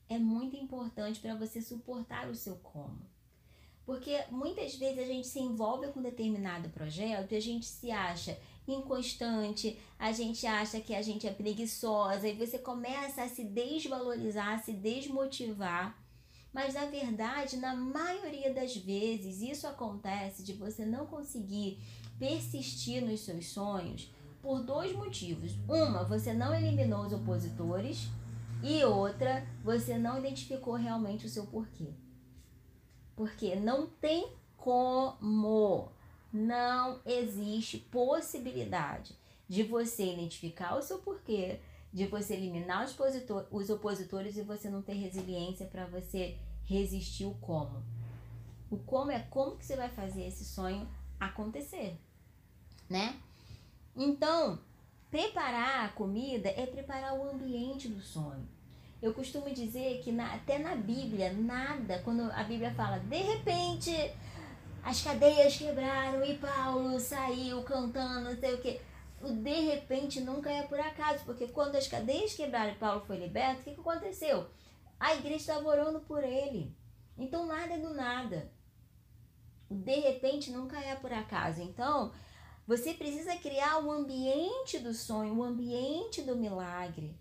é 0.09 0.17
muito 0.17 0.55
importante 0.55 1.19
para 1.19 1.35
você 1.35 1.61
suportar 1.61 2.27
o 2.27 2.35
seu 2.35 2.55
como. 2.55 3.07
Porque 3.85 4.25
muitas 4.31 4.73
vezes 4.73 4.97
a 4.97 5.05
gente 5.05 5.27
se 5.27 5.39
envolve 5.39 5.91
com 5.91 6.01
determinado 6.01 6.69
projeto 6.69 7.31
e 7.31 7.35
a 7.35 7.41
gente 7.41 7.67
se 7.67 7.91
acha 7.91 8.39
inconstante, 8.73 9.77
a 9.97 10.11
gente 10.11 10.45
acha 10.45 10.79
que 10.79 10.93
a 10.93 11.01
gente 11.01 11.27
é 11.27 11.31
preguiçosa 11.31 12.27
e 12.27 12.33
você 12.33 12.57
começa 12.57 13.23
a 13.23 13.29
se 13.29 13.43
desvalorizar, 13.43 14.53
a 14.53 14.59
se 14.59 14.73
desmotivar. 14.73 15.97
Mas 16.53 16.73
na 16.73 16.85
verdade, 16.85 17.57
na 17.57 17.75
maioria 17.75 18.53
das 18.53 18.75
vezes, 18.75 19.41
isso 19.41 19.67
acontece 19.67 20.43
de 20.43 20.53
você 20.53 20.85
não 20.85 21.05
conseguir 21.05 21.79
persistir 22.17 23.03
nos 23.03 23.21
seus 23.21 23.47
sonhos 23.47 24.11
por 24.41 24.63
dois 24.63 24.93
motivos. 24.93 25.53
Uma, 25.67 26.03
você 26.03 26.33
não 26.33 26.55
eliminou 26.55 27.05
os 27.05 27.13
opositores, 27.13 28.09
e 28.61 28.83
outra, 28.83 29.47
você 29.63 29.97
não 29.97 30.17
identificou 30.17 30.73
realmente 30.73 31.25
o 31.25 31.29
seu 31.29 31.45
porquê. 31.45 31.93
Porque 33.15 33.55
não 33.55 33.87
tem 33.87 34.33
como, 34.57 35.91
não 36.31 37.01
existe 37.05 37.77
possibilidade 37.77 39.15
de 39.47 39.63
você 39.63 40.13
identificar 40.13 40.75
o 40.75 40.81
seu 40.81 40.99
porquê, 40.99 41.59
de 41.91 42.05
você 42.05 42.35
eliminar 42.35 42.85
os, 42.85 42.93
opositor, 42.93 43.47
os 43.51 43.69
opositores 43.69 44.37
e 44.37 44.43
você 44.43 44.69
não 44.69 44.81
ter 44.81 44.93
resiliência 44.93 45.65
para 45.65 45.85
você 45.85 46.37
resistir 46.65 47.25
o 47.25 47.33
como. 47.35 47.83
O 48.69 48.77
como 48.77 49.11
é 49.11 49.19
como 49.19 49.57
que 49.57 49.65
você 49.65 49.75
vai 49.75 49.89
fazer 49.89 50.27
esse 50.27 50.45
sonho 50.45 50.87
acontecer, 51.19 51.97
né? 52.87 53.19
Então, 53.95 54.59
Preparar 55.11 55.85
a 55.85 55.89
comida 55.89 56.49
é 56.49 56.67
preparar 56.67 57.15
o 57.15 57.27
ambiente 57.27 57.87
do 57.87 57.99
sonho. 57.99 58.47
Eu 59.01 59.11
costumo 59.11 59.49
dizer 59.49 60.01
que 60.03 60.11
na, 60.11 60.35
até 60.35 60.59
na 60.59 60.75
Bíblia, 60.75 61.33
nada, 61.33 61.99
quando 62.03 62.31
a 62.31 62.43
Bíblia 62.43 62.71
fala, 62.75 62.99
de 62.99 63.17
repente 63.17 63.91
as 64.83 65.01
cadeias 65.01 65.57
quebraram 65.57 66.23
e 66.23 66.37
Paulo 66.37 66.99
saiu 66.99 67.63
cantando, 67.63 68.29
não 68.29 68.39
sei 68.39 68.53
o 68.53 68.61
que. 68.61 68.81
O 69.21 69.33
de 69.33 69.59
repente 69.61 70.21
nunca 70.21 70.49
é 70.49 70.63
por 70.63 70.79
acaso, 70.79 71.25
porque 71.25 71.47
quando 71.47 71.75
as 71.75 71.87
cadeias 71.87 72.33
quebraram 72.33 72.71
e 72.71 72.75
Paulo 72.75 73.01
foi 73.05 73.17
liberto, 73.17 73.61
o 73.61 73.63
que, 73.63 73.73
que 73.73 73.79
aconteceu? 73.79 74.47
A 74.99 75.13
igreja 75.15 75.35
estava 75.35 75.67
orando 75.67 75.99
por 76.01 76.23
ele. 76.23 76.75
Então 77.17 77.45
nada 77.45 77.73
é 77.73 77.77
do 77.77 77.93
nada. 77.93 78.51
O 79.69 79.75
de 79.75 79.99
repente 79.99 80.51
nunca 80.51 80.79
é 80.79 80.95
por 80.95 81.11
acaso. 81.11 81.61
Então, 81.61 82.11
você 82.65 82.93
precisa 82.93 83.35
criar 83.35 83.83
o 83.83 83.91
ambiente 83.91 84.79
do 84.79 84.93
sonho, 84.93 85.35
o 85.35 85.43
ambiente 85.43 86.21
do 86.21 86.35
milagre, 86.35 87.17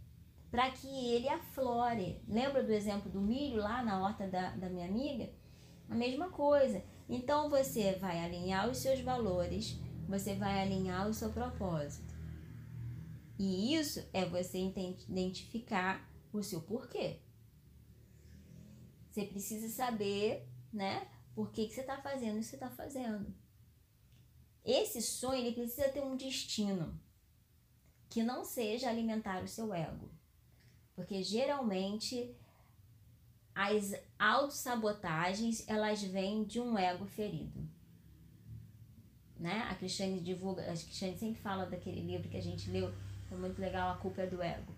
para 0.51 0.71
que 0.71 0.87
ele 0.87 1.29
aflore. 1.29 2.23
Lembra 2.29 2.63
do 2.63 2.73
exemplo 2.73 3.11
do 3.11 3.21
milho 3.21 3.61
lá 3.61 3.83
na 3.83 4.03
horta 4.03 4.27
da, 4.27 4.51
da 4.51 4.69
minha 4.69 4.87
amiga? 4.87 5.31
A 5.91 5.95
mesma 5.95 6.31
coisa. 6.31 6.83
Então 7.09 7.49
você 7.49 7.95
vai 7.95 8.23
alinhar 8.23 8.69
os 8.69 8.79
seus 8.79 9.01
valores, 9.01 9.79
você 10.07 10.35
vai 10.35 10.61
alinhar 10.61 11.09
o 11.09 11.15
seu 11.15 11.31
propósito. 11.33 12.15
E 13.39 13.75
isso 13.75 14.07
é 14.13 14.25
você 14.25 14.59
identificar 14.59 16.07
o 16.33 16.43
seu 16.43 16.61
porquê. 16.61 17.21
Você 19.11 19.25
precisa 19.25 19.69
saber, 19.69 20.47
né, 20.73 21.09
por 21.35 21.51
que, 21.51 21.67
que 21.67 21.75
você 21.75 21.81
está 21.81 22.01
fazendo 22.03 22.37
o 22.37 22.41
que 22.41 22.47
você 22.47 22.57
está 22.57 22.71
fazendo. 22.71 23.35
Esse 24.65 25.01
sonho 25.01 25.41
ele 25.41 25.55
precisa 25.55 25.89
ter 25.89 26.03
um 26.03 26.17
destino 26.17 27.01
que 28.11 28.23
não 28.23 28.45
seja 28.45 28.89
alimentar 28.89 29.43
o 29.43 29.49
seu 29.49 29.73
ego. 29.73 30.11
Porque 30.95 31.23
geralmente 31.23 32.37
as 33.59 33.93
autossabotagens, 34.17 35.65
elas 35.67 36.01
vêm 36.01 36.45
de 36.45 36.61
um 36.61 36.79
ego 36.79 37.05
ferido. 37.05 37.69
Né? 39.37 39.67
A 39.69 39.75
Cristiane 39.75 40.21
divulga, 40.21 40.63
a 40.63 40.67
Cristiane 40.67 41.19
sempre 41.19 41.43
fala 41.43 41.67
daquele 41.67 42.01
livro 42.01 42.29
que 42.29 42.37
a 42.37 42.41
gente 42.41 42.71
leu, 42.71 42.95
é 43.33 43.35
muito 43.35 43.61
legal, 43.61 43.91
A 43.91 43.97
Culpa 43.97 44.23
é 44.23 44.27
do 44.29 44.41
Ego. 44.41 44.73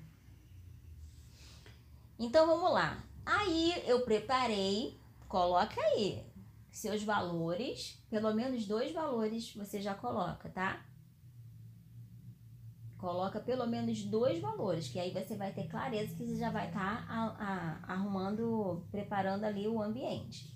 Então 2.18 2.46
vamos 2.46 2.72
lá. 2.72 3.04
Aí 3.26 3.74
eu 3.86 4.00
preparei, 4.00 4.98
coloca 5.28 5.78
aí 5.78 6.24
seus 6.70 7.02
valores, 7.02 8.02
pelo 8.08 8.32
menos 8.32 8.66
dois 8.66 8.92
valores 8.92 9.54
você 9.54 9.78
já 9.82 9.94
coloca, 9.94 10.48
tá? 10.48 10.82
Coloca 13.00 13.40
pelo 13.40 13.66
menos 13.66 14.02
dois 14.04 14.38
valores, 14.40 14.88
que 14.88 15.00
aí 15.00 15.10
você 15.10 15.34
vai 15.34 15.50
ter 15.52 15.68
clareza 15.68 16.14
que 16.14 16.26
você 16.26 16.36
já 16.36 16.50
vai 16.50 16.68
estar 16.68 17.06
tá 17.08 17.80
arrumando, 17.88 18.84
preparando 18.90 19.44
ali 19.44 19.66
o 19.66 19.80
ambiente. 19.80 20.54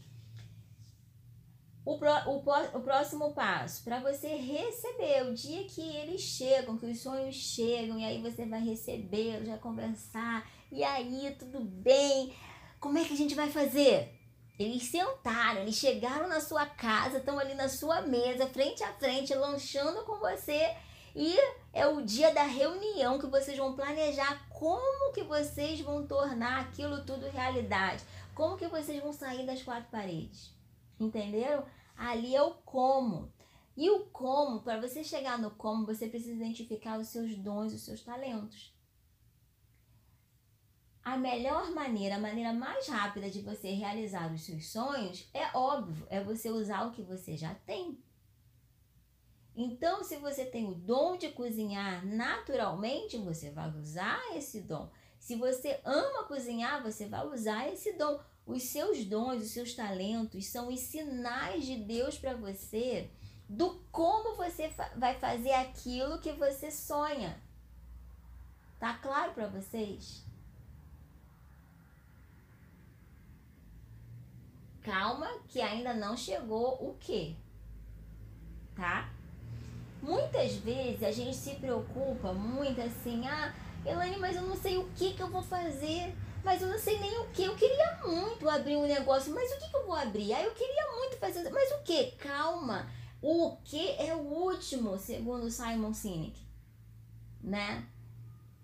O, 1.87 1.99
pro, 1.99 2.11
o, 2.27 2.37
o 2.77 2.81
próximo 2.83 3.33
passo, 3.33 3.83
para 3.83 4.01
você 4.01 4.29
receber, 4.37 5.27
o 5.27 5.35
dia 5.35 5.65
que 5.65 5.81
eles 5.97 6.21
chegam, 6.21 6.77
que 6.77 6.85
os 6.85 7.01
sonhos 7.01 7.35
chegam, 7.35 7.99
e 7.99 8.05
aí 8.05 8.21
você 8.21 8.45
vai 8.45 8.63
receber, 8.63 9.45
já 9.47 9.57
conversar, 9.57 10.47
e 10.71 10.85
aí 10.85 11.35
tudo 11.39 11.61
bem, 11.61 12.35
como 12.79 12.99
é 12.99 13.05
que 13.05 13.15
a 13.15 13.17
gente 13.17 13.35
vai 13.35 13.51
fazer? 13.51 14.21
Eles 14.59 14.85
sentaram, 14.85 15.63
eles 15.63 15.77
chegaram 15.77 16.29
na 16.29 16.41
sua 16.41 16.67
casa, 16.67 17.19
estão 17.19 17.39
ali 17.39 17.55
na 17.55 17.69
sua 17.71 18.03
mesa, 18.03 18.47
frente 18.47 18.83
a 18.85 18.93
frente, 18.93 19.35
lanchando 19.35 20.05
com 20.05 20.19
você 20.19 20.75
e 21.17 21.37
é 21.75 21.87
o 21.89 22.01
dia 22.03 22.33
da 22.33 22.45
reunião 22.45 23.19
que 23.19 23.27
vocês 23.27 23.59
vão 23.59 23.75
planejar 23.75 24.49
como 24.49 25.13
que 25.13 25.25
vocês 25.25 25.81
vão 25.81 26.07
tornar 26.07 26.61
aquilo 26.61 27.05
tudo 27.05 27.29
realidade. 27.29 28.05
Como 28.33 28.57
que 28.57 28.69
vocês 28.69 29.03
vão 29.03 29.13
sair 29.13 29.45
das 29.45 29.61
quatro 29.61 29.91
paredes. 29.91 30.55
Entenderam? 31.01 31.67
Ali 31.97 32.35
é 32.35 32.43
o 32.43 32.55
como. 32.55 33.33
E 33.77 33.91
o 33.91 34.07
como, 34.07 34.63
para 34.63 34.81
você 34.81 35.03
chegar 35.03 35.37
no 35.37 35.51
como, 35.51 35.85
você 35.85 36.07
precisa 36.09 36.33
identificar 36.33 36.97
os 36.99 37.09
seus 37.09 37.35
dons, 37.35 37.73
os 37.73 37.83
seus 37.83 38.03
talentos. 38.03 38.73
A 41.03 41.17
melhor 41.17 41.73
maneira, 41.73 42.15
a 42.15 42.21
maneira 42.21 42.53
mais 42.53 42.87
rápida 42.87 43.29
de 43.29 43.43
você 43.43 43.73
realizar 43.73 44.33
os 44.33 44.43
seus 44.43 44.71
sonhos 44.71 45.29
é 45.35 45.57
óbvio, 45.57 46.07
é 46.09 46.23
você 46.23 46.51
usar 46.51 46.87
o 46.87 46.93
que 46.93 47.03
você 47.03 47.37
já 47.37 47.53
tem. 47.67 47.99
Então, 49.57 50.03
se 50.03 50.17
você 50.17 50.45
tem 50.45 50.67
o 50.69 50.75
dom 50.75 51.17
de 51.17 51.29
cozinhar 51.29 52.05
naturalmente, 52.05 53.17
você 53.19 53.51
vai 53.51 53.71
usar 53.71 54.21
esse 54.37 54.61
dom. 54.63 54.91
Se 55.19 55.37
você 55.37 55.81
ama 55.85 56.25
cozinhar, 56.25 56.83
você 56.83 57.07
vai 57.07 57.25
usar 57.27 57.69
esse 57.73 57.93
dom. 57.93 58.21
Os 58.45 58.65
seus 58.65 59.05
dons, 59.05 59.43
os 59.43 59.51
seus 59.51 59.75
talentos 59.75 60.47
são 60.47 60.69
os 60.69 60.81
sinais 60.81 61.65
de 61.65 61.77
Deus 61.77 62.19
para 62.19 62.35
você 62.35 63.11
do 63.49 63.81
como 63.93 64.37
você 64.37 64.69
vai 64.97 65.19
fazer 65.19 65.53
aquilo 65.53 66.19
que 66.19 66.33
você 66.33 66.71
sonha. 66.71 67.41
Tá 68.79 68.95
claro 68.99 69.33
para 69.33 69.47
vocês? 69.47 70.25
Calma, 74.83 75.31
que 75.49 75.61
ainda 75.63 75.95
não 75.95 76.17
chegou 76.17 76.75
o 76.87 76.97
quê? 76.99 77.37
Tá? 78.75 79.14
Muitas 80.05 80.57
vezes 80.57 81.03
a 81.03 81.11
gente 81.11 81.35
se 81.35 81.55
preocupa 81.55 82.31
muito 82.35 82.79
assim, 82.79 83.27
ah, 83.27 83.55
Elaine, 83.87 84.19
mas 84.19 84.37
eu 84.37 84.43
não 84.43 84.55
sei 84.55 84.77
o 84.77 84.87
que, 84.91 85.15
que 85.15 85.23
eu 85.23 85.31
vou 85.31 85.43
fazer, 85.43 86.15
mas 86.45 86.61
eu 86.61 86.69
não 86.69 86.79
sei 86.79 87.01
nem 87.01 87.19
o 87.21 87.29
que. 87.29 87.45
Eu 87.45 87.57
queria 87.57 88.01
muito 88.05 88.47
abrir 88.47 88.77
um 88.77 88.87
negócio, 88.87 89.33
mas 89.33 89.51
o 89.51 89.59
que, 89.59 89.71
que 89.71 89.77
eu 89.77 89.87
vou 89.87 89.95
abrir? 89.95 90.35
Ah, 90.35 90.43
eu 90.43 90.53
queria 90.53 90.93
muito 90.93 91.17
fazer, 91.17 91.49
mas 91.49 91.73
o 91.73 91.83
que? 91.83 92.11
Calma, 92.19 92.87
o 93.23 93.57
que 93.65 93.93
é 93.93 94.15
o 94.15 94.19
último, 94.19 94.99
segundo 94.99 95.51
Simon 95.51 95.95
Sinek, 95.95 96.39
né? 97.43 97.89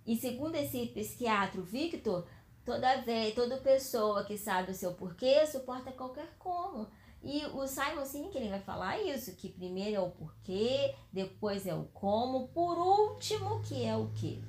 E 0.04 0.16
segundo 0.16 0.56
esse 0.56 0.88
psiquiatra 0.88 1.62
Victor, 1.62 2.26
toda 2.66 3.00
vez, 3.00 3.34
toda 3.34 3.56
pessoa 3.56 4.26
que 4.26 4.36
sabe 4.36 4.72
o 4.72 4.74
seu 4.74 4.92
porquê 4.92 5.46
suporta 5.46 5.90
qualquer 5.90 6.34
como. 6.38 6.86
E 7.22 7.44
o 7.46 7.66
Simon 7.66 8.06
Sinek 8.06 8.36
ele 8.36 8.48
vai 8.48 8.60
falar 8.60 9.00
isso, 9.02 9.36
que 9.36 9.48
primeiro 9.48 9.96
é 9.96 10.00
o 10.00 10.10
porquê, 10.10 10.94
depois 11.12 11.66
é 11.66 11.74
o 11.74 11.84
como, 11.92 12.48
por 12.48 12.78
último 12.78 13.60
que 13.62 13.84
é 13.84 13.94
o 13.94 14.08
que. 14.12 14.42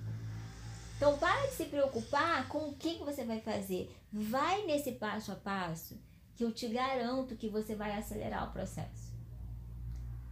Então 0.95 1.17
para 1.17 1.47
de 1.47 1.53
se 1.53 1.65
preocupar 1.65 2.47
com 2.47 2.69
o 2.69 2.75
que, 2.75 2.95
que 2.95 3.03
você 3.03 3.25
vai 3.25 3.41
fazer. 3.41 3.93
Vai 4.11 4.65
nesse 4.65 4.93
passo 4.93 5.31
a 5.31 5.35
passo 5.35 5.99
que 6.35 6.43
eu 6.43 6.51
te 6.51 6.67
garanto 6.67 7.35
que 7.35 7.49
você 7.49 7.75
vai 7.75 7.91
acelerar 7.93 8.49
o 8.49 8.53
processo. 8.53 9.11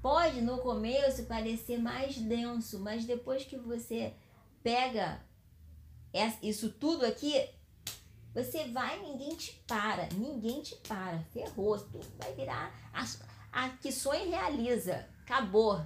Pode 0.01 0.41
no 0.41 0.59
começo 0.59 1.25
parecer 1.25 1.77
mais 1.77 2.17
denso, 2.17 2.79
mas 2.79 3.03
depois 3.03 3.43
que 3.43 3.57
você 3.57 4.13
pega 4.63 5.21
isso 6.41 6.71
tudo 6.71 7.05
aqui, 7.05 7.33
você 8.33 8.65
vai, 8.65 8.99
ninguém 8.99 9.35
te 9.35 9.53
para, 9.67 10.07
ninguém 10.15 10.61
te 10.61 10.75
para. 10.87 11.19
Ferrou, 11.33 11.77
tu 11.77 11.99
vai 12.17 12.33
virar 12.33 12.71
a, 12.93 13.05
a 13.51 13.69
que 13.69 13.91
sonha 13.91 14.25
realiza. 14.25 15.07
Acabou. 15.23 15.83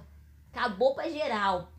Acabou 0.52 0.94
para 0.94 1.10
geral. 1.10 1.72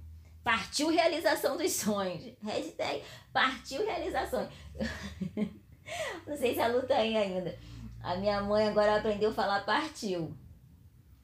Partiu 0.43 0.89
realização 0.89 1.57
dos 1.57 1.71
sonhos. 1.71 2.33
Hashtag 2.43 3.03
partiu 3.31 3.85
realização. 3.85 4.47
Não 6.25 6.35
sei 6.35 6.53
se 6.53 6.61
a 6.61 6.67
luta 6.67 6.95
aí 6.95 7.15
ainda. 7.15 7.57
A 8.01 8.15
minha 8.15 8.41
mãe 8.41 8.67
agora 8.67 8.97
aprendeu 8.97 9.29
a 9.29 9.33
falar 9.33 9.65
partiu. 9.65 10.35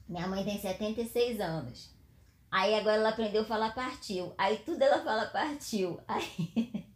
Minha 0.08 0.26
mãe 0.26 0.44
tem 0.44 0.60
76 0.60 1.40
anos. 1.40 1.94
Aí 2.50 2.74
agora 2.74 2.96
ela 2.96 3.08
aprendeu 3.08 3.42
a 3.42 3.46
falar 3.46 3.74
partiu. 3.74 4.34
Aí 4.36 4.58
tudo 4.58 4.82
ela 4.82 5.02
fala 5.02 5.26
partiu. 5.26 6.00
Aí 6.06 6.86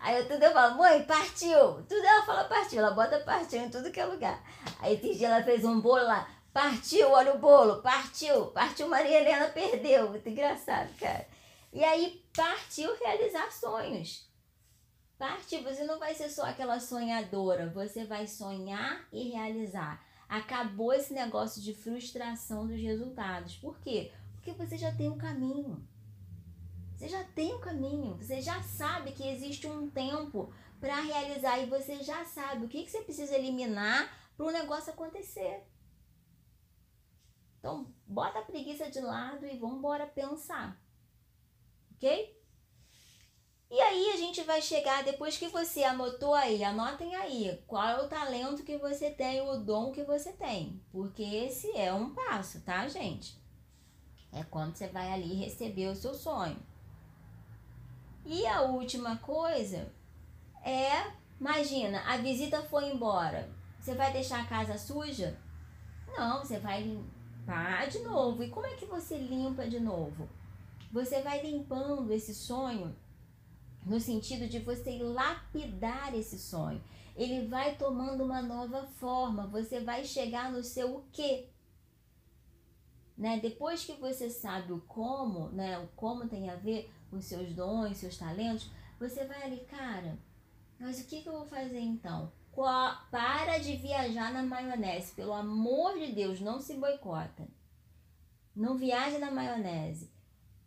Aí 0.00 0.18
eu 0.18 0.28
tudo 0.28 0.42
eu 0.42 0.52
falo, 0.52 0.76
mãe, 0.76 1.02
partiu. 1.04 1.82
Tudo 1.88 2.04
ela 2.04 2.24
fala 2.24 2.44
partiu, 2.44 2.78
ela 2.78 2.90
bota 2.90 3.20
partiu 3.20 3.60
em 3.60 3.70
tudo 3.70 3.90
que 3.90 4.00
é 4.00 4.04
lugar. 4.04 4.42
Aí 4.80 4.94
esse 4.94 5.14
dia 5.14 5.28
ela 5.28 5.42
fez 5.42 5.64
um 5.64 5.80
bolo 5.80 6.04
lá, 6.04 6.28
partiu, 6.52 7.10
olha 7.10 7.34
o 7.34 7.38
bolo, 7.38 7.82
partiu, 7.82 8.46
partiu 8.46 8.88
Maria 8.88 9.20
Helena, 9.20 9.48
perdeu. 9.48 10.10
Muito 10.10 10.28
engraçado, 10.28 10.90
cara. 10.98 11.26
E 11.72 11.82
aí 11.82 12.24
partiu 12.34 12.94
realizar 12.98 13.50
sonhos. 13.50 14.28
Partiu, 15.18 15.62
você 15.62 15.84
não 15.84 15.98
vai 15.98 16.14
ser 16.14 16.28
só 16.28 16.42
aquela 16.42 16.78
sonhadora, 16.80 17.70
você 17.70 18.04
vai 18.04 18.26
sonhar 18.26 19.06
e 19.12 19.30
realizar. 19.30 20.04
Acabou 20.28 20.92
esse 20.92 21.12
negócio 21.12 21.62
de 21.62 21.72
frustração 21.72 22.66
dos 22.66 22.80
resultados. 22.80 23.56
Por 23.56 23.78
quê? 23.78 24.12
Porque 24.34 24.52
você 24.52 24.76
já 24.76 24.92
tem 24.92 25.08
um 25.08 25.16
caminho. 25.16 25.86
Você 27.04 27.10
já 27.10 27.22
tem 27.22 27.52
o 27.52 27.58
caminho, 27.58 28.16
você 28.16 28.40
já 28.40 28.62
sabe 28.62 29.12
que 29.12 29.28
existe 29.28 29.66
um 29.66 29.90
tempo 29.90 30.50
para 30.80 31.02
realizar 31.02 31.58
e 31.58 31.66
você 31.66 32.02
já 32.02 32.24
sabe 32.24 32.64
o 32.64 32.68
que, 32.68 32.82
que 32.82 32.90
você 32.90 33.02
precisa 33.02 33.34
eliminar 33.34 34.10
para 34.34 34.46
o 34.46 34.50
negócio 34.50 34.90
acontecer. 34.90 35.66
Então, 37.58 37.92
bota 38.06 38.38
a 38.38 38.44
preguiça 38.44 38.90
de 38.90 39.02
lado 39.02 39.44
e 39.44 39.58
vamos 39.58 39.80
embora 39.80 40.06
pensar. 40.06 40.80
Ok? 41.94 42.42
E 43.70 43.78
aí 43.78 44.08
a 44.14 44.16
gente 44.16 44.42
vai 44.42 44.62
chegar, 44.62 45.04
depois 45.04 45.36
que 45.36 45.48
você 45.48 45.84
anotou 45.84 46.32
aí, 46.32 46.64
anotem 46.64 47.14
aí 47.16 47.62
qual 47.66 47.86
é 47.86 48.02
o 48.02 48.08
talento 48.08 48.64
que 48.64 48.78
você 48.78 49.10
tem, 49.10 49.42
o 49.42 49.58
dom 49.58 49.92
que 49.92 50.04
você 50.04 50.32
tem. 50.32 50.82
Porque 50.90 51.22
esse 51.22 51.70
é 51.76 51.92
um 51.92 52.14
passo, 52.14 52.62
tá, 52.62 52.88
gente? 52.88 53.38
É 54.32 54.42
quando 54.42 54.74
você 54.74 54.88
vai 54.88 55.12
ali 55.12 55.34
receber 55.34 55.88
o 55.88 55.94
seu 55.94 56.14
sonho. 56.14 56.56
E 58.24 58.46
a 58.46 58.62
última 58.62 59.16
coisa 59.16 59.92
é, 60.64 61.12
imagina, 61.38 62.00
a 62.06 62.16
visita 62.16 62.62
foi 62.62 62.90
embora. 62.90 63.50
Você 63.78 63.94
vai 63.94 64.12
deixar 64.12 64.40
a 64.40 64.46
casa 64.46 64.78
suja? 64.78 65.38
Não, 66.16 66.42
você 66.42 66.58
vai 66.58 66.82
limpar 66.82 67.86
de 67.88 67.98
novo. 67.98 68.42
E 68.42 68.48
como 68.48 68.66
é 68.66 68.74
que 68.76 68.86
você 68.86 69.18
limpa 69.18 69.68
de 69.68 69.78
novo? 69.78 70.26
Você 70.90 71.20
vai 71.20 71.42
limpando 71.42 72.10
esse 72.12 72.34
sonho 72.34 72.96
no 73.84 74.00
sentido 74.00 74.48
de 74.48 74.60
você 74.60 74.98
lapidar 75.02 76.14
esse 76.14 76.38
sonho. 76.38 76.82
Ele 77.14 77.46
vai 77.46 77.76
tomando 77.76 78.24
uma 78.24 78.40
nova 78.40 78.86
forma, 78.86 79.46
você 79.46 79.80
vai 79.80 80.04
chegar 80.04 80.50
no 80.50 80.64
seu 80.64 80.96
o 80.96 81.04
quê? 81.12 81.50
Né? 83.18 83.38
Depois 83.38 83.84
que 83.84 83.92
você 83.92 84.30
sabe 84.30 84.72
o 84.72 84.80
como, 84.80 85.48
né? 85.50 85.78
O 85.78 85.88
como 85.88 86.26
tem 86.26 86.48
a 86.48 86.56
ver 86.56 86.90
com 87.14 87.20
seus 87.20 87.52
dons, 87.52 87.96
seus 87.96 88.18
talentos, 88.18 88.68
você 88.98 89.24
vai 89.24 89.42
ali, 89.44 89.60
cara, 89.70 90.18
mas 90.78 91.00
o 91.00 91.06
que, 91.06 91.22
que 91.22 91.28
eu 91.28 91.32
vou 91.32 91.46
fazer 91.46 91.80
então? 91.80 92.32
Para 93.10 93.58
de 93.58 93.76
viajar 93.76 94.32
na 94.32 94.42
maionese, 94.42 95.12
pelo 95.12 95.32
amor 95.32 95.98
de 95.98 96.12
Deus, 96.12 96.40
não 96.40 96.60
se 96.60 96.74
boicota. 96.74 97.48
Não 98.54 98.76
viaje 98.76 99.18
na 99.18 99.30
maionese 99.30 100.14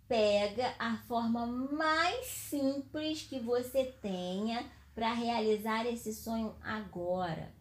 pega 0.07 0.73
a 0.79 0.97
forma 0.99 1.45
mais 1.45 2.25
simples 2.27 3.23
que 3.23 3.39
você 3.39 3.85
tenha 4.01 4.65
para 4.95 5.13
realizar 5.13 5.85
esse 5.85 6.13
sonho 6.13 6.55
agora. 6.61 7.53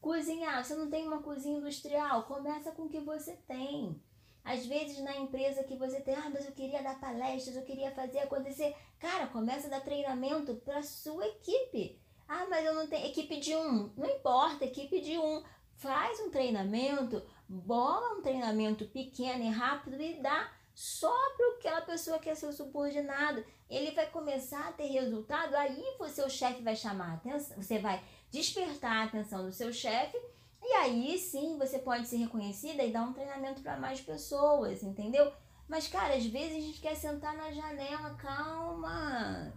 Cozinhar, 0.00 0.64
você 0.64 0.74
não 0.74 0.88
tem 0.88 1.06
uma 1.06 1.22
cozinha 1.22 1.58
industrial, 1.58 2.24
começa 2.24 2.72
com 2.72 2.84
o 2.84 2.88
que 2.88 3.00
você 3.00 3.36
tem. 3.46 4.00
Às 4.42 4.66
vezes 4.66 4.98
na 5.00 5.16
empresa 5.16 5.64
que 5.64 5.76
você 5.76 6.00
tem, 6.00 6.14
ah, 6.14 6.30
mas 6.32 6.46
eu 6.46 6.52
queria 6.52 6.82
dar 6.82 6.98
palestras, 6.98 7.56
eu 7.56 7.62
queria 7.62 7.90
fazer 7.90 8.20
acontecer. 8.20 8.74
Cara, 8.98 9.26
começa 9.26 9.66
a 9.66 9.70
dar 9.70 9.80
treinamento 9.80 10.54
para 10.56 10.82
sua 10.82 11.26
equipe. 11.26 12.00
Ah, 12.26 12.46
mas 12.48 12.64
eu 12.64 12.74
não 12.74 12.86
tenho 12.86 13.06
equipe 13.06 13.38
de 13.38 13.54
um. 13.54 13.92
Não 13.96 14.08
importa, 14.08 14.64
equipe 14.64 15.00
de 15.00 15.18
um. 15.18 15.42
Faz 15.74 16.18
um 16.20 16.30
treinamento, 16.30 17.22
bola 17.48 18.18
um 18.18 18.22
treinamento 18.22 18.86
pequeno 18.86 19.44
e 19.44 19.48
rápido 19.48 20.00
e 20.00 20.20
dá 20.22 20.50
só 20.74 21.14
para 21.36 21.56
aquela 21.56 21.80
pessoa 21.82 22.18
que 22.18 22.30
é 22.30 22.34
seu 22.34 22.52
subordinado. 22.52 23.44
Ele 23.68 23.90
vai 23.90 24.06
começar 24.10 24.68
a 24.68 24.72
ter 24.72 24.86
resultado, 24.86 25.54
aí 25.54 25.94
você, 25.98 26.22
o 26.22 26.30
chefe, 26.30 26.62
vai 26.62 26.74
chamar 26.74 27.14
atenção, 27.14 27.60
você 27.60 27.78
vai 27.78 28.02
despertar 28.30 28.98
a 28.98 29.04
atenção 29.04 29.44
do 29.44 29.52
seu 29.52 29.72
chefe, 29.72 30.16
e 30.62 30.72
aí 30.74 31.18
sim 31.18 31.58
você 31.58 31.78
pode 31.78 32.06
ser 32.06 32.16
reconhecida 32.16 32.82
e 32.82 32.92
dar 32.92 33.02
um 33.02 33.12
treinamento 33.12 33.62
para 33.62 33.78
mais 33.78 34.00
pessoas, 34.00 34.82
entendeu? 34.82 35.32
Mas, 35.68 35.86
cara, 35.88 36.14
às 36.14 36.26
vezes 36.26 36.56
a 36.56 36.60
gente 36.60 36.80
quer 36.80 36.96
sentar 36.96 37.36
na 37.36 37.52
janela, 37.52 38.14
calma. 38.14 39.52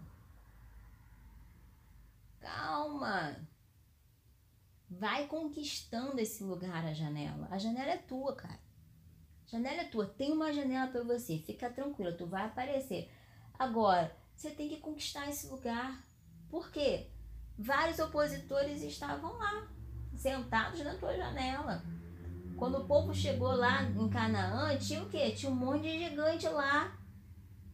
Calma. 2.39 3.35
Vai 4.89 5.27
conquistando 5.27 6.19
esse 6.19 6.43
lugar, 6.43 6.85
a 6.85 6.93
janela. 6.93 7.47
A 7.49 7.57
janela 7.57 7.91
é 7.91 7.97
tua, 7.97 8.35
cara. 8.35 8.59
Janela 9.47 9.81
é 9.81 9.85
tua, 9.85 10.05
tem 10.05 10.31
uma 10.31 10.53
janela 10.53 10.87
para 10.87 11.03
você, 11.03 11.37
fica 11.37 11.69
tranquila, 11.69 12.11
tu 12.11 12.25
vai 12.25 12.45
aparecer. 12.45 13.11
Agora, 13.57 14.15
você 14.35 14.49
tem 14.49 14.69
que 14.69 14.77
conquistar 14.77 15.29
esse 15.29 15.47
lugar. 15.47 16.03
Por 16.49 16.71
quê? 16.71 17.09
Vários 17.57 17.99
opositores 17.99 18.81
estavam 18.81 19.37
lá, 19.37 19.67
sentados 20.15 20.83
na 20.83 20.95
tua 20.95 21.15
janela. 21.15 21.83
Quando 22.57 22.79
o 22.79 22.85
povo 22.85 23.13
chegou 23.13 23.51
lá 23.51 23.83
em 23.83 24.09
Canaã, 24.09 24.77
tinha 24.77 25.03
o 25.03 25.09
quê? 25.09 25.31
Tinha 25.31 25.51
um 25.51 25.55
monte 25.55 25.83
de 25.83 25.99
gigante 25.99 26.47
lá. 26.47 26.97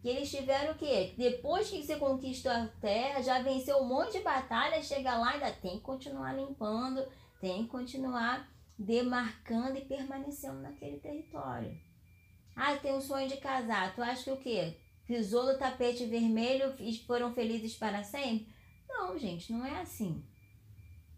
Que 0.02 0.08
eles 0.08 0.32
tiveram 0.32 0.72
o 0.72 0.78
quê? 0.78 1.14
Depois 1.18 1.70
que 1.70 1.84
você 1.84 1.98
conquistou 1.98 2.52
a 2.52 2.68
terra, 2.80 3.22
já 3.22 3.42
venceu 3.42 3.78
um 3.78 3.86
monte 3.86 4.14
de 4.14 4.24
batalha, 4.24 4.82
chega 4.82 5.18
lá 5.18 5.32
ainda 5.32 5.52
tem 5.52 5.78
que 5.78 5.84
continuar 5.84 6.34
limpando, 6.34 7.06
tem 7.42 7.64
que 7.64 7.70
continuar 7.70 8.50
demarcando 8.78 9.78
e 9.78 9.86
permanecendo 9.86 10.62
naquele 10.62 11.00
território. 11.00 11.78
Ah, 12.56 12.78
tem 12.78 12.94
um 12.94 13.02
sonho 13.02 13.28
de 13.28 13.38
casar. 13.38 13.94
Tu 13.94 14.02
acha 14.02 14.24
que 14.24 14.32
o 14.32 14.38
quê? 14.38 14.78
Pisou 15.06 15.46
no 15.46 15.58
tapete 15.58 16.06
vermelho 16.06 16.74
e 16.80 16.98
foram 17.06 17.34
felizes 17.34 17.76
para 17.76 18.04
sempre? 18.04 18.48
Não, 18.90 19.18
gente, 19.18 19.54
não 19.54 19.66
é 19.66 19.82
assim. 19.82 20.24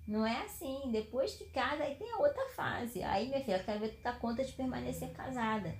Não 0.08 0.26
é 0.26 0.44
assim. 0.44 0.92
Depois 0.92 1.34
que 1.34 1.46
casa, 1.46 1.84
aí 1.84 1.96
tem 1.96 2.12
a 2.12 2.18
outra 2.18 2.50
fase. 2.50 3.02
Aí, 3.02 3.30
minha 3.30 3.44
filha, 3.44 3.58
eu 3.58 3.64
quero 3.64 3.80
ver 3.80 3.90
tu 3.90 4.04
dar 4.04 4.20
conta 4.20 4.44
de 4.44 4.52
permanecer 4.52 5.12
casada. 5.14 5.74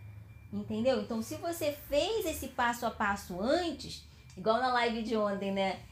Entendeu? 0.52 1.02
Então, 1.02 1.22
se 1.22 1.36
você 1.36 1.72
fez 1.72 2.26
esse 2.26 2.50
passo 2.50 2.86
a 2.86 2.92
passo 2.92 3.40
antes, 3.40 4.06
igual 4.38 4.58
na 4.58 4.74
live 4.74 5.04
de 5.04 5.16
ontem, 5.16 5.52
né? 5.52 5.84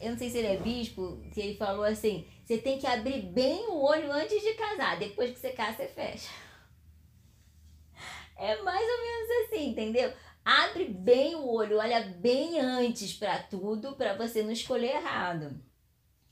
Eu 0.00 0.12
não 0.12 0.18
sei 0.18 0.30
se 0.30 0.38
ele 0.38 0.46
é 0.46 0.56
bispo, 0.56 1.20
se 1.32 1.40
ele 1.40 1.56
falou 1.56 1.84
assim: 1.84 2.26
você 2.44 2.58
tem 2.58 2.78
que 2.78 2.86
abrir 2.86 3.22
bem 3.22 3.66
o 3.68 3.82
olho 3.82 4.10
antes 4.10 4.40
de 4.42 4.54
casar. 4.54 4.98
Depois 4.98 5.30
que 5.30 5.38
você 5.38 5.50
casa, 5.50 5.76
você 5.76 5.88
fecha. 5.88 6.28
É 8.42 8.62
mais 8.62 8.80
ou 8.80 8.98
menos 9.02 9.30
assim, 9.44 9.68
entendeu? 9.68 10.10
Abre 10.44 10.86
bem 10.86 11.34
o 11.34 11.46
olho, 11.46 11.78
olha 11.78 12.00
bem 12.00 12.58
antes 12.60 13.14
para 13.14 13.42
tudo, 13.42 13.94
para 13.94 14.16
você 14.16 14.42
não 14.42 14.50
escolher 14.50 14.96
errado. 14.96 15.60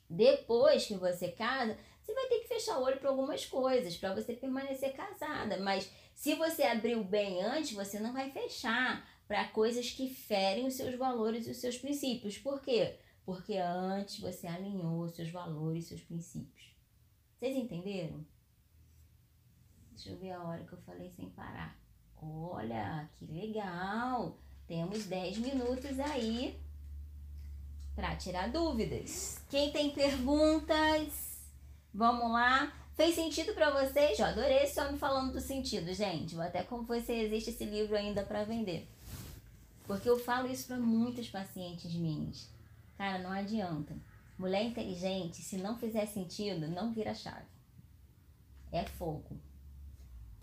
Depois 0.08 0.86
que 0.86 0.94
você 0.94 1.28
casa, 1.28 1.76
você 2.02 2.14
vai 2.14 2.26
ter 2.26 2.40
que 2.40 2.48
fechar 2.48 2.78
o 2.78 2.82
olho 2.82 2.98
para 2.98 3.10
algumas 3.10 3.44
coisas, 3.44 3.96
para 3.96 4.14
você 4.14 4.32
permanecer 4.32 4.94
casada. 4.94 5.58
Mas 5.58 5.90
se 6.14 6.34
você 6.34 6.62
abriu 6.62 7.04
bem 7.04 7.42
antes, 7.42 7.72
você 7.72 8.00
não 8.00 8.12
vai 8.12 8.30
fechar 8.30 9.06
para 9.26 9.48
coisas 9.48 9.90
que 9.90 10.08
ferem 10.08 10.66
os 10.66 10.74
seus 10.74 10.94
valores 10.94 11.46
e 11.46 11.50
os 11.50 11.58
seus 11.58 11.76
princípios. 11.76 12.38
Por 12.38 12.62
quê? 12.62 12.98
porque 13.28 13.58
antes 13.58 14.20
você 14.20 14.46
alinhou 14.46 15.06
seus 15.10 15.28
valores, 15.28 15.84
seus 15.84 16.00
princípios. 16.00 16.74
Vocês 17.38 17.54
entenderam? 17.54 18.24
Deixa 19.90 20.08
eu 20.08 20.16
ver 20.16 20.30
a 20.30 20.42
hora 20.42 20.64
que 20.64 20.72
eu 20.72 20.80
falei 20.80 21.10
sem 21.10 21.28
parar. 21.28 21.77
Olha, 22.22 23.08
que 23.16 23.26
legal! 23.26 24.36
Temos 24.66 25.06
10 25.06 25.38
minutos 25.38 25.98
aí 25.98 26.58
para 27.94 28.16
tirar 28.16 28.50
dúvidas. 28.50 29.40
Quem 29.48 29.72
tem 29.72 29.90
perguntas? 29.90 31.38
Vamos 31.92 32.30
lá. 32.30 32.72
Fez 32.94 33.14
sentido 33.14 33.54
para 33.54 33.70
vocês? 33.70 34.18
Eu 34.18 34.26
adorei 34.26 34.64
esse 34.64 34.80
homem 34.80 34.98
falando 34.98 35.32
do 35.32 35.40
sentido, 35.40 35.92
gente. 35.94 36.34
Vou 36.34 36.44
até 36.44 36.62
como 36.62 36.82
você 36.82 37.12
existe 37.12 37.50
esse 37.50 37.64
livro 37.64 37.96
ainda 37.96 38.22
para 38.22 38.44
vender. 38.44 38.88
Porque 39.86 40.08
eu 40.08 40.18
falo 40.18 40.50
isso 40.50 40.66
para 40.66 40.76
muitas 40.76 41.28
pacientes 41.28 41.94
minhas. 41.94 42.48
Cara, 42.96 43.18
não 43.18 43.30
adianta. 43.30 43.96
Mulher 44.36 44.64
inteligente, 44.64 45.42
se 45.42 45.56
não 45.56 45.78
fizer 45.78 46.06
sentido, 46.06 46.68
não 46.68 46.92
vira 46.92 47.14
chave. 47.14 47.46
É 48.70 48.84
fogo. 48.84 49.40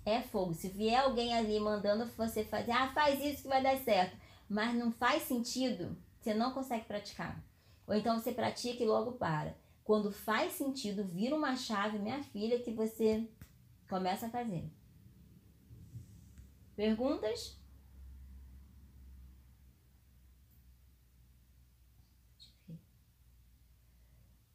É 0.05 0.21
fogo. 0.21 0.53
Se 0.53 0.69
vier 0.69 1.01
alguém 1.01 1.33
ali 1.33 1.59
mandando 1.59 2.05
você 2.11 2.43
fazer, 2.45 2.71
ah, 2.71 2.93
faz 2.93 3.23
isso 3.23 3.41
que 3.43 3.47
vai 3.49 3.61
dar 3.61 3.77
certo, 3.77 4.15
mas 4.47 4.73
não 4.75 4.91
faz 4.91 5.23
sentido, 5.23 5.97
você 6.21 6.33
não 6.33 6.53
consegue 6.53 6.85
praticar. 6.85 7.43
Ou 7.87 7.95
então 7.95 8.19
você 8.19 8.31
pratica 8.31 8.83
e 8.83 8.87
logo 8.87 9.13
para. 9.13 9.57
Quando 9.83 10.11
faz 10.11 10.53
sentido, 10.53 11.03
vira 11.03 11.35
uma 11.35 11.55
chave, 11.55 11.99
minha 11.99 12.23
filha, 12.23 12.59
que 12.59 12.71
você 12.71 13.27
começa 13.87 14.27
a 14.27 14.29
fazer. 14.29 14.69
Perguntas? 16.75 17.57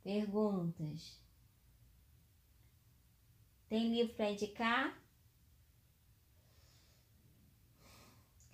Perguntas. 0.02 1.18
Tem 3.68 3.88
livro 3.90 4.14
para 4.14 4.30
indicar? 4.32 4.98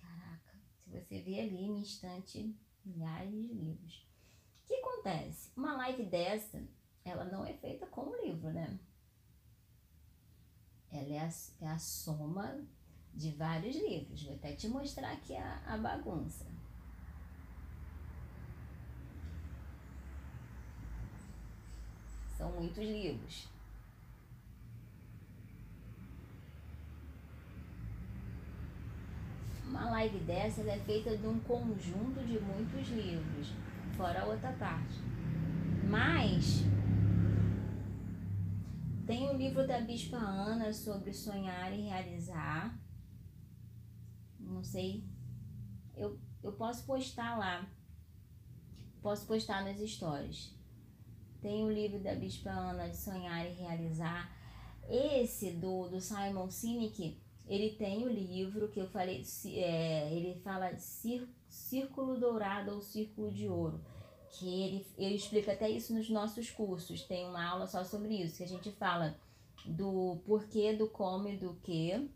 Caraca, 0.00 0.52
se 0.84 0.90
você 1.06 1.20
ver 1.20 1.40
ali 1.40 1.68
no 1.68 1.78
instante, 1.78 2.54
milhares 2.84 3.30
de 3.30 3.54
livros. 3.54 4.06
O 4.64 4.66
que 4.66 4.74
acontece? 4.74 5.50
Uma 5.56 5.76
live 5.76 6.04
dessa, 6.04 6.60
ela 7.04 7.24
não 7.24 7.44
é 7.44 7.52
feita 7.54 7.86
como 7.86 8.16
livro, 8.16 8.52
né? 8.52 8.78
Ela 10.90 11.14
é 11.14 11.20
a, 11.20 11.30
é 11.60 11.68
a 11.68 11.78
soma 11.78 12.66
de 13.14 13.30
vários 13.32 13.76
livros. 13.76 14.24
Vou 14.24 14.34
até 14.34 14.54
te 14.54 14.68
mostrar 14.68 15.12
aqui 15.12 15.36
a, 15.36 15.62
a 15.64 15.78
bagunça. 15.78 16.46
São 22.36 22.50
muitos 22.52 22.84
livros. 22.84 23.48
Uma 29.68 29.90
live 29.90 30.18
dessa 30.20 30.62
é 30.62 30.78
feita 30.78 31.16
de 31.16 31.26
um 31.26 31.40
conjunto 31.40 32.24
de 32.24 32.38
muitos 32.38 32.88
livros, 32.88 33.52
fora 33.96 34.22
a 34.22 34.26
outra 34.26 34.52
parte. 34.52 34.94
Mas 35.88 36.62
tem 39.06 39.28
o 39.28 39.36
livro 39.36 39.66
da 39.66 39.80
Bispa 39.80 40.16
Ana 40.16 40.72
sobre 40.72 41.12
sonhar 41.12 41.72
e 41.72 41.82
realizar. 41.82 42.76
Não 44.38 44.62
sei. 44.62 45.04
Eu, 45.94 46.18
eu 46.42 46.52
posso 46.52 46.84
postar 46.84 47.38
lá. 47.38 47.68
Posso 49.00 49.26
postar 49.26 49.64
nas 49.64 49.80
histórias. 49.80 50.54
Tem 51.40 51.64
o 51.64 51.70
livro 51.70 52.00
da 52.00 52.14
Bispa 52.14 52.50
Ana 52.50 52.88
de 52.88 52.96
Sonhar 52.96 53.46
e 53.46 53.54
Realizar. 53.54 54.34
Esse 54.88 55.52
do, 55.52 55.88
do 55.88 56.00
Simon 56.00 56.50
Sinek, 56.50 57.20
ele 57.48 57.70
tem 57.76 58.04
o 58.04 58.08
livro 58.08 58.68
que 58.68 58.80
eu 58.80 58.88
falei, 58.88 59.22
é, 59.54 60.12
ele 60.12 60.40
fala 60.40 60.76
Círculo 60.78 62.18
Dourado 62.18 62.72
ou 62.72 62.80
Círculo 62.80 63.32
de 63.32 63.48
Ouro. 63.48 63.80
Que 64.30 64.62
ele, 64.62 64.86
eu 64.98 65.10
explico 65.10 65.50
até 65.50 65.70
isso 65.70 65.94
nos 65.94 66.10
nossos 66.10 66.50
cursos. 66.50 67.02
Tem 67.02 67.26
uma 67.26 67.44
aula 67.44 67.66
só 67.66 67.84
sobre 67.84 68.14
isso, 68.14 68.36
que 68.36 68.44
a 68.44 68.48
gente 68.48 68.70
fala 68.72 69.16
do 69.64 70.20
porquê, 70.26 70.74
do 70.74 70.88
como 70.88 71.28
e 71.28 71.36
do 71.36 71.54
que. 71.62 72.10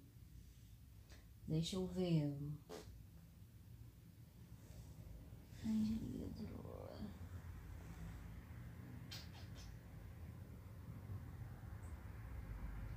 Deixa 1.46 1.76
eu 1.76 1.86
ver. 1.86 2.36
Ai, 5.64 5.98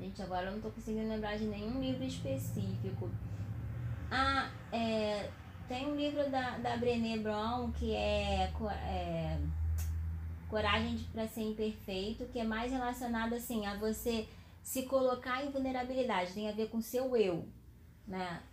Gente, 0.03 0.21
agora 0.21 0.47
eu 0.47 0.51
não 0.51 0.59
tô 0.59 0.69
conseguindo 0.69 1.07
lembrar 1.07 1.37
de 1.37 1.45
nenhum 1.45 1.79
livro 1.79 2.03
específico. 2.03 3.09
Ah, 4.11 4.51
é, 4.69 5.31
tem 5.65 5.87
um 5.87 5.95
livro 5.95 6.29
da, 6.29 6.57
da 6.57 6.75
Brené 6.75 7.17
Brown 7.19 7.71
que 7.71 7.95
é, 7.95 8.51
é 8.85 9.39
Coragem 10.49 10.97
para 11.13 11.25
Ser 11.29 11.43
Imperfeito, 11.43 12.25
que 12.25 12.37
é 12.37 12.43
mais 12.43 12.69
relacionado 12.69 13.33
assim 13.33 13.65
a 13.65 13.77
você 13.77 14.27
se 14.61 14.83
colocar 14.83 15.41
em 15.41 15.51
vulnerabilidade, 15.51 16.33
tem 16.33 16.49
a 16.49 16.51
ver 16.51 16.67
com 16.67 16.81
seu 16.81 17.15
eu, 17.15 17.47
né? 18.05 18.43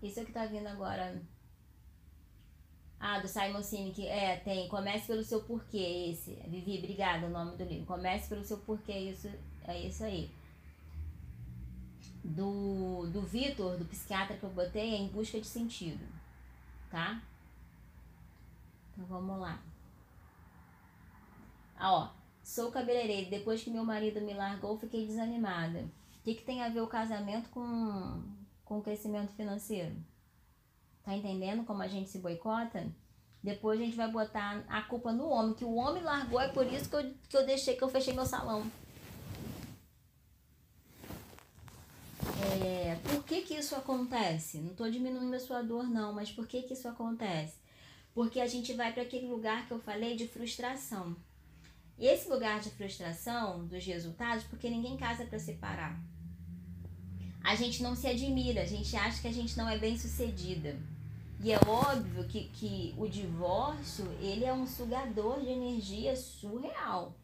Isso 0.00 0.20
é 0.20 0.22
o 0.22 0.26
que 0.26 0.32
tá 0.32 0.46
vindo 0.46 0.68
agora 0.68 1.20
ah, 2.98 3.18
do 3.18 3.28
Simon 3.28 3.62
Sinek, 3.62 4.06
é, 4.06 4.36
tem. 4.36 4.68
Comece 4.68 5.06
pelo 5.06 5.22
seu 5.22 5.42
porquê, 5.42 6.10
esse. 6.10 6.34
Vivi, 6.48 6.78
obrigada, 6.78 7.26
o 7.26 7.30
nome 7.30 7.56
do 7.56 7.64
livro. 7.64 7.86
Comece 7.86 8.28
pelo 8.28 8.44
seu 8.44 8.58
porquê, 8.58 8.92
isso, 8.92 9.30
é 9.64 9.80
isso 9.80 10.04
aí. 10.04 10.30
Do, 12.24 13.06
do 13.12 13.22
Vitor, 13.22 13.76
do 13.76 13.84
psiquiatra 13.84 14.36
que 14.36 14.44
eu 14.44 14.50
botei, 14.50 14.94
é 14.94 14.96
em 14.96 15.08
busca 15.08 15.40
de 15.40 15.46
sentido, 15.46 16.04
tá? 16.90 17.22
Então 18.92 19.06
vamos 19.06 19.38
lá. 19.38 19.62
Ah, 21.76 21.92
ó. 21.92 22.10
Sou 22.42 22.70
cabeleireiro. 22.70 23.28
Depois 23.28 23.62
que 23.62 23.70
meu 23.70 23.84
marido 23.84 24.20
me 24.20 24.32
largou, 24.32 24.78
fiquei 24.78 25.06
desanimada. 25.06 25.80
O 25.80 26.22
que, 26.24 26.34
que 26.34 26.44
tem 26.44 26.62
a 26.62 26.68
ver 26.68 26.80
o 26.80 26.86
casamento 26.86 27.48
com, 27.50 28.22
com 28.64 28.78
o 28.78 28.82
crescimento 28.82 29.32
financeiro? 29.32 29.94
Tá 31.06 31.14
entendendo 31.14 31.64
como 31.64 31.82
a 31.82 31.86
gente 31.86 32.10
se 32.10 32.18
boicota? 32.18 32.84
Depois 33.40 33.80
a 33.80 33.84
gente 33.84 33.96
vai 33.96 34.10
botar 34.10 34.64
a 34.68 34.82
culpa 34.82 35.12
no 35.12 35.28
homem, 35.28 35.54
que 35.54 35.64
o 35.64 35.76
homem 35.76 36.02
largou, 36.02 36.40
é 36.40 36.48
por 36.48 36.66
isso 36.66 36.90
que 36.90 36.96
eu, 36.96 37.14
que 37.28 37.36
eu 37.36 37.46
deixei, 37.46 37.76
que 37.76 37.84
eu 37.84 37.88
fechei 37.88 38.12
meu 38.12 38.26
salão. 38.26 38.68
É, 42.60 42.96
por 43.04 43.22
que 43.22 43.42
que 43.42 43.54
isso 43.54 43.76
acontece? 43.76 44.58
Não 44.58 44.72
estou 44.72 44.90
diminuindo 44.90 45.32
a 45.36 45.38
sua 45.38 45.62
dor 45.62 45.88
não, 45.88 46.12
mas 46.12 46.32
por 46.32 46.44
que 46.44 46.62
que 46.62 46.72
isso 46.72 46.88
acontece? 46.88 47.54
Porque 48.12 48.40
a 48.40 48.48
gente 48.48 48.72
vai 48.72 48.92
para 48.92 49.04
aquele 49.04 49.28
lugar 49.28 49.68
que 49.68 49.72
eu 49.72 49.78
falei 49.78 50.16
de 50.16 50.26
frustração. 50.26 51.14
E 51.96 52.04
esse 52.04 52.28
lugar 52.28 52.58
de 52.58 52.70
frustração 52.70 53.64
dos 53.68 53.86
resultados, 53.86 54.42
porque 54.42 54.68
ninguém 54.68 54.96
casa 54.96 55.24
para 55.24 55.38
separar. 55.38 56.02
A 57.44 57.54
gente 57.54 57.80
não 57.80 57.94
se 57.94 58.08
admira, 58.08 58.62
a 58.62 58.66
gente 58.66 58.96
acha 58.96 59.22
que 59.22 59.28
a 59.28 59.32
gente 59.32 59.56
não 59.56 59.68
é 59.68 59.78
bem 59.78 59.96
sucedida. 59.96 60.76
E 61.40 61.52
é 61.52 61.58
óbvio 61.66 62.26
que, 62.26 62.48
que 62.48 62.94
o 62.96 63.06
divórcio, 63.06 64.10
ele 64.20 64.44
é 64.44 64.52
um 64.52 64.66
sugador 64.66 65.40
de 65.40 65.48
energia 65.48 66.16
surreal. 66.16 67.14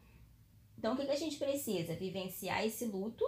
Então, 0.77 0.93
o 0.93 0.97
que, 0.97 1.05
que 1.05 1.11
a 1.11 1.17
gente 1.17 1.37
precisa? 1.37 1.95
Vivenciar 1.95 2.63
esse 2.65 2.85
luto, 2.85 3.25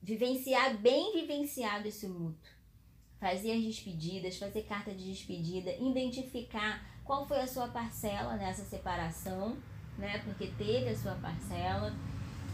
vivenciar 0.00 0.76
bem 0.78 1.12
vivenciado 1.12 1.88
esse 1.88 2.06
luto, 2.06 2.48
fazer 3.18 3.52
as 3.52 3.62
despedidas, 3.62 4.38
fazer 4.38 4.62
carta 4.62 4.94
de 4.94 5.04
despedida, 5.10 5.72
identificar 5.72 6.88
qual 7.04 7.26
foi 7.26 7.40
a 7.40 7.46
sua 7.46 7.68
parcela 7.68 8.36
nessa 8.36 8.64
separação, 8.64 9.58
né? 9.98 10.18
Porque 10.24 10.46
teve 10.56 10.88
a 10.88 10.96
sua 10.96 11.16
parcela 11.16 11.94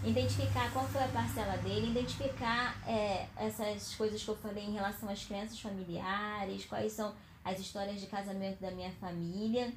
identificar 0.04 0.72
qual 0.72 0.86
foi 0.86 1.02
a 1.02 1.08
parcela 1.08 1.56
dele, 1.58 1.90
identificar 1.90 2.76
é, 2.88 3.28
essas 3.36 3.94
coisas 3.94 4.22
que 4.22 4.28
eu 4.28 4.36
falei 4.36 4.64
em 4.64 4.72
relação 4.72 5.08
às 5.08 5.24
crenças 5.24 5.58
familiares, 5.58 6.64
quais 6.64 6.92
são 6.92 7.14
as 7.44 7.58
histórias 7.58 8.00
de 8.00 8.06
casamento 8.06 8.60
da 8.60 8.70
minha 8.70 8.92
família. 8.92 9.72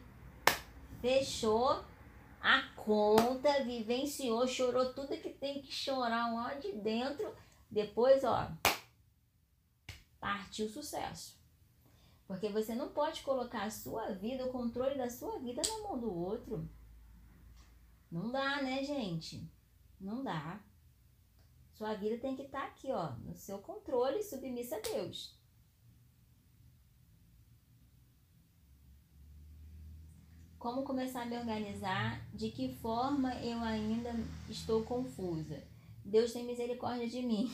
Fechou 1.01 1.83
a 2.41 2.61
conta, 2.75 3.63
vivenciou, 3.63 4.47
chorou 4.47 4.93
tudo 4.93 5.17
que 5.17 5.29
tem 5.29 5.61
que 5.61 5.71
chorar 5.71 6.33
lá 6.33 6.55
de 6.55 6.71
dentro. 6.73 7.33
Depois, 7.69 8.23
ó, 8.23 8.51
partiu 10.19 10.67
sucesso. 10.67 11.37
Porque 12.27 12.49
você 12.49 12.75
não 12.75 12.89
pode 12.89 13.21
colocar 13.21 13.63
a 13.63 13.71
sua 13.71 14.11
vida, 14.11 14.45
o 14.45 14.51
controle 14.51 14.95
da 14.95 15.09
sua 15.09 15.39
vida 15.39 15.61
na 15.67 15.87
mão 15.87 15.99
do 15.99 16.13
outro. 16.13 16.69
Não 18.11 18.31
dá, 18.31 18.61
né, 18.61 18.83
gente? 18.83 19.47
Não 19.99 20.23
dá. 20.23 20.59
Sua 21.73 21.93
vida 21.93 22.17
tem 22.17 22.35
que 22.35 22.43
estar 22.43 22.61
tá 22.61 22.67
aqui, 22.67 22.91
ó, 22.91 23.11
no 23.23 23.35
seu 23.35 23.59
controle, 23.59 24.23
submissa 24.23 24.77
a 24.77 24.79
Deus. 24.79 25.37
Como 30.57 30.83
começar 30.83 31.21
a 31.21 31.25
me 31.25 31.37
organizar? 31.37 32.21
De 32.33 32.51
que 32.51 32.75
forma 32.75 33.33
eu 33.35 33.59
ainda 33.59 34.13
estou 34.49 34.83
confusa? 34.83 35.63
Deus 36.03 36.33
tem 36.33 36.43
misericórdia 36.43 37.07
de 37.07 37.21
mim. 37.21 37.49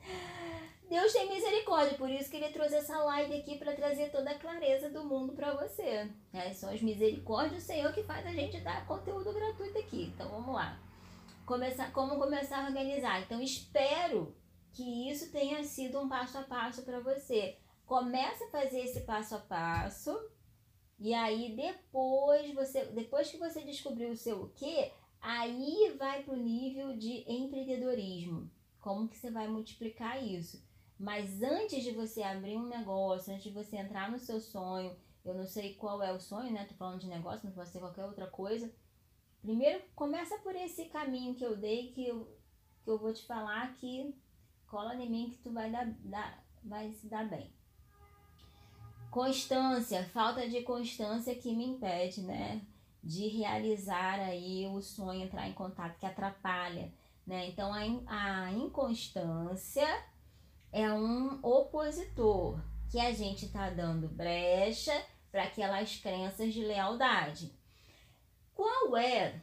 Deus 0.88 1.12
tem 1.14 1.30
misericórdia, 1.30 1.96
por 1.96 2.10
isso 2.10 2.30
que 2.30 2.36
ele 2.36 2.52
trouxe 2.52 2.74
essa 2.74 2.98
live 3.04 3.34
aqui 3.34 3.56
para 3.56 3.74
trazer 3.74 4.10
toda 4.10 4.32
a 4.32 4.38
clareza 4.38 4.90
do 4.90 5.04
mundo 5.04 5.32
para 5.32 5.54
você. 5.54 6.10
É, 6.34 6.52
são 6.52 6.68
as 6.68 6.82
misericórdias 6.82 7.62
do 7.62 7.66
Senhor 7.66 7.90
que 7.94 8.02
faz 8.02 8.26
a 8.26 8.32
gente 8.32 8.60
dar 8.60 8.86
conteúdo 8.86 9.32
gratuito 9.32 9.78
aqui. 9.78 10.12
Então 10.14 10.28
vamos 10.28 10.54
lá 10.54 10.78
começar, 11.46 11.92
como 11.92 12.18
começar 12.18 12.64
a 12.64 12.68
organizar. 12.68 13.22
Então, 13.22 13.40
espero 13.40 14.34
que 14.72 15.10
isso 15.10 15.30
tenha 15.30 15.62
sido 15.64 16.00
um 16.00 16.08
passo 16.08 16.38
a 16.38 16.42
passo 16.42 16.82
para 16.82 17.00
você. 17.00 17.58
Começa 17.84 18.44
a 18.44 18.50
fazer 18.50 18.80
esse 18.80 19.00
passo 19.00 19.34
a 19.34 19.38
passo 19.38 20.18
e 20.98 21.12
aí 21.12 21.56
depois 21.56 22.54
você, 22.54 22.84
depois 22.86 23.28
que 23.28 23.36
você 23.36 23.62
descobrir 23.62 24.06
o 24.06 24.16
seu 24.16 24.42
o 24.42 24.48
quê, 24.50 24.92
aí 25.20 25.94
vai 25.98 26.22
para 26.22 26.32
o 26.32 26.36
nível 26.36 26.96
de 26.96 27.24
empreendedorismo. 27.30 28.48
Como 28.80 29.08
que 29.08 29.16
você 29.16 29.30
vai 29.30 29.48
multiplicar 29.48 30.22
isso? 30.22 30.64
Mas 30.98 31.42
antes 31.42 31.82
de 31.82 31.90
você 31.90 32.22
abrir 32.22 32.56
um 32.56 32.68
negócio, 32.68 33.32
antes 33.32 33.42
de 33.42 33.50
você 33.50 33.76
entrar 33.76 34.10
no 34.10 34.18
seu 34.18 34.40
sonho, 34.40 34.96
eu 35.24 35.34
não 35.34 35.46
sei 35.46 35.74
qual 35.74 36.00
é 36.02 36.12
o 36.12 36.20
sonho, 36.20 36.52
né? 36.52 36.64
Tô 36.66 36.74
falando 36.74 37.00
de 37.00 37.08
negócio, 37.08 37.46
não 37.46 37.52
pode 37.52 37.70
ser 37.70 37.80
qualquer 37.80 38.04
outra 38.04 38.28
coisa. 38.28 38.72
Primeiro, 39.42 39.82
começa 39.96 40.38
por 40.38 40.54
esse 40.54 40.84
caminho 40.84 41.34
que 41.34 41.44
eu 41.44 41.56
dei, 41.56 41.88
que 41.88 42.06
eu, 42.06 42.38
que 42.84 42.88
eu 42.88 42.96
vou 42.96 43.12
te 43.12 43.26
falar 43.26 43.74
que 43.74 44.14
cola 44.68 44.94
em 44.94 45.10
mim 45.10 45.30
que 45.30 45.38
tu 45.38 45.52
vai, 45.52 45.68
dar, 45.68 45.84
dar, 45.98 46.44
vai 46.62 46.92
se 46.92 47.08
dar 47.08 47.28
bem. 47.28 47.52
Constância, 49.10 50.04
falta 50.04 50.48
de 50.48 50.62
constância 50.62 51.34
que 51.34 51.54
me 51.54 51.66
impede, 51.66 52.22
né? 52.22 52.62
De 53.02 53.26
realizar 53.26 54.20
aí 54.20 54.66
o 54.68 54.80
sonho, 54.80 55.24
entrar 55.24 55.48
em 55.48 55.52
contato, 55.52 55.98
que 55.98 56.06
atrapalha, 56.06 56.94
né? 57.26 57.48
Então, 57.48 57.74
a, 57.74 58.44
a 58.46 58.52
inconstância 58.52 59.86
é 60.70 60.90
um 60.90 61.40
opositor 61.42 62.62
que 62.88 63.00
a 63.00 63.12
gente 63.12 63.46
está 63.46 63.70
dando 63.70 64.08
brecha 64.08 65.04
para 65.32 65.44
aquelas 65.44 65.96
crenças 65.96 66.54
de 66.54 66.64
lealdade. 66.64 67.52
Qual 68.62 68.96
é 68.96 69.42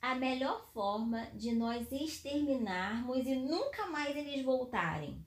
a 0.00 0.14
melhor 0.14 0.64
forma 0.72 1.26
de 1.34 1.50
nós 1.50 1.90
exterminarmos 1.90 3.26
e 3.26 3.34
nunca 3.34 3.86
mais 3.86 4.16
eles 4.16 4.44
voltarem? 4.44 5.18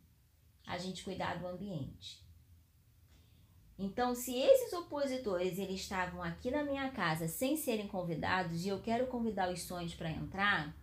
A 0.65 0.77
gente 0.77 1.03
cuidar 1.03 1.37
do 1.37 1.45
ambiente. 1.45 2.25
Então, 3.77 4.15
se 4.15 4.33
esses 4.33 4.71
opositores 4.71 5.59
eles 5.59 5.81
estavam 5.81 6.23
aqui 6.23 6.49
na 6.49 6.63
minha 6.63 6.89
casa 6.89 7.27
sem 7.27 7.57
serem 7.57 7.85
convidados 7.85 8.63
e 8.63 8.69
eu 8.69 8.79
quero 8.79 9.07
convidar 9.07 9.51
os 9.51 9.61
sonhos 9.61 9.93
para 9.93 10.09
entrar, 10.09 10.73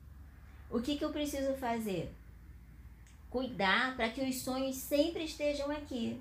o 0.71 0.83
que, 0.83 0.99
que 0.99 1.05
eu 1.07 1.13
preciso 1.13 1.55
fazer? 1.55 2.15
Cuidar 3.31 3.97
para 3.97 4.11
que 4.11 4.21
os 4.21 4.43
sonhos 4.43 4.77
sempre 4.77 5.25
estejam 5.25 5.71
aqui. 5.71 6.21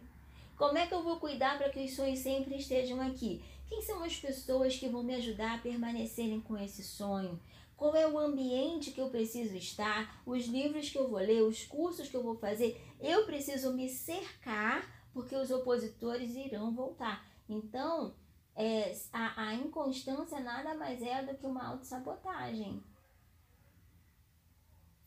Como 0.55 0.77
é 0.77 0.87
que 0.87 0.93
eu 0.93 1.03
vou 1.03 1.19
cuidar 1.19 1.57
para 1.57 1.69
que 1.69 1.83
os 1.83 1.93
sonhos 1.93 2.19
sempre 2.19 2.55
estejam 2.55 3.01
aqui? 3.01 3.43
Quem 3.67 3.81
são 3.81 4.03
as 4.03 4.15
pessoas 4.17 4.77
que 4.77 4.87
vão 4.87 5.03
me 5.03 5.15
ajudar 5.15 5.55
a 5.55 5.61
permanecerem 5.61 6.41
com 6.41 6.57
esse 6.57 6.83
sonho? 6.83 7.39
Qual 7.75 7.95
é 7.95 8.07
o 8.07 8.17
ambiente 8.17 8.91
que 8.91 9.01
eu 9.01 9.09
preciso 9.09 9.55
estar? 9.55 10.21
Os 10.25 10.45
livros 10.45 10.89
que 10.89 10.97
eu 10.97 11.09
vou 11.09 11.19
ler, 11.19 11.41
os 11.41 11.65
cursos 11.65 12.07
que 12.07 12.15
eu 12.15 12.23
vou 12.23 12.35
fazer? 12.35 12.81
Eu 12.99 13.25
preciso 13.25 13.73
me 13.73 13.89
cercar 13.89 14.89
porque 15.13 15.35
os 15.35 15.51
opositores 15.51 16.35
irão 16.35 16.73
voltar. 16.73 17.25
Então, 17.47 18.15
é, 18.55 18.95
a, 19.11 19.49
a 19.49 19.53
inconstância 19.55 20.39
nada 20.39 20.75
mais 20.75 21.01
é 21.01 21.23
do 21.23 21.35
que 21.37 21.45
uma 21.45 21.67
autossabotagem. 21.67 22.83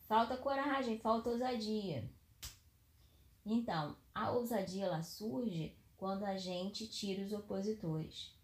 Falta 0.01 0.37
coragem, 0.37 0.99
falta 0.99 1.29
ousadia. 1.29 2.09
Então, 3.45 3.97
a 4.13 4.31
ousadia 4.31 4.85
ela 4.85 5.01
surge 5.01 5.75
quando 5.97 6.23
a 6.23 6.37
gente 6.37 6.87
tira 6.87 7.23
os 7.23 7.33
opositores. 7.33 8.36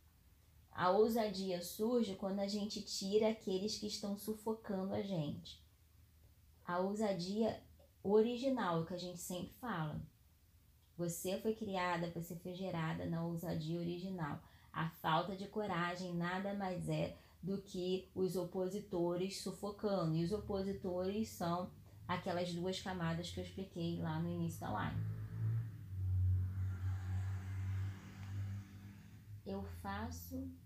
A 0.76 0.89
ousadia 0.89 1.61
surge 1.61 2.15
quando 2.15 2.39
a 2.39 2.47
gente 2.47 2.82
tira 2.82 3.30
aqueles 3.30 3.78
que 3.78 3.88
estão 3.88 4.17
sufocando 4.17 4.93
a 4.93 5.01
gente. 5.01 5.63
A 6.65 6.80
ousadia 6.80 7.61
original, 8.03 8.86
que 8.86 8.93
a 8.93 8.97
gente 8.97 9.19
sempre 9.19 9.53
fala. 9.61 10.01
Você 10.97 11.39
foi 11.39 11.53
criada, 11.53 12.09
você 12.09 12.36
foi 12.36 12.55
gerada 12.55 13.05
na 13.05 13.24
ousadia 13.24 13.80
original. 13.80 14.41
A 14.71 14.89
falta 14.89 15.36
de 15.36 15.47
coragem 15.47 16.15
nada 16.15 16.53
mais 16.55 16.89
é 16.89 17.15
do 17.41 17.61
que 17.61 18.09
os 18.15 18.36
opositores 18.36 19.41
sufocando. 19.41 20.15
E 20.15 20.24
os 20.24 20.32
opositores 20.32 21.30
são 21.30 21.69
aquelas 22.07 22.51
duas 22.53 22.82
camadas 22.82 23.30
que 23.30 23.39
eu 23.39 23.43
expliquei 23.43 23.99
lá 24.01 24.19
no 24.19 24.30
início 24.30 24.59
da 24.59 24.71
live. 24.71 25.01
Eu 29.45 29.63
faço. 29.82 30.62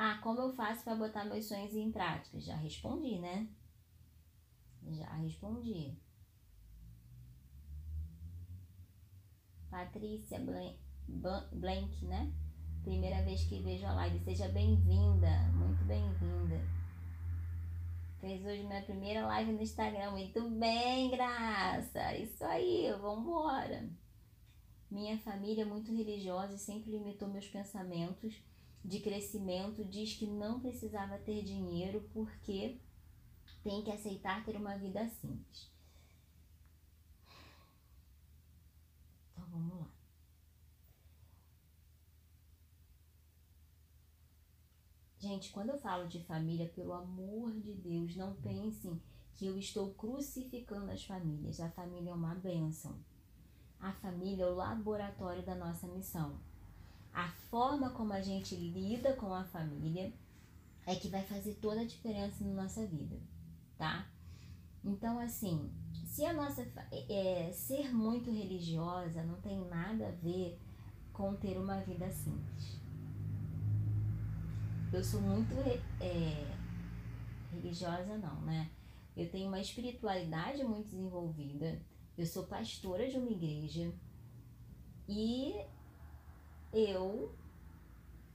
Ah, 0.00 0.16
como 0.22 0.40
eu 0.40 0.54
faço 0.54 0.84
para 0.84 0.94
botar 0.94 1.24
meus 1.24 1.46
sonhos 1.46 1.74
em 1.74 1.90
prática? 1.90 2.40
Já 2.40 2.54
respondi, 2.54 3.18
né? 3.18 3.48
Já 4.92 5.12
respondi. 5.14 5.92
Patrícia 9.68 10.40
Blank, 11.08 12.04
né? 12.04 12.32
Primeira 12.84 13.24
vez 13.24 13.42
que 13.42 13.60
vejo 13.60 13.84
a 13.86 13.92
live. 13.94 14.20
Seja 14.20 14.48
bem-vinda, 14.48 15.30
muito 15.52 15.84
bem-vinda. 15.84 16.60
Fez 18.20 18.46
hoje 18.46 18.62
minha 18.62 18.82
primeira 18.82 19.26
live 19.26 19.50
no 19.50 19.62
Instagram. 19.62 20.12
Muito 20.12 20.48
bem, 20.48 21.10
Graça. 21.10 22.16
Isso 22.16 22.44
aí, 22.44 22.88
vambora. 23.00 23.90
Minha 24.88 25.18
família 25.18 25.62
é 25.62 25.64
muito 25.64 25.92
religiosa 25.92 26.54
e 26.54 26.58
sempre 26.58 26.92
limitou 26.92 27.26
meus 27.26 27.48
pensamentos 27.48 28.40
de 28.88 29.00
crescimento. 29.00 29.84
Diz 29.84 30.14
que 30.14 30.26
não 30.26 30.60
precisava 30.60 31.18
ter 31.18 31.44
dinheiro 31.44 32.08
porque 32.12 32.80
tem 33.62 33.82
que 33.84 33.90
aceitar 33.90 34.44
ter 34.44 34.56
uma 34.56 34.76
vida 34.76 35.06
simples. 35.08 35.70
Então 39.32 39.46
vamos 39.50 39.78
lá. 39.78 39.92
Gente, 45.18 45.50
quando 45.50 45.70
eu 45.70 45.78
falo 45.78 46.08
de 46.08 46.24
família, 46.24 46.68
pelo 46.68 46.92
amor 46.92 47.52
de 47.60 47.74
Deus, 47.74 48.16
não 48.16 48.34
pensem 48.36 49.02
que 49.34 49.46
eu 49.46 49.58
estou 49.58 49.92
crucificando 49.94 50.90
as 50.90 51.04
famílias. 51.04 51.60
A 51.60 51.70
família 51.70 52.10
é 52.10 52.14
uma 52.14 52.34
bênção. 52.34 52.98
A 53.78 53.92
família 53.92 54.44
é 54.44 54.50
o 54.50 54.54
laboratório 54.54 55.44
da 55.44 55.54
nossa 55.54 55.86
missão. 55.88 56.40
A 57.12 57.28
forma 57.50 57.90
como 57.90 58.12
a 58.12 58.20
gente 58.20 58.54
lida 58.54 59.14
com 59.14 59.34
a 59.34 59.44
família 59.44 60.12
é 60.86 60.94
que 60.94 61.08
vai 61.08 61.22
fazer 61.22 61.54
toda 61.54 61.82
a 61.82 61.86
diferença 61.86 62.44
na 62.44 62.62
nossa 62.62 62.86
vida, 62.86 63.16
tá? 63.76 64.06
Então, 64.84 65.18
assim, 65.18 65.70
se 66.06 66.24
a 66.24 66.32
nossa 66.32 66.66
é, 67.08 67.50
ser 67.52 67.94
muito 67.94 68.30
religiosa 68.30 69.22
não 69.22 69.40
tem 69.40 69.58
nada 69.66 70.08
a 70.08 70.10
ver 70.12 70.58
com 71.12 71.34
ter 71.34 71.58
uma 71.58 71.80
vida 71.80 72.10
simples. 72.10 72.80
Eu 74.92 75.04
sou 75.04 75.20
muito 75.20 75.54
é, 76.00 76.56
religiosa, 77.52 78.16
não, 78.16 78.40
né? 78.42 78.70
Eu 79.16 79.28
tenho 79.28 79.48
uma 79.48 79.60
espiritualidade 79.60 80.62
muito 80.64 80.88
desenvolvida. 80.88 81.78
Eu 82.16 82.24
sou 82.24 82.46
pastora 82.46 83.08
de 83.08 83.18
uma 83.18 83.30
igreja 83.30 83.92
e 85.08 85.54
eu 86.78 87.34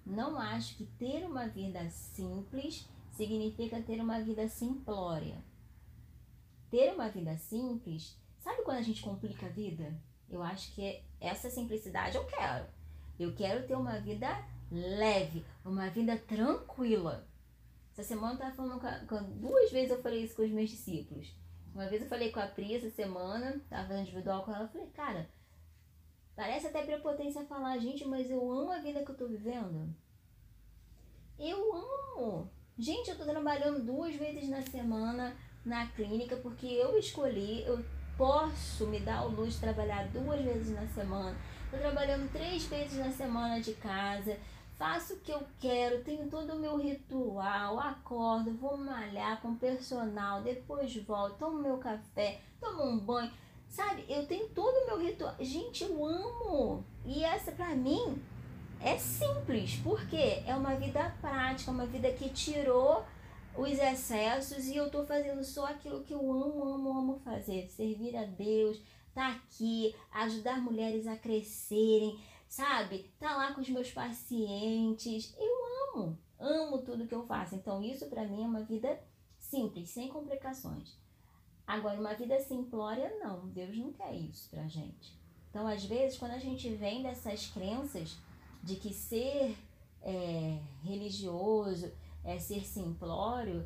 não 0.06 0.38
acho 0.38 0.76
que 0.76 0.86
ter 0.86 1.26
uma 1.26 1.48
vida 1.48 1.90
simples 1.90 2.88
significa 3.12 3.82
ter 3.82 4.02
uma 4.02 4.20
vida 4.22 4.48
simplória. 4.48 5.38
Ter 6.70 6.94
uma 6.94 7.10
vida 7.10 7.38
simples, 7.38 8.18
sabe 8.40 8.64
quando 8.64 8.78
a 8.78 8.82
gente 8.82 9.02
complica 9.02 9.46
a 9.46 9.50
vida? 9.50 9.94
Eu 10.30 10.42
acho 10.42 10.74
que 10.74 11.02
essa 11.22 11.50
simplicidade 11.50 12.18
eu 12.18 12.26
quero. 12.26 12.66
Eu 13.20 13.34
quero 13.36 13.68
ter 13.68 13.76
uma 13.76 14.00
vida 14.00 14.28
leve, 14.72 15.46
uma 15.64 15.90
vida 15.90 16.18
tranquila. 16.18 17.28
Essa 17.92 18.04
semana 18.04 18.34
eu 18.34 18.40
tava 18.40 18.56
falando 18.56 18.82
com, 18.82 19.08
com, 19.08 19.40
duas 19.40 19.72
vezes 19.72 19.92
eu 19.92 20.02
falei 20.02 20.24
isso 20.24 20.36
com 20.36 20.42
os 20.42 20.52
meus 20.52 20.72
discípulos. 20.72 21.32
Uma 21.74 21.88
vez 21.88 22.02
eu 22.02 22.10
falei 22.10 22.32
com 22.32 22.40
a 22.40 22.48
Pri 22.48 22.76
essa 22.76 22.90
semana, 22.90 23.62
tava 23.70 23.88
fazendo 23.88 24.02
individual 24.02 24.44
com 24.44 24.52
ela, 24.52 24.64
eu 24.64 24.70
falei, 24.70 24.88
cara, 24.88 25.30
parece 26.36 26.68
até 26.68 26.84
prepotência 26.84 27.46
falar, 27.46 27.78
gente, 27.78 28.06
mas 28.06 28.30
eu 28.30 28.52
amo 28.52 28.72
a 28.72 28.80
vida 28.80 29.04
que 29.04 29.12
eu 29.12 29.18
tô 29.18 29.28
vivendo. 29.28 29.94
Eu 31.40 31.74
amo! 31.74 32.50
Gente, 32.78 33.10
eu 33.10 33.18
tô 33.18 33.24
trabalhando 33.24 33.84
duas 33.84 34.16
vezes 34.16 34.50
na 34.50 34.62
semana 34.62 35.36
na 35.66 35.88
clínica 35.88 36.36
porque 36.38 36.68
eu 36.68 36.98
escolhi, 36.98 37.64
eu 37.64 37.84
posso 38.18 38.88
me 38.88 39.00
dar 39.00 39.26
o 39.26 39.30
luxo 39.30 39.54
de 39.54 39.60
trabalhar 39.60 40.08
duas 40.10 40.42
vezes 40.42 40.74
na 40.74 40.86
semana. 40.88 41.38
Tô 41.72 41.78
trabalhando 41.78 42.32
três 42.32 42.66
vezes 42.66 42.98
na 42.98 43.12
semana 43.12 43.62
de 43.62 43.74
casa 43.74 44.38
faço 44.78 45.14
o 45.14 45.20
que 45.20 45.32
eu 45.32 45.42
quero, 45.62 46.04
tenho 46.04 46.30
todo 46.30 46.54
o 46.54 46.60
meu 46.60 46.78
ritual, 46.78 47.80
acordo, 47.80 48.54
vou 48.54 48.78
malhar 48.78 49.42
com 49.42 49.56
personal, 49.56 50.42
depois 50.42 50.94
volto, 50.98 51.38
tomo 51.38 51.60
meu 51.60 51.78
café, 51.78 52.42
tomo 52.60 52.84
um 52.84 53.00
banho. 53.00 53.32
Sabe, 53.74 54.06
eu 54.08 54.28
tenho 54.28 54.48
todo 54.50 54.72
o 54.72 54.86
meu 54.86 55.00
ritual. 55.00 55.36
Gente, 55.40 55.84
eu 55.84 56.06
amo. 56.06 56.86
E 57.04 57.24
essa 57.24 57.52
para 57.52 57.74
mim 57.74 58.22
é 58.80 59.00
simples, 59.00 59.78
porque 59.84 60.44
é 60.46 60.56
uma 60.56 60.76
vida 60.76 61.10
prática, 61.20 61.72
uma 61.72 61.88
vida 61.88 62.12
que 62.12 62.30
tirou 62.30 63.04
os 63.58 63.80
excessos 63.80 64.68
e 64.68 64.76
eu 64.76 64.92
tô 64.92 65.04
fazendo 65.04 65.44
só 65.44 65.66
aquilo 65.66 66.04
que 66.04 66.14
eu 66.14 66.20
amo, 66.20 66.64
amo, 66.64 67.00
amo 67.00 67.20
fazer, 67.26 67.68
servir 67.68 68.16
a 68.16 68.26
Deus, 68.26 68.80
tá 69.12 69.30
aqui, 69.30 69.96
ajudar 70.12 70.62
mulheres 70.62 71.08
a 71.08 71.18
crescerem, 71.18 72.20
sabe? 72.48 73.12
Tá 73.20 73.36
lá 73.36 73.56
com 73.56 73.62
os 73.62 73.70
meus 73.70 73.90
pacientes. 73.90 75.36
Eu 75.36 75.96
amo, 75.96 76.20
amo 76.38 76.78
tudo 76.84 77.08
que 77.08 77.16
eu 77.16 77.26
faço. 77.26 77.56
Então, 77.56 77.82
isso 77.82 78.06
para 78.06 78.28
mim 78.28 78.44
é 78.44 78.48
uma 78.48 78.62
vida 78.62 79.02
simples, 79.40 79.90
sem 79.90 80.10
complicações. 80.10 80.96
Agora, 81.66 82.00
uma 82.00 82.14
vida 82.14 82.40
simplória, 82.40 83.12
não. 83.20 83.48
Deus 83.48 83.78
não 83.78 83.92
quer 83.94 84.14
isso 84.14 84.50
pra 84.50 84.68
gente. 84.68 85.14
Então, 85.50 85.68
às 85.68 85.86
vezes, 85.86 86.18
quando 86.18 86.32
a 86.32 86.40
gente 86.40 86.70
vem 86.76 87.04
dessas 87.04 87.48
crenças 87.48 88.18
de 88.64 88.76
que 88.76 88.94
ser 88.94 89.56
é, 90.02 90.60
religioso 90.84 91.92
é 92.24 92.40
ser 92.40 92.66
simplório 92.66 93.66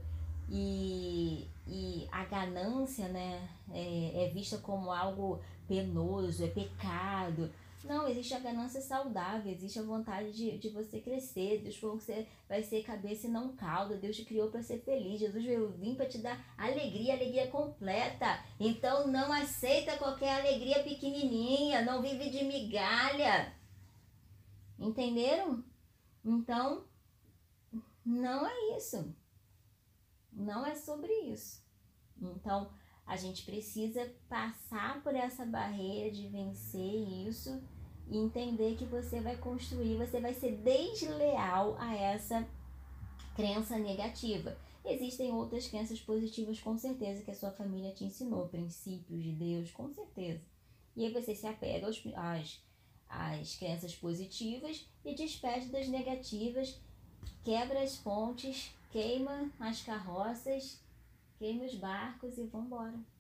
e, 0.50 1.48
e 1.68 2.08
a 2.12 2.26
ganância 2.26 3.08
né, 3.08 3.50
é, 3.72 4.26
é 4.26 4.30
vista 4.30 4.58
como 4.58 4.92
algo 4.92 5.40
penoso, 5.68 6.44
é 6.44 6.48
pecado. 6.48 7.52
Não, 7.88 8.06
existe 8.06 8.34
a 8.34 8.40
ganância 8.40 8.82
saudável, 8.82 9.50
existe 9.50 9.80
a 9.80 9.84
vontade 9.84 10.34
de, 10.34 10.58
de 10.58 10.70
você 10.70 11.00
crescer. 11.00 11.62
Deus 11.62 11.78
falou 11.78 11.98
que 11.98 12.04
você 12.04 12.28
vai 12.48 12.62
ser 12.62 12.84
cabeça 12.84 13.28
e 13.28 13.30
não 13.30 13.56
cauda. 13.56 13.96
Deus 13.96 14.18
te 14.18 14.26
criou 14.26 14.52
para 14.52 14.62
ser 14.62 14.80
feliz. 14.80 15.22
Jesus 15.22 15.46
veio 15.46 15.70
vir 15.70 15.96
para 15.96 16.06
te 16.06 16.18
dar 16.18 16.38
alegria, 16.58 17.14
alegria 17.14 17.48
completa. 17.48 18.44
Então 18.60 19.08
não 19.08 19.32
aceita 19.32 19.98
qualquer 19.98 20.42
alegria 20.42 20.84
pequenininha, 20.84 21.82
não 21.82 22.02
vive 22.02 22.30
de 22.30 22.44
migalha. 22.44 23.56
Entenderam? 24.78 25.64
Então, 26.26 26.86
não 28.06 28.46
é 28.46 28.78
isso. 28.78 29.16
Não 30.34 30.66
é 30.66 30.76
sobre 30.76 31.12
isso. 31.32 31.64
Então, 32.22 32.70
a 33.06 33.16
gente 33.16 33.46
precisa 33.46 34.14
passar 34.28 35.02
por 35.02 35.16
essa 35.16 35.46
barreira 35.46 36.12
de 36.12 36.28
vencer 36.28 37.28
isso 37.28 37.64
e 38.10 38.18
entender 38.18 38.76
que 38.76 38.86
você 38.86 39.20
vai 39.20 39.36
construir, 39.38 39.98
você 39.98 40.20
vai 40.20 40.34
ser 40.34 40.58
desleal 40.58 41.76
a 41.80 41.96
essa 41.96 42.48
crença 43.36 43.78
negativa. 43.78 44.58
Existem 44.86 45.32
outras 45.34 45.68
crenças 45.68 46.00
positivas, 46.00 46.60
com 46.60 46.78
certeza, 46.78 47.22
que 47.22 47.32
a 47.32 47.36
sua 47.36 47.52
família 47.52 47.94
te 47.94 48.06
ensinou, 48.06 48.48
princípios 48.48 49.22
de 49.22 49.32
Deus, 49.32 49.72
com 49.72 49.92
certeza. 49.92 50.42
E 50.96 51.06
aí 51.06 51.14
você 51.14 51.36
se 51.36 51.46
apega 51.46 51.86
aos, 51.86 52.02
às, 52.16 52.60
às 53.10 53.56
crenças 53.56 53.94
positivas 53.96 54.88
e 55.04 55.14
despede 55.14 55.68
das 55.68 55.88
negativas, 55.90 56.80
quebra 57.44 57.82
as 57.84 57.98
pontes, 57.98 58.72
queima 58.92 59.52
as 59.60 59.82
carroças 59.82 60.80
queime 61.38 61.66
os 61.66 61.76
barcos 61.76 62.38
e 62.38 62.44
vambora. 62.44 62.94
É 62.94 63.17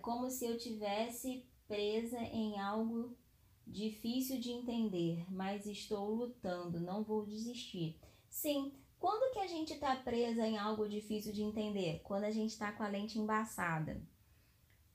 como 0.00 0.30
se 0.30 0.46
eu 0.46 0.58
tivesse 0.58 1.44
presa 1.68 2.18
em 2.18 2.58
algo 2.58 3.16
difícil 3.66 4.40
de 4.40 4.50
entender, 4.50 5.24
mas 5.30 5.66
estou 5.66 6.10
lutando, 6.10 6.80
não 6.80 7.04
vou 7.04 7.24
desistir. 7.24 7.96
Sim, 8.28 8.72
quando 8.98 9.32
que 9.32 9.38
a 9.38 9.46
gente 9.46 9.72
está 9.72 9.96
presa 9.96 10.46
em 10.46 10.58
algo 10.58 10.88
difícil 10.88 11.32
de 11.32 11.42
entender? 11.42 12.00
Quando 12.04 12.24
a 12.24 12.30
gente 12.30 12.50
está 12.50 12.70
com 12.72 12.82
a 12.82 12.88
lente 12.88 13.18
embaçada. 13.18 14.00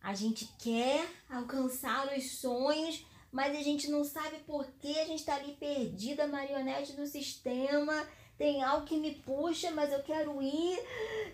A 0.01 0.13
gente 0.13 0.47
quer 0.59 1.09
alcançar 1.27 2.15
os 2.15 2.39
sonhos, 2.39 3.03
mas 3.31 3.55
a 3.55 3.63
gente 3.63 3.89
não 3.89 4.03
sabe 4.03 4.37
por 4.45 4.65
que 4.73 4.99
a 4.99 5.05
gente 5.05 5.19
está 5.19 5.35
ali 5.35 5.53
perdida, 5.53 6.27
marionete 6.27 6.93
do 6.93 7.07
sistema. 7.07 8.07
Tem 8.37 8.61
algo 8.61 8.85
que 8.85 8.97
me 8.97 9.15
puxa, 9.15 9.71
mas 9.71 9.91
eu 9.91 10.03
quero 10.03 10.39
ir 10.41 10.77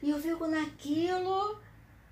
e 0.01 0.09
eu 0.09 0.19
fico 0.19 0.47
naquilo. 0.47 1.59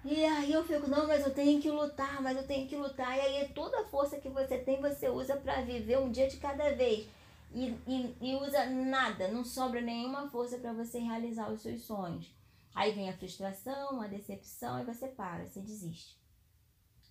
E 0.03 0.23
aí 0.23 0.53
eu 0.53 0.63
fico, 0.63 0.89
não, 0.89 1.07
mas 1.07 1.25
eu 1.25 1.33
tenho 1.33 1.61
que 1.61 1.69
lutar, 1.69 2.21
mas 2.21 2.37
eu 2.37 2.47
tenho 2.47 2.67
que 2.67 2.75
lutar. 2.75 3.17
E 3.17 3.21
aí 3.21 3.49
toda 3.49 3.81
a 3.81 3.85
força 3.85 4.19
que 4.19 4.29
você 4.29 4.57
tem, 4.57 4.81
você 4.81 5.09
usa 5.09 5.35
para 5.35 5.61
viver 5.61 5.99
um 5.99 6.09
dia 6.09 6.27
de 6.27 6.37
cada 6.37 6.73
vez. 6.73 7.07
E, 7.51 7.75
e, 7.87 8.15
e 8.21 8.35
usa 8.35 8.65
nada, 8.67 9.27
não 9.27 9.43
sobra 9.43 9.81
nenhuma 9.81 10.29
força 10.29 10.57
para 10.57 10.71
você 10.71 10.99
realizar 10.99 11.51
os 11.51 11.61
seus 11.61 11.81
sonhos. 11.81 12.31
Aí 12.73 12.93
vem 12.93 13.09
a 13.09 13.17
frustração, 13.17 13.99
a 14.01 14.07
decepção, 14.07 14.79
e 14.79 14.85
você 14.85 15.07
para, 15.07 15.45
você 15.45 15.59
desiste. 15.59 16.17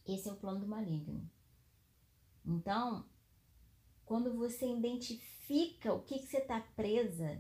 Esse 0.07 0.29
é 0.29 0.33
o 0.33 0.37
plano 0.37 0.61
do 0.61 0.67
maligno. 0.67 1.29
Então, 2.47 3.05
quando 4.07 4.33
você 4.33 4.67
identifica 4.67 5.93
o 5.93 6.01
que, 6.03 6.21
que 6.21 6.27
você 6.27 6.39
está 6.39 6.61
presa, 6.75 7.39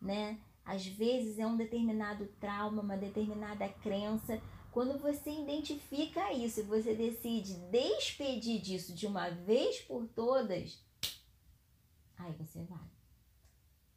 né? 0.00 0.40
Às 0.64 0.86
vezes 0.86 1.38
é 1.38 1.46
um 1.46 1.56
determinado 1.56 2.26
trauma, 2.40 2.82
uma 2.82 2.96
determinada 2.96 3.68
crença. 3.68 4.42
Quando 4.74 4.98
você 4.98 5.30
identifica 5.30 6.32
isso 6.32 6.58
e 6.58 6.64
você 6.64 6.96
decide 6.96 7.54
despedir 7.70 8.60
disso 8.60 8.92
de 8.92 9.06
uma 9.06 9.30
vez 9.30 9.80
por 9.82 10.04
todas, 10.08 10.84
aí 12.18 12.32
você 12.32 12.60
vai. 12.64 12.90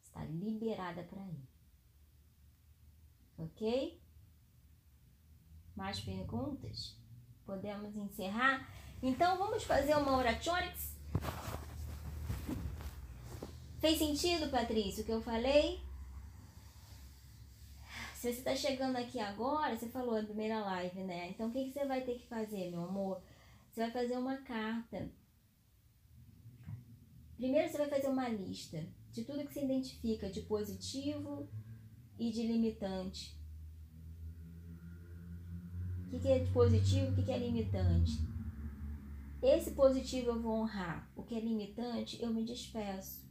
Está 0.00 0.22
liberada 0.26 1.02
para 1.02 1.20
ir. 1.26 1.48
Ok? 3.36 4.00
Mais 5.74 5.98
perguntas? 5.98 6.96
Podemos 7.44 7.96
encerrar? 7.96 8.72
Então 9.02 9.36
vamos 9.36 9.64
fazer 9.64 9.96
uma 9.96 10.16
oratronics? 10.16 10.94
Fez 13.80 13.98
sentido, 13.98 14.48
Patrícia, 14.48 15.02
o 15.02 15.06
que 15.06 15.12
eu 15.12 15.22
falei? 15.22 15.82
Se 18.18 18.32
você 18.32 18.38
está 18.40 18.56
chegando 18.56 18.96
aqui 18.96 19.20
agora, 19.20 19.76
você 19.76 19.88
falou 19.90 20.18
a 20.18 20.22
primeira 20.24 20.58
live, 20.58 21.04
né? 21.04 21.30
Então 21.30 21.48
o 21.48 21.52
que, 21.52 21.66
que 21.66 21.72
você 21.72 21.86
vai 21.86 22.00
ter 22.00 22.18
que 22.18 22.26
fazer, 22.26 22.68
meu 22.68 22.82
amor? 22.82 23.22
Você 23.70 23.82
vai 23.82 23.92
fazer 23.92 24.18
uma 24.18 24.38
carta. 24.38 25.08
Primeiro 27.36 27.70
você 27.70 27.78
vai 27.78 27.88
fazer 27.88 28.08
uma 28.08 28.28
lista 28.28 28.84
de 29.12 29.22
tudo 29.22 29.46
que 29.46 29.54
se 29.54 29.64
identifica 29.64 30.28
de 30.28 30.40
positivo 30.40 31.48
e 32.18 32.32
de 32.32 32.42
limitante. 32.44 33.38
O 36.04 36.10
que, 36.10 36.18
que 36.18 36.28
é 36.28 36.44
positivo, 36.46 37.12
o 37.12 37.14
que, 37.14 37.22
que 37.22 37.30
é 37.30 37.38
limitante? 37.38 38.18
Esse 39.40 39.70
positivo 39.70 40.30
eu 40.30 40.42
vou 40.42 40.62
honrar, 40.62 41.08
o 41.14 41.22
que 41.22 41.36
é 41.36 41.40
limitante 41.40 42.20
eu 42.20 42.34
me 42.34 42.44
despeço. 42.44 43.27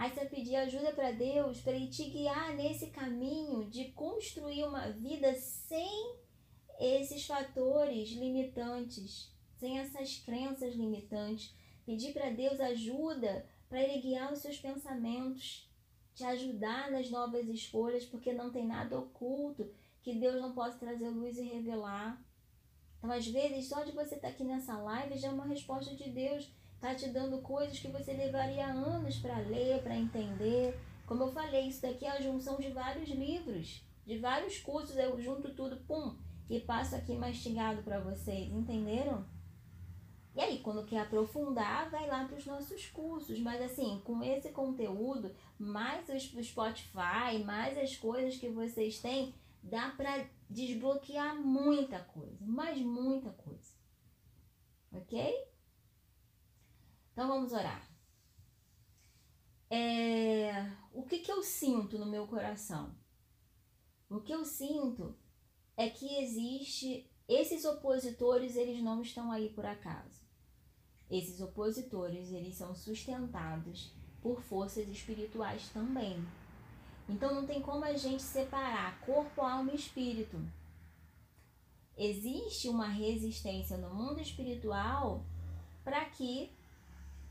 Aí 0.00 0.08
você 0.08 0.24
pedir 0.24 0.56
ajuda 0.56 0.92
para 0.92 1.12
Deus 1.12 1.60
para 1.60 1.74
Ele 1.74 1.88
te 1.88 2.08
guiar 2.08 2.56
nesse 2.56 2.86
caminho 2.86 3.68
de 3.68 3.92
construir 3.92 4.64
uma 4.64 4.88
vida 4.88 5.34
sem 5.34 6.16
esses 6.78 7.26
fatores 7.26 8.08
limitantes, 8.12 9.30
sem 9.58 9.78
essas 9.78 10.16
crenças 10.16 10.74
limitantes. 10.74 11.54
Pedir 11.84 12.14
para 12.14 12.30
Deus 12.30 12.58
ajuda 12.60 13.46
para 13.68 13.82
Ele 13.82 14.00
guiar 14.00 14.32
os 14.32 14.38
seus 14.38 14.56
pensamentos, 14.56 15.70
te 16.14 16.24
ajudar 16.24 16.90
nas 16.90 17.10
novas 17.10 17.46
escolhas, 17.46 18.06
porque 18.06 18.32
não 18.32 18.50
tem 18.50 18.66
nada 18.66 18.98
oculto 18.98 19.70
que 20.00 20.14
Deus 20.14 20.40
não 20.40 20.54
possa 20.54 20.78
trazer 20.78 21.10
luz 21.10 21.36
e 21.36 21.42
revelar. 21.42 22.24
Então, 22.96 23.12
às 23.12 23.26
vezes, 23.26 23.68
só 23.68 23.84
de 23.84 23.92
você 23.92 24.14
estar 24.14 24.28
aqui 24.28 24.44
nessa 24.44 24.78
live 24.78 25.18
já 25.18 25.28
é 25.28 25.30
uma 25.30 25.44
resposta 25.44 25.94
de 25.94 26.08
Deus. 26.08 26.50
Está 26.80 26.94
te 26.94 27.08
dando 27.10 27.42
coisas 27.42 27.78
que 27.78 27.88
você 27.88 28.14
levaria 28.14 28.64
anos 28.64 29.18
para 29.18 29.36
ler, 29.40 29.82
para 29.82 29.94
entender. 29.94 30.80
Como 31.04 31.24
eu 31.24 31.30
falei, 31.30 31.68
isso 31.68 31.82
daqui 31.82 32.06
é 32.06 32.10
a 32.10 32.22
junção 32.22 32.56
de 32.56 32.70
vários 32.70 33.06
livros, 33.10 33.84
de 34.06 34.16
vários 34.16 34.58
cursos. 34.60 34.96
Eu 34.96 35.20
junto 35.20 35.52
tudo, 35.52 35.76
pum, 35.86 36.16
e 36.48 36.58
passo 36.58 36.96
aqui 36.96 37.14
mastigado 37.16 37.82
para 37.82 38.00
vocês. 38.00 38.50
Entenderam? 38.50 39.26
E 40.34 40.40
aí, 40.40 40.60
quando 40.60 40.86
quer 40.86 41.00
aprofundar, 41.00 41.90
vai 41.90 42.08
lá 42.08 42.24
para 42.24 42.38
os 42.38 42.46
nossos 42.46 42.86
cursos. 42.86 43.38
Mas 43.40 43.60
assim, 43.60 44.00
com 44.02 44.22
esse 44.24 44.48
conteúdo, 44.48 45.30
mais 45.58 46.08
o 46.08 46.42
Spotify, 46.42 47.44
mais 47.44 47.76
as 47.76 47.94
coisas 47.94 48.38
que 48.38 48.48
vocês 48.48 48.98
têm, 49.00 49.34
dá 49.62 49.90
para 49.90 50.24
desbloquear 50.48 51.36
muita 51.36 51.98
coisa, 51.98 52.38
mas 52.40 52.80
muita 52.80 53.28
coisa. 53.32 53.74
Ok? 54.90 55.49
Então 57.20 57.28
vamos 57.28 57.52
orar. 57.52 57.86
É, 59.68 60.72
o 60.90 61.02
que, 61.02 61.18
que 61.18 61.30
eu 61.30 61.42
sinto 61.42 61.98
no 61.98 62.06
meu 62.06 62.26
coração? 62.26 62.94
O 64.08 64.22
que 64.22 64.32
eu 64.32 64.42
sinto 64.42 65.14
é 65.76 65.90
que 65.90 66.16
existe 66.16 67.12
esses 67.28 67.66
opositores, 67.66 68.56
eles 68.56 68.82
não 68.82 69.02
estão 69.02 69.30
aí 69.30 69.50
por 69.50 69.66
acaso. 69.66 70.22
Esses 71.10 71.42
opositores, 71.42 72.32
eles 72.32 72.54
são 72.54 72.74
sustentados 72.74 73.92
por 74.22 74.40
forças 74.40 74.88
espirituais 74.88 75.68
também. 75.74 76.26
Então 77.06 77.34
não 77.34 77.46
tem 77.46 77.60
como 77.60 77.84
a 77.84 77.92
gente 77.98 78.22
separar 78.22 78.98
corpo, 79.02 79.42
alma 79.42 79.72
e 79.72 79.76
espírito. 79.76 80.40
Existe 81.98 82.66
uma 82.70 82.88
resistência 82.88 83.76
no 83.76 83.92
mundo 83.92 84.22
espiritual 84.22 85.22
para 85.84 86.02
que 86.06 86.58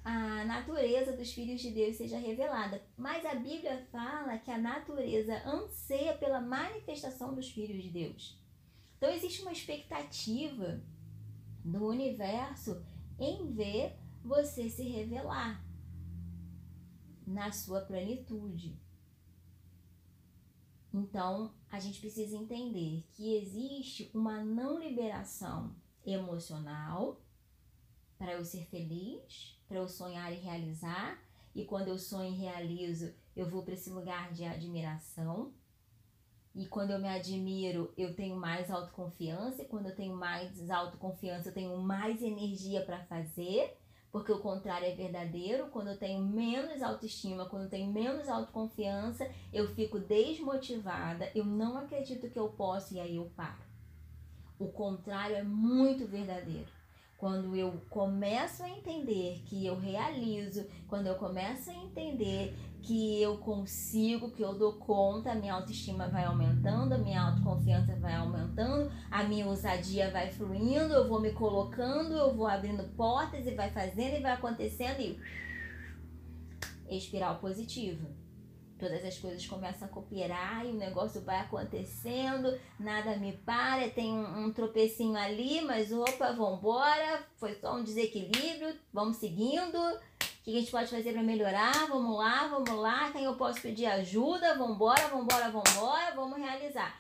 a 0.03 0.45
natureza 0.45 1.15
dos 1.15 1.31
filhos 1.33 1.61
de 1.61 1.71
Deus 1.71 1.97
seja 1.97 2.17
revelada. 2.17 2.81
Mas 2.97 3.25
a 3.25 3.35
Bíblia 3.35 3.85
fala 3.91 4.37
que 4.37 4.51
a 4.51 4.57
natureza 4.57 5.41
anseia 5.45 6.17
pela 6.17 6.41
manifestação 6.41 7.33
dos 7.33 7.49
filhos 7.49 7.83
de 7.83 7.89
Deus. 7.89 8.39
Então 8.97 9.09
existe 9.09 9.41
uma 9.41 9.51
expectativa 9.51 10.81
do 11.63 11.85
universo 11.85 12.83
em 13.19 13.51
ver 13.53 13.97
você 14.23 14.69
se 14.69 14.83
revelar 14.83 15.63
na 17.25 17.51
sua 17.51 17.81
plenitude. 17.81 18.79
Então, 20.91 21.53
a 21.69 21.79
gente 21.79 21.99
precisa 21.99 22.35
entender 22.35 23.05
que 23.11 23.35
existe 23.35 24.09
uma 24.13 24.43
não 24.43 24.79
liberação 24.79 25.75
emocional 26.03 27.21
para 28.17 28.33
eu 28.33 28.43
ser 28.43 28.65
feliz, 28.65 29.58
para 29.69 29.77
eu 29.77 29.87
sonhar 29.87 30.33
e 30.33 30.37
realizar, 30.37 31.17
e 31.53 31.63
quando 31.63 31.89
eu 31.89 31.97
sonho 31.97 32.33
e 32.33 32.37
realizo, 32.37 33.13
eu 33.35 33.47
vou 33.47 33.63
para 33.63 33.75
esse 33.75 33.89
lugar 33.89 34.33
de 34.33 34.43
admiração. 34.43 35.53
E 36.55 36.65
quando 36.65 36.91
eu 36.91 36.99
me 36.99 37.07
admiro, 37.07 37.93
eu 37.95 38.15
tenho 38.15 38.35
mais 38.35 38.71
autoconfiança. 38.71 39.61
E 39.61 39.65
quando 39.65 39.85
eu 39.85 39.95
tenho 39.95 40.15
mais 40.15 40.69
autoconfiança, 40.69 41.49
eu 41.49 41.53
tenho 41.53 41.77
mais 41.77 42.21
energia 42.21 42.83
para 42.83 43.03
fazer. 43.05 43.77
Porque 44.11 44.31
o 44.31 44.39
contrário 44.39 44.87
é 44.87 44.95
verdadeiro. 44.95 45.67
Quando 45.67 45.89
eu 45.89 45.97
tenho 45.97 46.21
menos 46.21 46.81
autoestima, 46.81 47.47
quando 47.47 47.63
eu 47.63 47.69
tenho 47.69 47.91
menos 47.91 48.27
autoconfiança, 48.27 49.29
eu 49.53 49.73
fico 49.75 49.99
desmotivada. 49.99 51.31
Eu 51.35 51.45
não 51.45 51.77
acredito 51.77 52.29
que 52.29 52.39
eu 52.39 52.49
posso 52.49 52.95
e 52.95 52.99
aí 52.99 53.15
eu 53.15 53.31
paro. 53.35 53.61
O 54.57 54.67
contrário 54.69 55.35
é 55.35 55.43
muito 55.43 56.07
verdadeiro. 56.07 56.78
Quando 57.19 57.53
eu 57.53 57.73
começo 57.89 58.63
a 58.63 58.69
entender 58.69 59.41
que 59.45 59.65
eu 59.65 59.77
realizo, 59.77 60.65
quando 60.87 61.07
eu 61.07 61.15
começo 61.15 61.69
a 61.69 61.73
entender 61.73 62.55
que 62.81 63.21
eu 63.21 63.37
consigo, 63.39 64.31
que 64.31 64.41
eu 64.41 64.57
dou 64.57 64.75
conta, 64.75 65.33
a 65.33 65.35
minha 65.35 65.53
autoestima 65.53 66.07
vai 66.07 66.23
aumentando, 66.23 66.93
a 66.93 66.97
minha 66.97 67.21
autoconfiança 67.21 67.93
vai 67.97 68.15
aumentando, 68.15 68.89
a 69.11 69.21
minha 69.25 69.45
ousadia 69.47 70.09
vai 70.09 70.31
fluindo, 70.31 70.93
eu 70.93 71.09
vou 71.09 71.19
me 71.19 71.33
colocando, 71.33 72.13
eu 72.13 72.33
vou 72.33 72.47
abrindo 72.47 72.83
portas 72.95 73.45
e 73.45 73.51
vai 73.51 73.69
fazendo 73.69 74.15
e 74.15 74.21
vai 74.21 74.31
acontecendo 74.31 75.01
e 75.01 75.19
espiral 76.89 77.37
positiva 77.39 78.18
todas 78.79 79.03
as 79.03 79.17
coisas 79.17 79.45
começam 79.45 79.87
a 79.87 79.91
cooperar 79.91 80.65
e 80.65 80.69
o 80.69 80.75
negócio 80.75 81.21
vai 81.21 81.39
acontecendo, 81.39 82.57
nada 82.79 83.17
me 83.17 83.33
para, 83.33 83.89
tem 83.89 84.11
um, 84.11 84.45
um 84.45 84.53
tropecinho 84.53 85.17
ali, 85.17 85.61
mas 85.61 85.91
opa, 85.91 86.31
vambora, 86.31 87.23
foi 87.37 87.53
só 87.55 87.75
um 87.75 87.83
desequilíbrio, 87.83 88.73
vamos 88.93 89.17
seguindo. 89.17 89.77
O 89.77 90.43
que 90.43 90.55
a 90.55 90.59
gente 90.59 90.71
pode 90.71 90.89
fazer 90.89 91.11
para 91.11 91.21
melhorar? 91.21 91.87
Vamos 91.87 92.17
lá, 92.17 92.47
vamos 92.47 92.71
lá, 92.71 93.11
quem 93.11 93.25
eu 93.25 93.35
posso 93.35 93.61
pedir 93.61 93.85
ajuda? 93.85 94.57
Vambora, 94.57 95.09
vambora, 95.09 95.51
vambora, 95.51 96.15
vamos 96.15 96.39
realizar. 96.39 96.97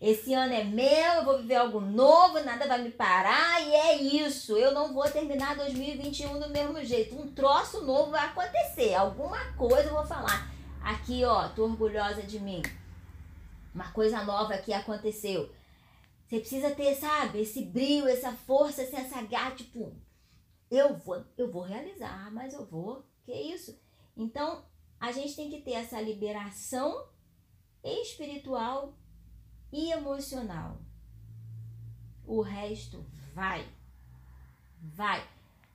Esse 0.00 0.34
ano 0.34 0.52
é 0.52 0.64
meu, 0.64 1.12
eu 1.14 1.24
vou 1.24 1.38
viver 1.38 1.54
algo 1.54 1.80
novo, 1.80 2.42
nada 2.42 2.66
vai 2.66 2.82
me 2.82 2.90
parar 2.90 3.62
e 3.62 3.72
é 3.72 3.96
isso. 4.02 4.56
Eu 4.56 4.72
não 4.72 4.92
vou 4.92 5.08
terminar 5.08 5.56
2021 5.56 6.40
do 6.40 6.50
mesmo 6.50 6.84
jeito. 6.84 7.14
Um 7.14 7.28
troço 7.28 7.82
novo 7.82 8.10
vai 8.10 8.26
acontecer, 8.26 8.94
alguma 8.94 9.38
coisa 9.54 9.88
eu 9.88 9.94
vou 9.94 10.04
falar 10.04 10.52
Aqui, 10.84 11.24
ó, 11.24 11.48
tô 11.48 11.64
orgulhosa 11.64 12.22
de 12.22 12.40
mim. 12.40 12.62
Uma 13.74 13.92
coisa 13.92 14.22
nova 14.24 14.58
que 14.58 14.72
aconteceu. 14.72 15.50
Você 16.26 16.40
precisa 16.40 16.70
ter, 16.74 16.94
sabe, 16.94 17.40
esse 17.40 17.64
brilho, 17.64 18.08
essa 18.08 18.32
força, 18.32 18.82
essa 18.82 19.22
garra, 19.22 19.54
tipo, 19.54 19.94
eu 20.70 20.96
vou, 20.96 21.24
eu 21.36 21.50
vou 21.50 21.62
realizar, 21.62 22.30
mas 22.32 22.54
eu 22.54 22.64
vou. 22.64 23.04
Que 23.24 23.32
isso? 23.32 23.78
Então, 24.16 24.64
a 24.98 25.12
gente 25.12 25.36
tem 25.36 25.50
que 25.50 25.60
ter 25.60 25.72
essa 25.72 26.00
liberação 26.00 27.06
espiritual 27.84 28.94
e 29.72 29.92
emocional. 29.92 30.78
O 32.24 32.40
resto 32.40 33.04
vai. 33.34 33.68
Vai. 34.80 35.28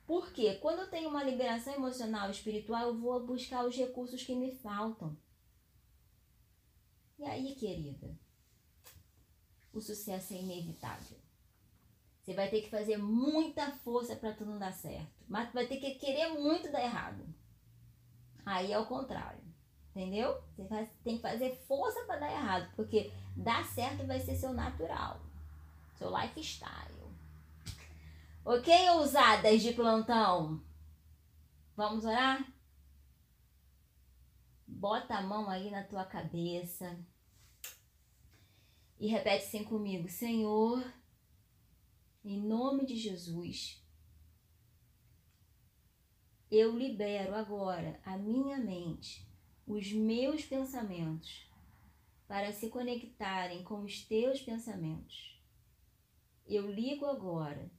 Porque 0.08 0.54
quando 0.54 0.78
eu 0.78 0.88
tenho 0.88 1.10
uma 1.10 1.22
liberação 1.22 1.74
emocional 1.74 2.28
e 2.28 2.30
espiritual, 2.30 2.84
eu 2.84 2.98
vou 2.98 3.26
buscar 3.26 3.66
os 3.66 3.76
recursos 3.76 4.22
que 4.22 4.34
me 4.34 4.50
faltam. 4.50 5.14
E 7.18 7.24
aí, 7.26 7.54
querida, 7.54 8.18
o 9.70 9.82
sucesso 9.82 10.32
é 10.32 10.38
inevitável. 10.38 11.18
Você 12.22 12.32
vai 12.32 12.48
ter 12.48 12.62
que 12.62 12.70
fazer 12.70 12.96
muita 12.96 13.70
força 13.70 14.16
para 14.16 14.32
tudo 14.32 14.58
dar 14.58 14.72
certo. 14.72 15.12
Mas 15.28 15.52
vai 15.52 15.66
ter 15.66 15.76
que 15.76 15.96
querer 15.96 16.28
muito 16.40 16.72
dar 16.72 16.82
errado. 16.82 17.22
Aí 18.46 18.72
é 18.72 18.78
o 18.78 18.86
contrário. 18.86 19.44
Entendeu? 19.90 20.42
Você 20.56 20.88
tem 21.04 21.16
que 21.16 21.22
fazer 21.22 21.54
força 21.68 22.02
para 22.06 22.20
dar 22.20 22.32
errado. 22.32 22.72
Porque 22.74 23.12
dar 23.36 23.62
certo 23.66 24.06
vai 24.06 24.20
ser 24.20 24.36
seu 24.36 24.54
natural. 24.54 25.20
Seu 25.98 26.10
lifestyle. 26.16 26.97
Ok, 28.50 28.72
ousadas 28.92 29.60
de 29.60 29.74
plantão? 29.74 30.64
Vamos 31.76 32.06
orar? 32.06 32.50
Bota 34.66 35.16
a 35.16 35.22
mão 35.22 35.50
aí 35.50 35.70
na 35.70 35.84
tua 35.84 36.06
cabeça 36.06 36.98
e 38.98 39.06
repete 39.06 39.44
assim 39.44 39.64
comigo: 39.64 40.08
Senhor, 40.08 40.82
em 42.24 42.40
nome 42.40 42.86
de 42.86 42.96
Jesus, 42.96 43.86
eu 46.50 46.74
libero 46.74 47.34
agora 47.34 48.00
a 48.02 48.16
minha 48.16 48.56
mente, 48.56 49.30
os 49.66 49.92
meus 49.92 50.42
pensamentos, 50.46 51.52
para 52.26 52.50
se 52.50 52.70
conectarem 52.70 53.62
com 53.62 53.84
os 53.84 54.06
teus 54.06 54.40
pensamentos. 54.40 55.38
Eu 56.46 56.72
ligo 56.72 57.04
agora 57.04 57.70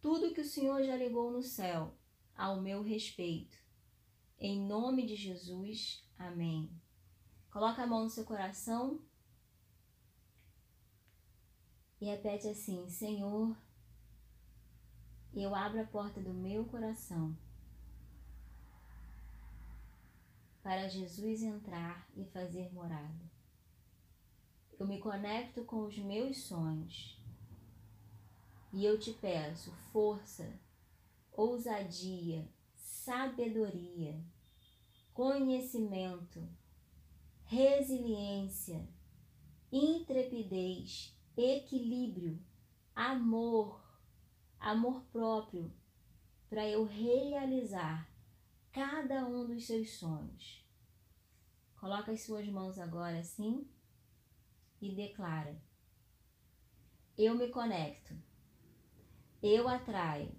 tudo 0.00 0.32
que 0.32 0.40
o 0.40 0.48
Senhor 0.48 0.82
já 0.82 0.96
ligou 0.96 1.30
no 1.30 1.42
céu 1.42 1.94
ao 2.34 2.60
meu 2.60 2.82
respeito. 2.82 3.56
Em 4.38 4.58
nome 4.66 5.04
de 5.04 5.14
Jesus, 5.14 6.02
amém. 6.18 6.70
Coloca 7.50 7.82
a 7.82 7.86
mão 7.86 8.04
no 8.04 8.10
seu 8.10 8.24
coração 8.24 9.00
e 12.00 12.06
repete 12.06 12.48
assim: 12.48 12.88
Senhor, 12.88 13.54
eu 15.34 15.54
abro 15.54 15.82
a 15.82 15.86
porta 15.86 16.20
do 16.20 16.32
meu 16.32 16.64
coração 16.64 17.36
para 20.62 20.88
Jesus 20.88 21.42
entrar 21.42 22.08
e 22.16 22.24
fazer 22.24 22.72
morada. 22.72 23.30
Eu 24.78 24.86
me 24.86 24.98
conecto 24.98 25.62
com 25.64 25.84
os 25.84 25.98
meus 25.98 26.38
sonhos 26.44 27.19
e 28.72 28.84
eu 28.84 28.98
te 28.98 29.12
peço 29.12 29.72
força, 29.92 30.58
ousadia, 31.32 32.48
sabedoria, 32.76 34.22
conhecimento, 35.12 36.48
resiliência, 37.44 38.88
intrepidez, 39.72 41.16
equilíbrio, 41.36 42.40
amor, 42.94 43.82
amor 44.58 45.02
próprio, 45.12 45.72
para 46.48 46.68
eu 46.68 46.84
realizar 46.84 48.08
cada 48.72 49.26
um 49.26 49.46
dos 49.46 49.66
seus 49.66 49.90
sonhos. 49.90 50.64
Coloca 51.76 52.12
as 52.12 52.22
suas 52.22 52.46
mãos 52.46 52.78
agora 52.78 53.18
assim 53.18 53.68
e 54.80 54.94
declara: 54.94 55.60
Eu 57.16 57.34
me 57.34 57.48
conecto 57.48 58.14
eu 59.42 59.68
atraio 59.68 60.32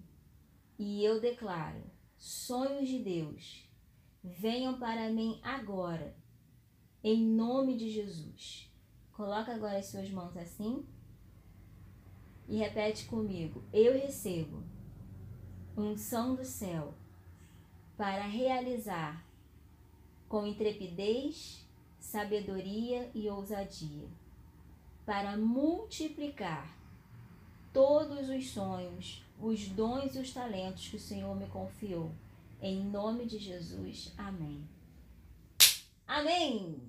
e 0.78 1.04
eu 1.04 1.20
declaro: 1.20 1.82
sonhos 2.16 2.88
de 2.88 2.98
Deus 2.98 3.68
venham 4.22 4.78
para 4.78 5.10
mim 5.10 5.40
agora, 5.42 6.16
em 7.02 7.24
nome 7.24 7.76
de 7.76 7.90
Jesus. 7.90 8.70
Coloca 9.12 9.52
agora 9.54 9.78
as 9.78 9.86
suas 9.86 10.10
mãos 10.10 10.36
assim 10.36 10.86
e 12.48 12.56
repete 12.56 13.06
comigo: 13.06 13.64
Eu 13.72 13.92
recebo 13.94 14.62
unção 15.76 16.34
do 16.34 16.44
céu 16.44 16.94
para 17.96 18.26
realizar 18.26 19.26
com 20.28 20.46
intrepidez, 20.46 21.66
sabedoria 21.98 23.10
e 23.14 23.28
ousadia, 23.28 24.08
para 25.04 25.36
multiplicar 25.36 26.81
todos 27.72 28.28
os 28.28 28.50
sonhos, 28.50 29.24
os 29.40 29.68
dons 29.68 30.14
e 30.14 30.18
os 30.18 30.32
talentos 30.32 30.88
que 30.88 30.96
o 30.96 31.00
Senhor 31.00 31.34
me 31.36 31.46
confiou. 31.46 32.12
Em 32.60 32.84
nome 32.84 33.26
de 33.26 33.38
Jesus. 33.38 34.12
Amém. 34.16 34.68
Amém. 36.06 36.80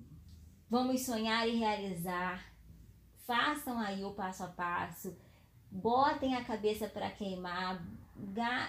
Vamos 0.68 1.02
sonhar 1.02 1.48
e 1.48 1.56
realizar. 1.56 2.52
Façam 3.26 3.78
aí 3.78 4.04
o 4.04 4.12
passo 4.12 4.44
a 4.44 4.48
passo. 4.48 5.16
Botem 5.70 6.36
a 6.36 6.44
cabeça 6.44 6.86
para 6.88 7.10
queimar. 7.10 7.84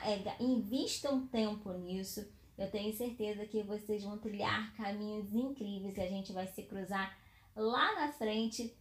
É, 0.04 0.44
invistam 0.44 1.28
tempo 1.28 1.72
nisso. 1.74 2.28
Eu 2.58 2.72
tenho 2.72 2.96
certeza 2.96 3.46
que 3.46 3.62
vocês 3.62 4.04
vão 4.04 4.18
trilhar 4.18 4.74
caminhos 4.76 5.34
incríveis 5.34 5.98
e 5.98 6.02
a 6.02 6.08
gente 6.08 6.32
vai 6.32 6.48
se 6.48 6.64
cruzar 6.64 7.16
lá 7.56 8.00
na 8.00 8.14
frente 8.14 8.74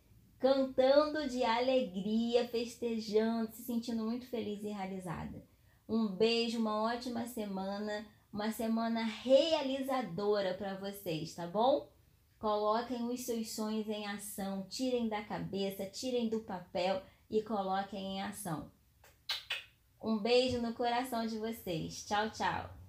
cantando 0.44 1.26
de 1.26 1.42
alegria, 1.42 2.46
festejando, 2.46 3.50
se 3.50 3.62
sentindo 3.62 4.04
muito 4.04 4.26
feliz 4.26 4.62
e 4.62 4.68
realizada. 4.68 5.42
Um 5.88 6.06
beijo, 6.06 6.58
uma 6.58 6.82
ótima 6.82 7.26
semana, 7.26 8.06
uma 8.30 8.52
semana 8.52 9.02
realizadora 9.04 10.52
para 10.52 10.74
vocês, 10.74 11.34
tá 11.34 11.46
bom? 11.46 11.90
Coloquem 12.38 13.08
os 13.08 13.24
seus 13.24 13.52
sonhos 13.52 13.88
em 13.88 14.06
ação, 14.06 14.66
tirem 14.68 15.08
da 15.08 15.24
cabeça, 15.24 15.86
tirem 15.86 16.28
do 16.28 16.40
papel 16.40 17.02
e 17.30 17.40
coloquem 17.40 18.18
em 18.18 18.22
ação. 18.22 18.70
Um 19.98 20.18
beijo 20.18 20.60
no 20.60 20.74
coração 20.74 21.26
de 21.26 21.38
vocês. 21.38 22.04
Tchau, 22.04 22.30
tchau. 22.30 22.83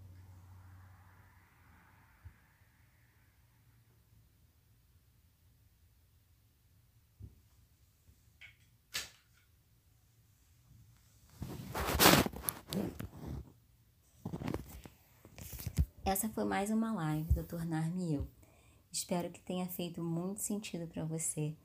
Essa 16.05 16.29
foi 16.29 16.45
mais 16.45 16.69
uma 16.69 16.93
live 16.93 17.33
do 17.33 17.43
Tornar-me 17.43 18.13
Eu. 18.13 18.27
Espero 18.91 19.31
que 19.31 19.39
tenha 19.39 19.65
feito 19.65 20.03
muito 20.03 20.39
sentido 20.39 20.85
para 20.85 21.03
você, 21.03 21.55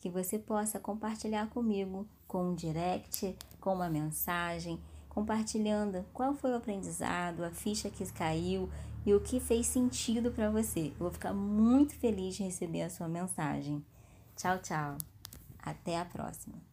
que 0.00 0.08
você 0.08 0.38
possa 0.38 0.80
compartilhar 0.80 1.50
comigo 1.50 2.08
com 2.26 2.48
um 2.48 2.54
direct, 2.54 3.36
com 3.60 3.74
uma 3.74 3.90
mensagem, 3.90 4.80
compartilhando 5.06 6.02
qual 6.14 6.34
foi 6.34 6.52
o 6.52 6.56
aprendizado, 6.56 7.44
a 7.44 7.50
ficha 7.50 7.90
que 7.90 8.10
caiu 8.12 8.70
e 9.04 9.12
o 9.12 9.20
que 9.20 9.38
fez 9.38 9.66
sentido 9.66 10.30
para 10.30 10.50
você. 10.50 10.86
Eu 10.92 11.00
vou 11.00 11.10
ficar 11.10 11.34
muito 11.34 11.94
feliz 11.94 12.36
de 12.36 12.42
receber 12.42 12.80
a 12.80 12.90
sua 12.90 13.06
mensagem. 13.06 13.84
Tchau, 14.34 14.58
tchau. 14.60 14.96
Até 15.62 15.98
a 15.98 16.06
próxima. 16.06 16.69